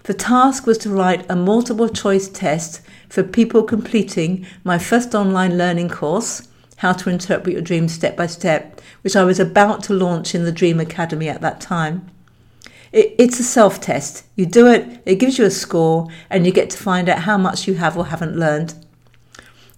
The 0.05 0.15
task 0.15 0.67
was 0.67 0.79
to 0.79 0.91
write 0.91 1.29
a 1.29 1.37
multiple 1.37 1.89
choice 1.89 2.29
test 2.29 2.83
for 3.09 3.23
people 3.23 3.63
completing 3.63 4.47
my 4.63 4.79
first 4.79 5.15
online 5.15 5.59
learning 5.59 5.89
course, 5.89 6.47
How 6.77 6.93
to 6.93 7.11
Interpret 7.11 7.55
Your 7.55 7.63
Dreams 7.63 7.95
Step 7.95 8.17
by 8.17 8.27
Step, 8.27 8.81
which 9.01 9.17
I 9.17 9.25
was 9.25 9.41
about 9.41 9.83
to 9.85 9.95
launch 9.95 10.35
in 10.35 10.45
the 10.45 10.53
Dream 10.53 10.79
Academy 10.79 11.29
at 11.29 11.41
that 11.41 11.61
time. 11.61 12.11
It, 12.93 13.15
it's 13.19 13.41
a 13.41 13.45
self 13.45 13.81
test. 13.81 14.25
You 14.37 14.47
do 14.47 14.67
it, 14.67 15.03
it 15.05 15.17
gives 15.17 15.39
you 15.39 15.45
a 15.45 15.51
score, 15.51 16.09
and 16.31 16.47
you 16.47 16.53
get 16.53 16.71
to 16.71 16.79
find 16.79 17.09
out 17.09 17.21
how 17.21 17.39
much 17.39 17.67
you 17.67 17.75
have 17.75 17.97
or 17.97 18.07
haven't 18.07 18.37
learned. 18.37 18.75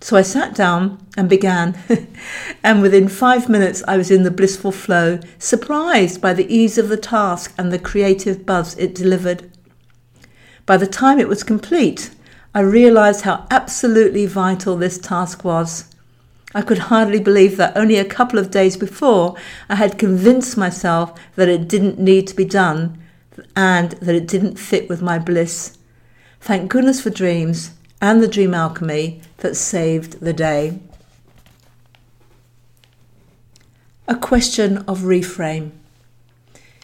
So 0.03 0.17
I 0.17 0.23
sat 0.23 0.55
down 0.55 1.07
and 1.17 1.29
began, 1.29 1.79
and 2.65 2.81
within 2.81 3.09
five 3.09 3.49
minutes 3.49 3.83
I 3.87 3.99
was 3.99 4.11
in 4.11 4.23
the 4.23 4.31
blissful 4.31 4.73
flow, 4.73 5.21
surprised 5.39 6.23
by 6.23 6.33
the 6.33 6.53
ease 6.53 6.79
of 6.79 6.89
the 6.89 6.97
task 6.97 7.53
and 7.59 7.71
the 7.71 7.79
creative 7.79 8.47
buzz 8.47 8.77
it 8.79 8.95
delivered. 8.95 9.51
By 10.65 10.79
the 10.79 10.87
time 10.87 11.19
it 11.19 11.29
was 11.29 11.43
complete, 11.43 12.11
I 12.55 12.61
realized 12.61 13.23
how 13.23 13.47
absolutely 13.51 14.25
vital 14.25 14.77
this 14.77 14.99
task 14.99 15.45
was. 15.45 15.85
I 16.55 16.63
could 16.63 16.79
hardly 16.79 17.21
believe 17.21 17.59
that 17.59 17.77
only 17.77 17.97
a 17.97 18.05
couple 18.05 18.39
of 18.39 18.51
days 18.51 18.77
before 18.77 19.37
I 19.69 19.77
had 19.77 19.99
convinced 19.99 20.57
myself 20.57 21.13
that 21.37 21.49
it 21.49 21.69
didn't 21.69 21.99
need 21.99 22.27
to 22.29 22.35
be 22.35 22.45
done 22.45 23.00
and 23.57 23.93
that 23.93 24.15
it 24.15 24.27
didn't 24.27 24.59
fit 24.59 24.89
with 24.89 25.03
my 25.03 25.19
bliss. 25.19 25.79
Thank 26.41 26.71
goodness 26.71 27.01
for 27.01 27.11
dreams 27.11 27.73
and 28.01 28.23
the 28.23 28.29
dream 28.29 28.55
alchemy 28.55 29.23
that 29.39 29.57
saved 29.57 30.21
the 30.21 30.33
day. 30.33 30.79
A 34.09 34.17
question 34.17 34.79
of 34.79 35.01
reframe. 35.01 35.71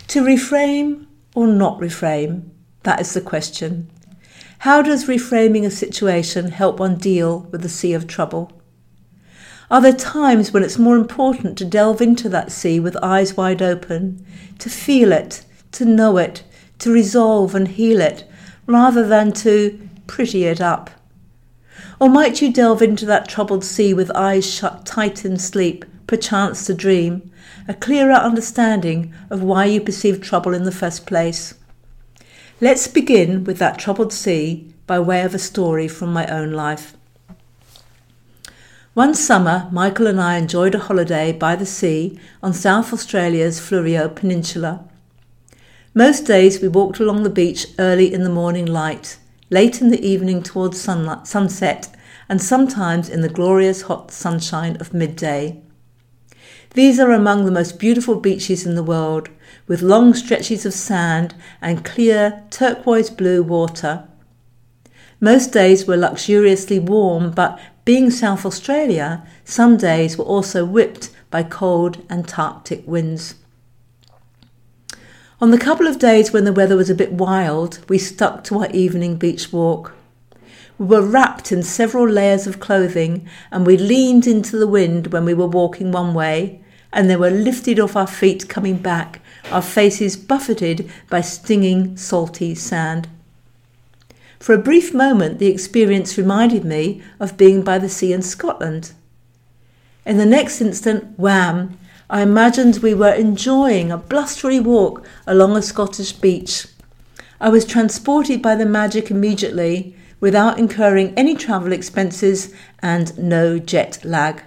To 0.09 0.23
reframe 0.23 1.07
or 1.35 1.47
not 1.47 1.81
reframe? 1.81 2.51
That 2.85 3.01
is 3.01 3.15
the 3.15 3.21
question. 3.21 3.91
How 4.61 4.81
does 4.81 5.07
reframing 5.07 5.65
a 5.65 5.71
situation 5.71 6.51
help 6.51 6.79
one 6.79 6.97
deal 6.97 7.41
with 7.51 7.63
the 7.63 7.69
sea 7.69 7.93
of 7.93 8.07
trouble? 8.07 8.53
Are 9.71 9.81
there 9.81 9.93
times 9.93 10.53
when 10.53 10.63
it's 10.63 10.79
more 10.79 10.97
important 10.97 11.59
to 11.59 11.65
delve 11.65 12.01
into 12.01 12.29
that 12.29 12.53
sea 12.53 12.79
with 12.79 12.97
eyes 13.03 13.37
wide 13.37 13.61
open, 13.61 14.25
to 14.61 14.71
feel 14.71 15.11
it, 15.11 15.45
to 15.77 15.85
know 15.85 16.19
it, 16.19 16.43
to 16.81 16.93
resolve 16.93 17.55
and 17.55 17.69
heal 17.69 18.01
it, 18.01 18.29
rather 18.67 19.07
than 19.07 19.33
to 19.33 19.89
pretty 20.07 20.45
it 20.45 20.61
up? 20.61 20.91
Or 21.99 22.11
might 22.11 22.43
you 22.43 22.53
delve 22.53 22.83
into 22.83 23.07
that 23.07 23.29
troubled 23.29 23.65
sea 23.65 23.95
with 23.95 24.15
eyes 24.15 24.45
shut 24.45 24.85
tight 24.85 25.25
in 25.25 25.39
sleep, 25.39 25.85
perchance 26.07 26.67
to 26.67 26.75
dream, 26.75 27.31
a 27.69 27.75
clearer 27.75 28.13
understanding 28.13 29.15
of 29.31 29.43
why 29.43 29.65
you 29.65 29.81
perceived 29.81 30.23
trouble 30.23 30.53
in 30.55 30.65
the 30.65 30.73
first 30.73 31.07
place? 31.07 31.55
Let's 32.61 32.87
begin 32.89 33.45
with 33.45 33.59
that 33.59 33.79
troubled 33.79 34.13
sea 34.13 34.73
by 34.87 34.99
way 34.99 35.23
of 35.23 35.35
a 35.35 35.39
story 35.39 35.89
from 35.89 36.13
my 36.13 36.27
own 36.27 36.53
life. 36.53 36.97
One 38.95 39.15
summer, 39.15 39.69
Michael 39.73 40.07
and 40.07 40.19
I 40.19 40.37
enjoyed 40.39 40.75
a 40.75 40.79
holiday 40.79 41.33
by 41.33 41.55
the 41.55 41.67
sea 41.67 42.19
on 42.43 42.55
South 42.55 42.95
Australia's 42.95 43.61
Fleurieu 43.61 44.15
Peninsula. 44.15 44.85
Most 45.99 46.27
days 46.27 46.61
we 46.61 46.69
walked 46.69 47.01
along 47.01 47.23
the 47.23 47.31
beach 47.31 47.69
early 47.79 48.13
in 48.13 48.23
the 48.23 48.29
morning 48.29 48.67
light, 48.67 49.17
late 49.49 49.81
in 49.81 49.89
the 49.89 50.07
evening 50.07 50.43
towards 50.43 50.79
sunlight, 50.79 51.27
sunset, 51.27 51.89
and 52.29 52.43
sometimes 52.43 53.09
in 53.09 53.23
the 53.23 53.31
glorious 53.31 53.81
hot 53.81 54.11
sunshine 54.11 54.77
of 54.77 54.93
midday. 54.93 55.63
These 56.75 57.01
are 57.01 57.13
among 57.13 57.47
the 57.47 57.51
most 57.51 57.79
beautiful 57.79 58.17
beaches 58.17 58.67
in 58.67 58.75
the 58.75 58.83
world, 58.83 59.31
with 59.67 59.81
long 59.81 60.13
stretches 60.13 60.67
of 60.67 60.75
sand 60.75 61.35
and 61.63 61.83
clear 61.83 62.45
turquoise 62.51 63.09
blue 63.09 63.43
water. 63.43 64.07
Most 65.19 65.51
days 65.51 65.87
were 65.87 65.97
luxuriously 65.97 66.79
warm, 66.79 67.31
but 67.31 67.59
being 67.87 68.11
South 68.11 68.45
Australia, 68.45 69.27
some 69.47 69.79
days 69.79 70.19
were 70.19 70.27
also 70.27 70.63
whipped 70.63 71.09
by 71.31 71.43
cold 71.43 72.05
Antarctic 72.11 72.87
winds. 72.87 73.37
On 75.39 75.51
the 75.51 75.59
couple 75.59 75.87
of 75.87 75.99
days 75.99 76.33
when 76.33 76.45
the 76.45 76.53
weather 76.53 76.77
was 76.77 76.89
a 76.89 76.95
bit 76.95 77.13
wild, 77.13 77.81
we 77.91 77.99
stuck 77.99 78.43
to 78.45 78.61
our 78.61 78.71
evening 78.71 79.17
beach 79.17 79.53
walk. 79.53 79.93
We 80.79 80.87
were 80.87 81.03
wrapped 81.03 81.53
in 81.53 81.63
several 81.63 82.09
layers 82.09 82.47
of 82.47 82.59
clothing 82.59 83.29
and 83.51 83.67
we 83.67 83.77
leaned 83.77 84.27
into 84.27 84.57
the 84.57 84.67
wind 84.67 85.09
when 85.09 85.27
we 85.27 85.35
were 85.35 85.47
walking 85.47 85.93
one 85.93 86.15
way 86.15 86.63
and 86.91 87.11
then 87.11 87.21
were 87.21 87.31
lifted 87.31 87.79
off 87.79 87.97
our 87.97 88.07
feet 88.07 88.49
coming 88.49 88.79
back, 88.79 89.21
our 89.51 89.61
faces 89.61 90.17
buffeted 90.17 90.91
by 91.11 91.21
stinging, 91.21 91.99
salty 91.99 92.55
sand. 92.55 93.07
For 94.41 94.55
a 94.55 94.59
brief 94.59 94.95
moment, 94.95 95.39
the 95.39 95.49
experience 95.49 96.17
reminded 96.17 96.65
me 96.65 97.03
of 97.21 97.37
being 97.37 97.61
by 97.61 97.77
the 97.79 97.91
sea 97.91 98.15
in 98.15 98.23
Scotland. 98.23 98.93
In 100.07 100.17
the 100.17 100.25
next 100.25 100.63
instant, 100.63 101.19
wham, 101.19 101.79
I 102.09 102.23
imagined 102.23 102.79
we 102.79 102.95
were 102.95 103.13
enjoying 103.13 103.91
a 103.91 103.99
blustery 103.99 104.61
walk 104.61 105.05
along 105.27 105.57
a 105.57 105.63
Scottish 105.63 106.13
beach. 106.13 106.69
I 107.41 107.49
was 107.49 107.65
transported 107.65 108.41
by 108.41 108.55
the 108.55 108.65
magic 108.65 109.11
immediately 109.11 109.97
without 110.21 110.59
incurring 110.59 111.13
any 111.17 111.35
travel 111.35 111.73
expenses 111.73 112.55
and 112.81 113.19
no 113.19 113.59
jet 113.59 114.05
lag. 114.05 114.43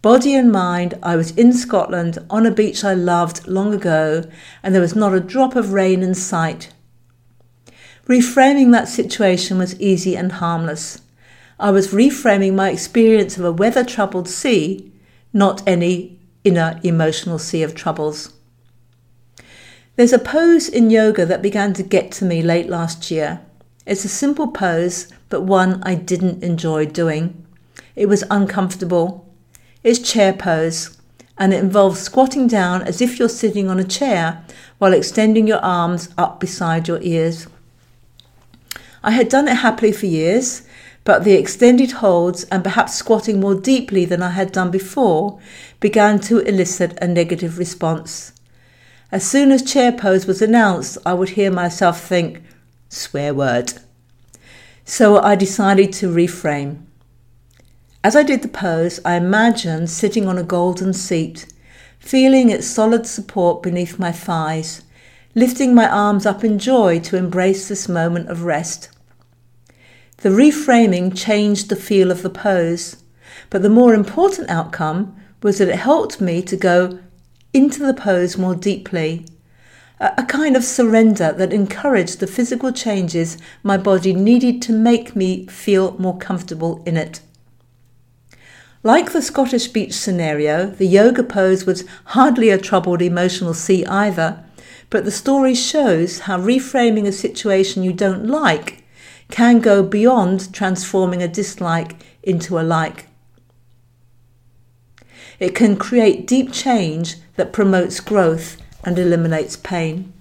Body 0.00 0.34
and 0.34 0.50
mind, 0.50 0.94
I 1.02 1.16
was 1.16 1.32
in 1.32 1.52
Scotland 1.52 2.18
on 2.30 2.46
a 2.46 2.50
beach 2.50 2.82
I 2.82 2.94
loved 2.94 3.46
long 3.46 3.74
ago, 3.74 4.24
and 4.62 4.74
there 4.74 4.82
was 4.82 4.96
not 4.96 5.14
a 5.14 5.20
drop 5.20 5.56
of 5.56 5.72
rain 5.72 6.02
in 6.02 6.14
sight. 6.14 6.72
Reframing 8.06 8.72
that 8.72 8.88
situation 8.88 9.58
was 9.58 9.78
easy 9.80 10.16
and 10.16 10.32
harmless. 10.32 11.02
I 11.60 11.70
was 11.70 11.92
reframing 11.92 12.54
my 12.54 12.70
experience 12.70 13.38
of 13.38 13.44
a 13.44 13.52
weather 13.52 13.84
troubled 13.84 14.28
sea, 14.28 14.92
not 15.32 15.62
any 15.66 16.18
inner 16.44 16.78
emotional 16.84 17.38
sea 17.38 17.62
of 17.62 17.74
troubles. 17.74 18.32
There's 19.96 20.12
a 20.12 20.18
pose 20.18 20.68
in 20.68 20.90
yoga 20.90 21.24
that 21.26 21.42
began 21.42 21.72
to 21.74 21.82
get 21.82 22.12
to 22.12 22.24
me 22.24 22.42
late 22.42 22.68
last 22.68 23.10
year. 23.10 23.40
It's 23.86 24.04
a 24.04 24.08
simple 24.08 24.48
pose, 24.48 25.08
but 25.28 25.42
one 25.42 25.82
I 25.82 25.94
didn't 25.94 26.42
enjoy 26.42 26.86
doing. 26.86 27.46
It 27.96 28.06
was 28.06 28.24
uncomfortable. 28.30 29.32
It's 29.82 29.98
chair 29.98 30.32
pose, 30.32 30.98
and 31.38 31.52
it 31.52 31.62
involves 31.62 32.00
squatting 32.00 32.46
down 32.48 32.82
as 32.82 33.00
if 33.00 33.18
you're 33.18 33.28
sitting 33.28 33.68
on 33.68 33.78
a 33.78 33.84
chair 33.84 34.44
while 34.78 34.92
extending 34.92 35.46
your 35.46 35.58
arms 35.58 36.08
up 36.18 36.40
beside 36.40 36.88
your 36.88 37.00
ears. 37.02 37.46
I 39.02 39.10
had 39.10 39.28
done 39.28 39.48
it 39.48 39.58
happily 39.58 39.92
for 39.92 40.06
years, 40.06 40.62
but 41.04 41.22
the 41.22 41.34
extended 41.34 41.92
holds 41.92 42.44
and 42.44 42.64
perhaps 42.64 42.94
squatting 42.94 43.38
more 43.38 43.54
deeply 43.54 44.04
than 44.06 44.22
I 44.22 44.30
had 44.30 44.52
done 44.52 44.70
before 44.70 45.38
began 45.78 46.18
to 46.20 46.38
elicit 46.38 46.98
a 47.00 47.06
negative 47.06 47.58
response. 47.58 48.32
As 49.12 49.22
soon 49.22 49.52
as 49.52 49.62
chair 49.62 49.92
pose 49.92 50.26
was 50.26 50.42
announced, 50.42 50.98
I 51.04 51.14
would 51.14 51.30
hear 51.30 51.50
myself 51.50 52.00
think, 52.00 52.42
swear 52.88 53.34
word. 53.34 53.74
So 54.84 55.20
I 55.20 55.34
decided 55.36 55.92
to 55.94 56.12
reframe. 56.12 56.86
As 58.02 58.16
I 58.16 58.22
did 58.22 58.42
the 58.42 58.48
pose, 58.48 59.00
I 59.04 59.14
imagined 59.14 59.90
sitting 59.90 60.26
on 60.26 60.36
a 60.36 60.42
golden 60.42 60.92
seat, 60.92 61.46
feeling 61.98 62.50
its 62.50 62.66
solid 62.66 63.06
support 63.06 63.62
beneath 63.62 63.98
my 63.98 64.12
thighs, 64.12 64.82
lifting 65.34 65.74
my 65.74 65.88
arms 65.88 66.26
up 66.26 66.44
in 66.44 66.58
joy 66.58 66.98
to 67.00 67.16
embrace 67.16 67.68
this 67.68 67.88
moment 67.88 68.28
of 68.28 68.44
rest. 68.44 68.88
The 70.18 70.30
reframing 70.30 71.16
changed 71.16 71.68
the 71.68 71.76
feel 71.76 72.10
of 72.10 72.22
the 72.22 72.30
pose, 72.30 72.96
but 73.50 73.62
the 73.62 73.68
more 73.68 73.94
important 73.94 74.48
outcome 74.48 75.16
was 75.42 75.58
that 75.58 75.68
it 75.68 75.76
helped 75.76 76.20
me 76.20 76.40
to 76.42 76.56
go 76.56 76.98
into 77.52 77.84
the 77.84 77.94
pose 77.94 78.38
more 78.38 78.54
deeply. 78.54 79.26
A, 80.00 80.24
kind 80.24 80.56
of 80.56 80.64
surrender 80.64 81.32
that 81.32 81.52
encouraged 81.52 82.20
the 82.20 82.26
physical 82.26 82.72
changes 82.72 83.38
my 83.62 83.76
body 83.76 84.12
needed 84.12 84.60
to 84.62 84.72
make 84.72 85.14
me 85.14 85.46
feel 85.46 85.96
more 85.98 86.18
comfortable 86.18 86.82
in 86.84 86.96
it. 86.96 87.20
Like 88.82 89.12
the 89.12 89.22
Scottish 89.22 89.68
beach 89.68 89.94
scenario, 89.94 90.66
the 90.66 90.86
yoga 90.86 91.22
pose 91.22 91.64
was 91.64 91.84
hardly 92.06 92.50
a 92.50 92.58
troubled 92.58 93.00
emotional 93.00 93.54
sea 93.54 93.86
either, 93.86 94.44
but 94.90 95.04
the 95.04 95.10
story 95.10 95.54
shows 95.54 96.20
how 96.20 96.38
reframing 96.38 97.06
a 97.06 97.12
situation 97.12 97.82
you 97.82 97.92
don't 97.92 98.26
like 98.26 98.83
can 99.30 99.60
go 99.60 99.82
beyond 99.82 100.52
transforming 100.52 101.22
a 101.22 101.28
dislike 101.28 101.96
into 102.22 102.58
a 102.58 102.62
like. 102.62 103.08
It 105.38 105.54
can 105.54 105.76
create 105.76 106.26
deep 106.26 106.52
change 106.52 107.16
that 107.36 107.52
promotes 107.52 108.00
growth 108.00 108.56
and 108.84 108.98
eliminates 108.98 109.56
pain. 109.56 110.12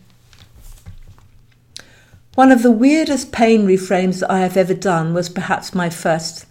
One 2.35 2.51
of 2.51 2.63
the 2.63 2.71
weirdest 2.71 3.31
pain 3.31 3.67
reframes 3.67 4.19
that 4.19 4.31
I 4.31 4.39
have 4.39 4.57
ever 4.57 4.73
done 4.73 5.13
was 5.13 5.29
perhaps 5.29 5.75
my 5.75 5.89
first. 5.89 6.47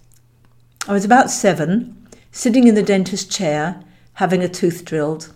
I 0.86 0.92
was 0.92 1.04
about 1.04 1.30
seven, 1.30 2.06
sitting 2.30 2.68
in 2.68 2.76
the 2.76 2.82
dentist 2.82 3.32
chair, 3.32 3.82
having 4.14 4.42
a 4.42 4.48
tooth 4.48 4.84
drilled. 4.84 5.32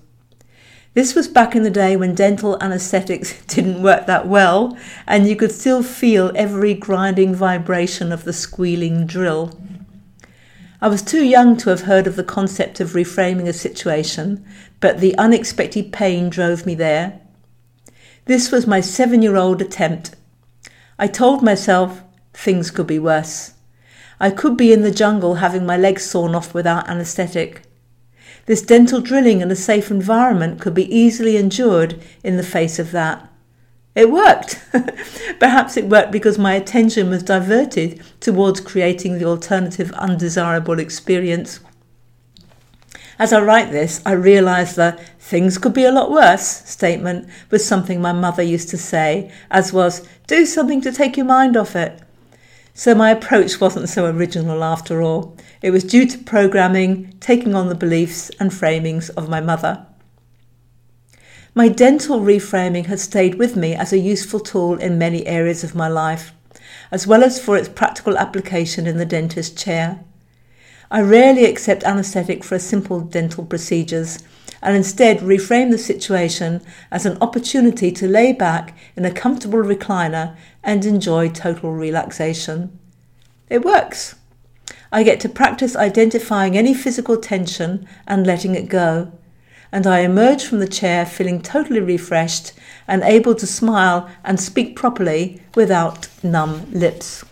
This 0.96 1.14
was 1.14 1.28
back 1.28 1.54
in 1.54 1.62
the 1.62 1.68
day 1.68 1.94
when 1.94 2.14
dental 2.14 2.56
anaesthetics 2.62 3.42
didn't 3.48 3.82
work 3.82 4.06
that 4.06 4.26
well, 4.26 4.78
and 5.06 5.28
you 5.28 5.36
could 5.36 5.52
still 5.52 5.82
feel 5.82 6.32
every 6.34 6.72
grinding 6.72 7.34
vibration 7.34 8.12
of 8.12 8.24
the 8.24 8.32
squealing 8.32 9.06
drill. 9.06 9.60
I 10.80 10.88
was 10.88 11.02
too 11.02 11.22
young 11.22 11.58
to 11.58 11.68
have 11.68 11.82
heard 11.82 12.06
of 12.06 12.16
the 12.16 12.24
concept 12.24 12.80
of 12.80 12.92
reframing 12.92 13.46
a 13.46 13.52
situation, 13.52 14.42
but 14.80 15.00
the 15.00 15.14
unexpected 15.18 15.92
pain 15.92 16.30
drove 16.30 16.64
me 16.64 16.74
there. 16.74 17.20
This 18.24 18.50
was 18.50 18.66
my 18.66 18.80
seven 18.80 19.20
year 19.20 19.36
old 19.36 19.60
attempt. 19.60 20.14
I 20.98 21.08
told 21.08 21.42
myself 21.42 22.00
things 22.32 22.70
could 22.70 22.86
be 22.86 22.98
worse. 22.98 23.52
I 24.18 24.30
could 24.30 24.56
be 24.56 24.72
in 24.72 24.80
the 24.80 24.90
jungle 24.90 25.34
having 25.34 25.66
my 25.66 25.76
legs 25.76 26.06
sawn 26.06 26.34
off 26.34 26.54
without 26.54 26.88
anaesthetic. 26.88 27.66
This 28.46 28.62
dental 28.62 29.00
drilling 29.00 29.40
in 29.40 29.50
a 29.50 29.56
safe 29.56 29.90
environment 29.90 30.60
could 30.60 30.74
be 30.74 30.94
easily 30.94 31.36
endured 31.36 32.00
in 32.22 32.36
the 32.36 32.42
face 32.42 32.78
of 32.78 32.92
that. 32.92 33.28
It 33.96 34.10
worked. 34.10 34.60
Perhaps 35.40 35.76
it 35.76 35.88
worked 35.88 36.12
because 36.12 36.38
my 36.38 36.54
attention 36.54 37.10
was 37.10 37.22
diverted 37.22 38.02
towards 38.20 38.60
creating 38.60 39.18
the 39.18 39.24
alternative 39.24 39.90
undesirable 39.92 40.78
experience. 40.78 41.60
As 43.18 43.32
I 43.32 43.40
write 43.40 43.72
this, 43.72 44.02
I 44.04 44.12
realise 44.12 44.74
the 44.74 45.00
things 45.18 45.56
could 45.56 45.72
be 45.72 45.84
a 45.84 45.90
lot 45.90 46.10
worse 46.10 46.46
statement 46.46 47.28
was 47.50 47.64
something 47.64 48.00
my 48.00 48.12
mother 48.12 48.42
used 48.42 48.68
to 48.68 48.78
say, 48.78 49.32
as 49.50 49.72
was 49.72 50.06
do 50.26 50.44
something 50.44 50.82
to 50.82 50.92
take 50.92 51.16
your 51.16 51.26
mind 51.26 51.56
off 51.56 51.74
it. 51.74 52.00
So 52.78 52.94
my 52.94 53.10
approach 53.10 53.58
wasn't 53.58 53.88
so 53.88 54.04
original 54.04 54.62
after 54.62 55.00
all. 55.00 55.34
It 55.62 55.70
was 55.70 55.82
due 55.82 56.06
to 56.08 56.18
programming, 56.18 57.14
taking 57.20 57.54
on 57.54 57.70
the 57.70 57.74
beliefs 57.74 58.30
and 58.38 58.50
framings 58.50 59.08
of 59.16 59.30
my 59.30 59.40
mother. 59.40 59.86
My 61.54 61.68
dental 61.68 62.20
reframing 62.20 62.84
has 62.84 63.02
stayed 63.02 63.36
with 63.36 63.56
me 63.56 63.74
as 63.74 63.94
a 63.94 63.98
useful 63.98 64.40
tool 64.40 64.76
in 64.76 64.98
many 64.98 65.26
areas 65.26 65.64
of 65.64 65.74
my 65.74 65.88
life, 65.88 66.34
as 66.92 67.06
well 67.06 67.24
as 67.24 67.42
for 67.42 67.56
its 67.56 67.70
practical 67.70 68.18
application 68.18 68.86
in 68.86 68.98
the 68.98 69.06
dentist 69.06 69.56
chair. 69.56 70.04
I 70.90 71.00
rarely 71.00 71.46
accept 71.46 71.82
anaesthetic 71.82 72.44
for 72.44 72.58
simple 72.58 73.00
dental 73.00 73.46
procedures 73.46 74.18
and 74.62 74.76
instead 74.76 75.18
reframe 75.18 75.70
the 75.70 75.78
situation 75.78 76.62
as 76.90 77.06
an 77.06 77.18
opportunity 77.20 77.92
to 77.92 78.08
lay 78.08 78.32
back 78.32 78.76
in 78.96 79.04
a 79.04 79.10
comfortable 79.10 79.62
recliner 79.62 80.36
and 80.62 80.84
enjoy 80.84 81.28
total 81.28 81.72
relaxation. 81.72 82.78
It 83.48 83.64
works. 83.64 84.16
I 84.90 85.02
get 85.02 85.20
to 85.20 85.28
practice 85.28 85.76
identifying 85.76 86.56
any 86.56 86.74
physical 86.74 87.16
tension 87.16 87.86
and 88.06 88.26
letting 88.26 88.54
it 88.54 88.68
go 88.68 89.12
and 89.72 89.86
I 89.86 90.00
emerge 90.00 90.44
from 90.44 90.60
the 90.60 90.68
chair 90.68 91.04
feeling 91.04 91.42
totally 91.42 91.80
refreshed 91.80 92.52
and 92.86 93.02
able 93.02 93.34
to 93.34 93.46
smile 93.46 94.08
and 94.24 94.40
speak 94.40 94.76
properly 94.76 95.42
without 95.54 96.08
numb 96.22 96.70
lips. 96.72 97.24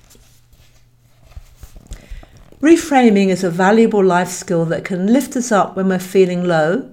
Reframing 2.60 3.28
is 3.28 3.44
a 3.44 3.50
valuable 3.50 4.02
life 4.02 4.28
skill 4.28 4.64
that 4.66 4.84
can 4.84 5.12
lift 5.12 5.36
us 5.36 5.52
up 5.52 5.76
when 5.76 5.88
we're 5.88 5.98
feeling 5.98 6.44
low, 6.44 6.90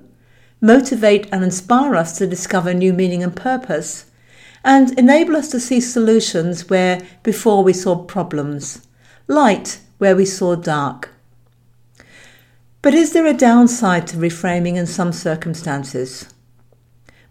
motivate 0.62 1.28
and 1.32 1.44
inspire 1.44 1.96
us 1.96 2.18
to 2.20 2.28
discover 2.28 2.74
new 2.74 2.94
meaning 2.94 3.24
and 3.24 3.36
purpose, 3.36 4.06
and 4.64 4.98
enable 4.98 5.36
us 5.36 5.50
to 5.50 5.60
see 5.60 5.82
solutions 5.82 6.70
where 6.70 7.02
before 7.24 7.64
we 7.64 7.74
saw 7.74 7.96
problems, 7.96 8.88
light 9.28 9.80
where 9.98 10.16
we 10.16 10.26
saw 10.26 10.56
dark. 10.56 11.10
But 12.84 12.94
is 12.94 13.14
there 13.14 13.26
a 13.26 13.34
downside 13.34 14.08
to 14.08 14.18
reframing 14.18 14.76
in 14.76 14.88
some 14.88 15.12
circumstances? 15.12 16.28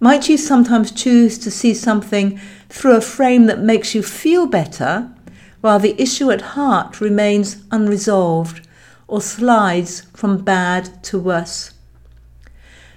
Might 0.00 0.28
you 0.28 0.36
sometimes 0.36 0.92
choose 0.92 1.38
to 1.38 1.50
see 1.50 1.74
something 1.74 2.40
through 2.68 2.96
a 2.96 3.00
frame 3.00 3.46
that 3.46 3.60
makes 3.60 3.94
you 3.94 4.02
feel 4.02 4.46
better, 4.46 5.12
while 5.60 5.78
the 5.78 6.00
issue 6.00 6.30
at 6.30 6.40
heart 6.40 7.00
remains 7.00 7.62
unresolved 7.70 8.66
or 9.06 9.20
slides 9.20 10.02
from 10.14 10.42
bad 10.42 11.02
to 11.04 11.18
worse? 11.18 11.72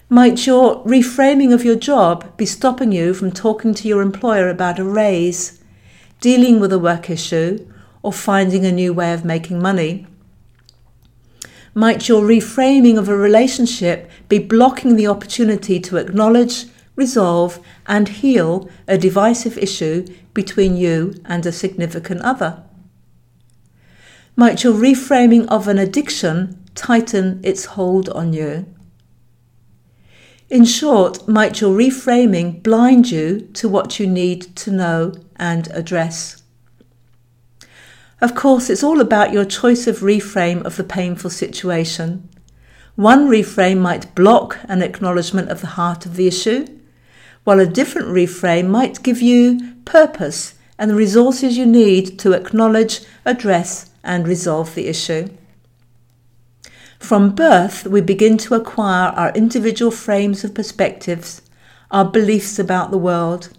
Might 0.09 0.45
your 0.45 0.83
reframing 0.85 1.53
of 1.53 1.63
your 1.63 1.75
job 1.75 2.37
be 2.37 2.45
stopping 2.45 2.91
you 2.91 3.13
from 3.13 3.31
talking 3.31 3.73
to 3.73 3.87
your 3.87 4.01
employer 4.01 4.49
about 4.49 4.79
a 4.79 4.83
raise, 4.83 5.61
dealing 6.21 6.59
with 6.59 6.71
a 6.71 6.79
work 6.79 7.09
issue, 7.09 7.67
or 8.01 8.13
finding 8.13 8.65
a 8.65 8.71
new 8.71 8.93
way 8.93 9.13
of 9.13 9.25
making 9.25 9.61
money? 9.61 10.07
might 11.73 12.07
your 12.07 12.21
reframing 12.21 12.97
of 12.97 13.09
a 13.09 13.17
relationship 13.17 14.09
be 14.29 14.37
blocking 14.37 14.95
the 14.95 15.07
opportunity 15.07 15.79
to 15.79 15.97
acknowledge, 15.97 16.65
resolve, 16.95 17.59
and 17.87 18.07
heal 18.09 18.69
a 18.87 18.97
divisive 18.97 19.57
issue 19.57 20.05
between 20.33 20.77
you 20.77 21.15
and 21.25 21.45
a 21.45 21.51
significant 21.51 22.21
other? 22.21 22.63
Might 24.35 24.63
your 24.63 24.73
reframing 24.73 25.47
of 25.47 25.67
an 25.67 25.77
addiction 25.77 26.63
tighten 26.75 27.39
its 27.43 27.65
hold 27.65 28.09
on 28.09 28.33
you? 28.33 28.72
In 30.53 30.65
short, 30.65 31.27
might 31.27 31.61
your 31.61 31.75
reframing 31.75 32.61
blind 32.61 33.09
you 33.09 33.49
to 33.53 33.67
what 33.67 33.99
you 33.99 34.05
need 34.05 34.55
to 34.57 34.69
know 34.69 35.15
and 35.35 35.67
address? 35.71 36.43
Of 38.21 38.35
course, 38.35 38.69
it's 38.69 38.83
all 38.83 39.01
about 39.01 39.33
your 39.33 39.45
choice 39.45 39.87
of 39.87 40.01
reframe 40.01 40.63
of 40.63 40.77
the 40.77 40.83
painful 40.83 41.31
situation. 41.31 42.29
One 42.95 43.27
reframe 43.27 43.79
might 43.79 44.13
block 44.13 44.59
an 44.65 44.83
acknowledgement 44.83 45.49
of 45.49 45.61
the 45.61 45.73
heart 45.73 46.05
of 46.05 46.17
the 46.17 46.27
issue, 46.27 46.67
while 47.45 47.59
a 47.59 47.65
different 47.65 48.09
reframe 48.09 48.67
might 48.67 49.01
give 49.01 49.23
you 49.23 49.73
purpose 49.85 50.53
and 50.77 50.91
the 50.91 50.95
resources 50.95 51.57
you 51.57 51.65
need 51.65 52.19
to 52.19 52.33
acknowledge, 52.33 52.99
address, 53.25 53.89
and 54.03 54.27
resolve 54.27 54.75
the 54.75 54.85
issue. 54.85 55.29
From 57.03 57.35
birth, 57.35 57.85
we 57.85 57.99
begin 57.99 58.37
to 58.37 58.55
acquire 58.55 59.09
our 59.09 59.33
individual 59.33 59.91
frames 59.91 60.45
of 60.45 60.53
perspectives, 60.53 61.41
our 61.91 62.05
beliefs 62.05 62.57
about 62.57 62.91
the 62.91 62.97
world. 62.97 63.49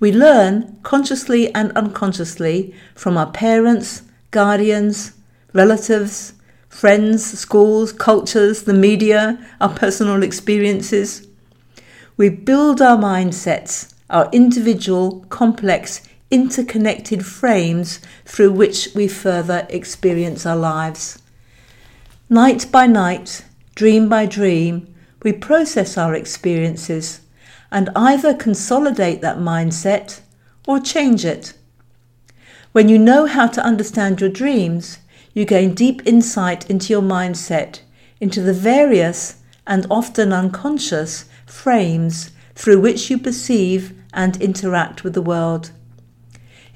We 0.00 0.10
learn 0.10 0.78
consciously 0.82 1.54
and 1.54 1.70
unconsciously 1.72 2.74
from 2.94 3.18
our 3.18 3.30
parents, 3.30 4.04
guardians, 4.30 5.12
relatives, 5.52 6.32
friends, 6.70 7.38
schools, 7.38 7.92
cultures, 7.92 8.62
the 8.62 8.72
media, 8.72 9.38
our 9.60 9.74
personal 9.74 10.22
experiences. 10.22 11.28
We 12.16 12.30
build 12.30 12.80
our 12.80 12.96
mindsets, 12.96 13.92
our 14.08 14.30
individual, 14.32 15.26
complex, 15.28 16.00
interconnected 16.30 17.26
frames 17.26 18.00
through 18.24 18.52
which 18.52 18.88
we 18.94 19.08
further 19.08 19.66
experience 19.68 20.46
our 20.46 20.56
lives. 20.56 21.21
Night 22.32 22.72
by 22.72 22.86
night, 22.86 23.44
dream 23.74 24.08
by 24.08 24.24
dream, 24.24 24.94
we 25.22 25.34
process 25.34 25.98
our 25.98 26.14
experiences 26.14 27.20
and 27.70 27.90
either 27.94 28.32
consolidate 28.32 29.20
that 29.20 29.36
mindset 29.36 30.22
or 30.66 30.80
change 30.80 31.26
it. 31.26 31.52
When 32.72 32.88
you 32.88 32.98
know 32.98 33.26
how 33.26 33.48
to 33.48 33.62
understand 33.62 34.22
your 34.22 34.30
dreams, 34.30 34.96
you 35.34 35.44
gain 35.44 35.74
deep 35.74 36.00
insight 36.06 36.70
into 36.70 36.90
your 36.90 37.02
mindset, 37.02 37.80
into 38.18 38.40
the 38.40 38.54
various 38.54 39.36
and 39.66 39.86
often 39.90 40.32
unconscious 40.32 41.26
frames 41.44 42.30
through 42.54 42.80
which 42.80 43.10
you 43.10 43.18
perceive 43.18 43.92
and 44.14 44.40
interact 44.40 45.04
with 45.04 45.12
the 45.12 45.20
world. 45.20 45.70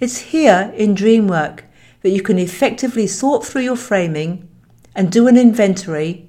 It's 0.01 0.19
here 0.19 0.71
in 0.77 0.95
dream 0.95 1.27
work 1.27 1.65
that 2.03 2.11
you 2.11 2.21
can 2.21 2.39
effectively 2.39 3.07
sort 3.07 3.47
through 3.47 3.63
your 3.63 3.77
framing 3.77 4.51
and 4.97 5.12
do 5.12 5.28
an 5.28 5.36
inventory, 5.36 6.26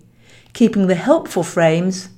keeping 0.53 0.85
the 0.85 0.95
helpful 0.95 1.41
frames 1.41 2.09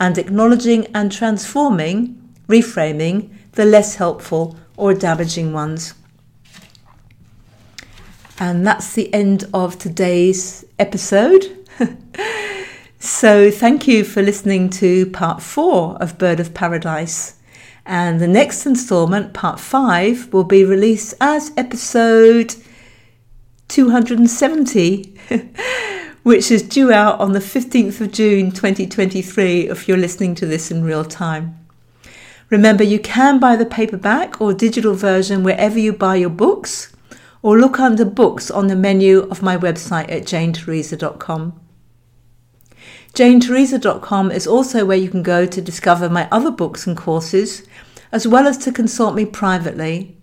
and 0.00 0.16
acknowledging 0.16 0.86
and 0.94 1.10
transforming, 1.12 2.14
reframing 2.46 3.28
the 3.52 3.64
less 3.64 3.96
helpful 3.96 4.56
or 4.76 4.94
damaging 4.94 5.52
ones. 5.52 5.94
And 8.38 8.64
that's 8.64 8.94
the 8.94 9.12
end 9.12 9.44
of 9.52 9.78
today's 9.78 10.64
episode. 10.78 11.44
so, 13.00 13.50
thank 13.50 13.88
you 13.88 14.04
for 14.04 14.22
listening 14.22 14.70
to 14.70 15.06
part 15.06 15.42
four 15.42 15.96
of 16.00 16.18
Bird 16.18 16.38
of 16.38 16.54
Paradise. 16.54 17.34
And 17.84 18.20
the 18.20 18.28
next 18.28 18.64
installment, 18.64 19.34
part 19.34 19.58
five, 19.58 20.32
will 20.32 20.44
be 20.44 20.64
released 20.64 21.14
as 21.20 21.50
episode 21.56 22.54
270. 23.68 25.14
which 26.28 26.50
is 26.50 26.62
due 26.62 26.92
out 26.92 27.18
on 27.20 27.32
the 27.32 27.38
15th 27.38 28.02
of 28.02 28.12
June 28.12 28.50
2023 28.50 29.70
if 29.70 29.88
you're 29.88 29.96
listening 29.96 30.34
to 30.34 30.44
this 30.44 30.70
in 30.70 30.84
real 30.84 31.02
time. 31.02 31.58
Remember, 32.50 32.84
you 32.84 32.98
can 32.98 33.40
buy 33.40 33.56
the 33.56 33.64
paperback 33.64 34.38
or 34.38 34.52
digital 34.52 34.92
version 34.92 35.42
wherever 35.42 35.78
you 35.78 35.90
buy 35.90 36.16
your 36.16 36.28
books, 36.28 36.94
or 37.40 37.58
look 37.58 37.80
under 37.80 38.04
books 38.04 38.50
on 38.50 38.66
the 38.66 38.76
menu 38.76 39.20
of 39.30 39.40
my 39.40 39.56
website 39.56 40.10
at 40.10 40.24
janetheresa.com. 40.24 41.58
JaneTheresa.com 43.14 44.30
is 44.30 44.46
also 44.46 44.84
where 44.84 44.98
you 44.98 45.08
can 45.08 45.22
go 45.22 45.46
to 45.46 45.62
discover 45.62 46.10
my 46.10 46.28
other 46.30 46.50
books 46.50 46.86
and 46.86 46.94
courses, 46.94 47.66
as 48.12 48.28
well 48.28 48.46
as 48.46 48.58
to 48.58 48.70
consult 48.70 49.14
me 49.14 49.24
privately 49.24 50.17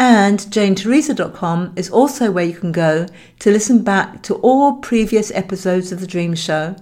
and 0.00 0.40
janetheresa.com 0.40 1.74
is 1.76 1.90
also 1.90 2.30
where 2.30 2.46
you 2.46 2.54
can 2.54 2.72
go 2.72 3.06
to 3.38 3.50
listen 3.50 3.82
back 3.82 4.22
to 4.22 4.34
all 4.36 4.78
previous 4.78 5.30
episodes 5.32 5.92
of 5.92 6.00
The 6.00 6.06
Dream 6.06 6.34
Show. 6.34 6.74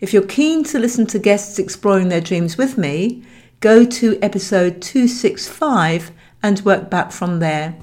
If 0.00 0.14
you're 0.14 0.22
keen 0.22 0.62
to 0.64 0.78
listen 0.78 1.06
to 1.08 1.18
guests 1.18 1.58
exploring 1.58 2.08
their 2.08 2.20
dreams 2.20 2.56
with 2.56 2.78
me, 2.78 3.24
go 3.58 3.84
to 3.84 4.16
episode 4.22 4.80
265 4.80 6.12
and 6.40 6.60
work 6.60 6.88
back 6.88 7.10
from 7.10 7.40
there. 7.40 7.76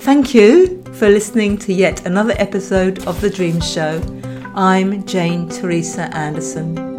Thank 0.00 0.34
you 0.34 0.82
for 0.94 1.08
listening 1.08 1.56
to 1.58 1.72
yet 1.72 2.04
another 2.04 2.34
episode 2.38 3.06
of 3.06 3.20
The 3.20 3.30
Dream 3.30 3.60
Show. 3.60 4.02
I'm 4.56 5.06
Jane 5.06 5.48
Teresa 5.48 6.12
Anderson. 6.16 6.95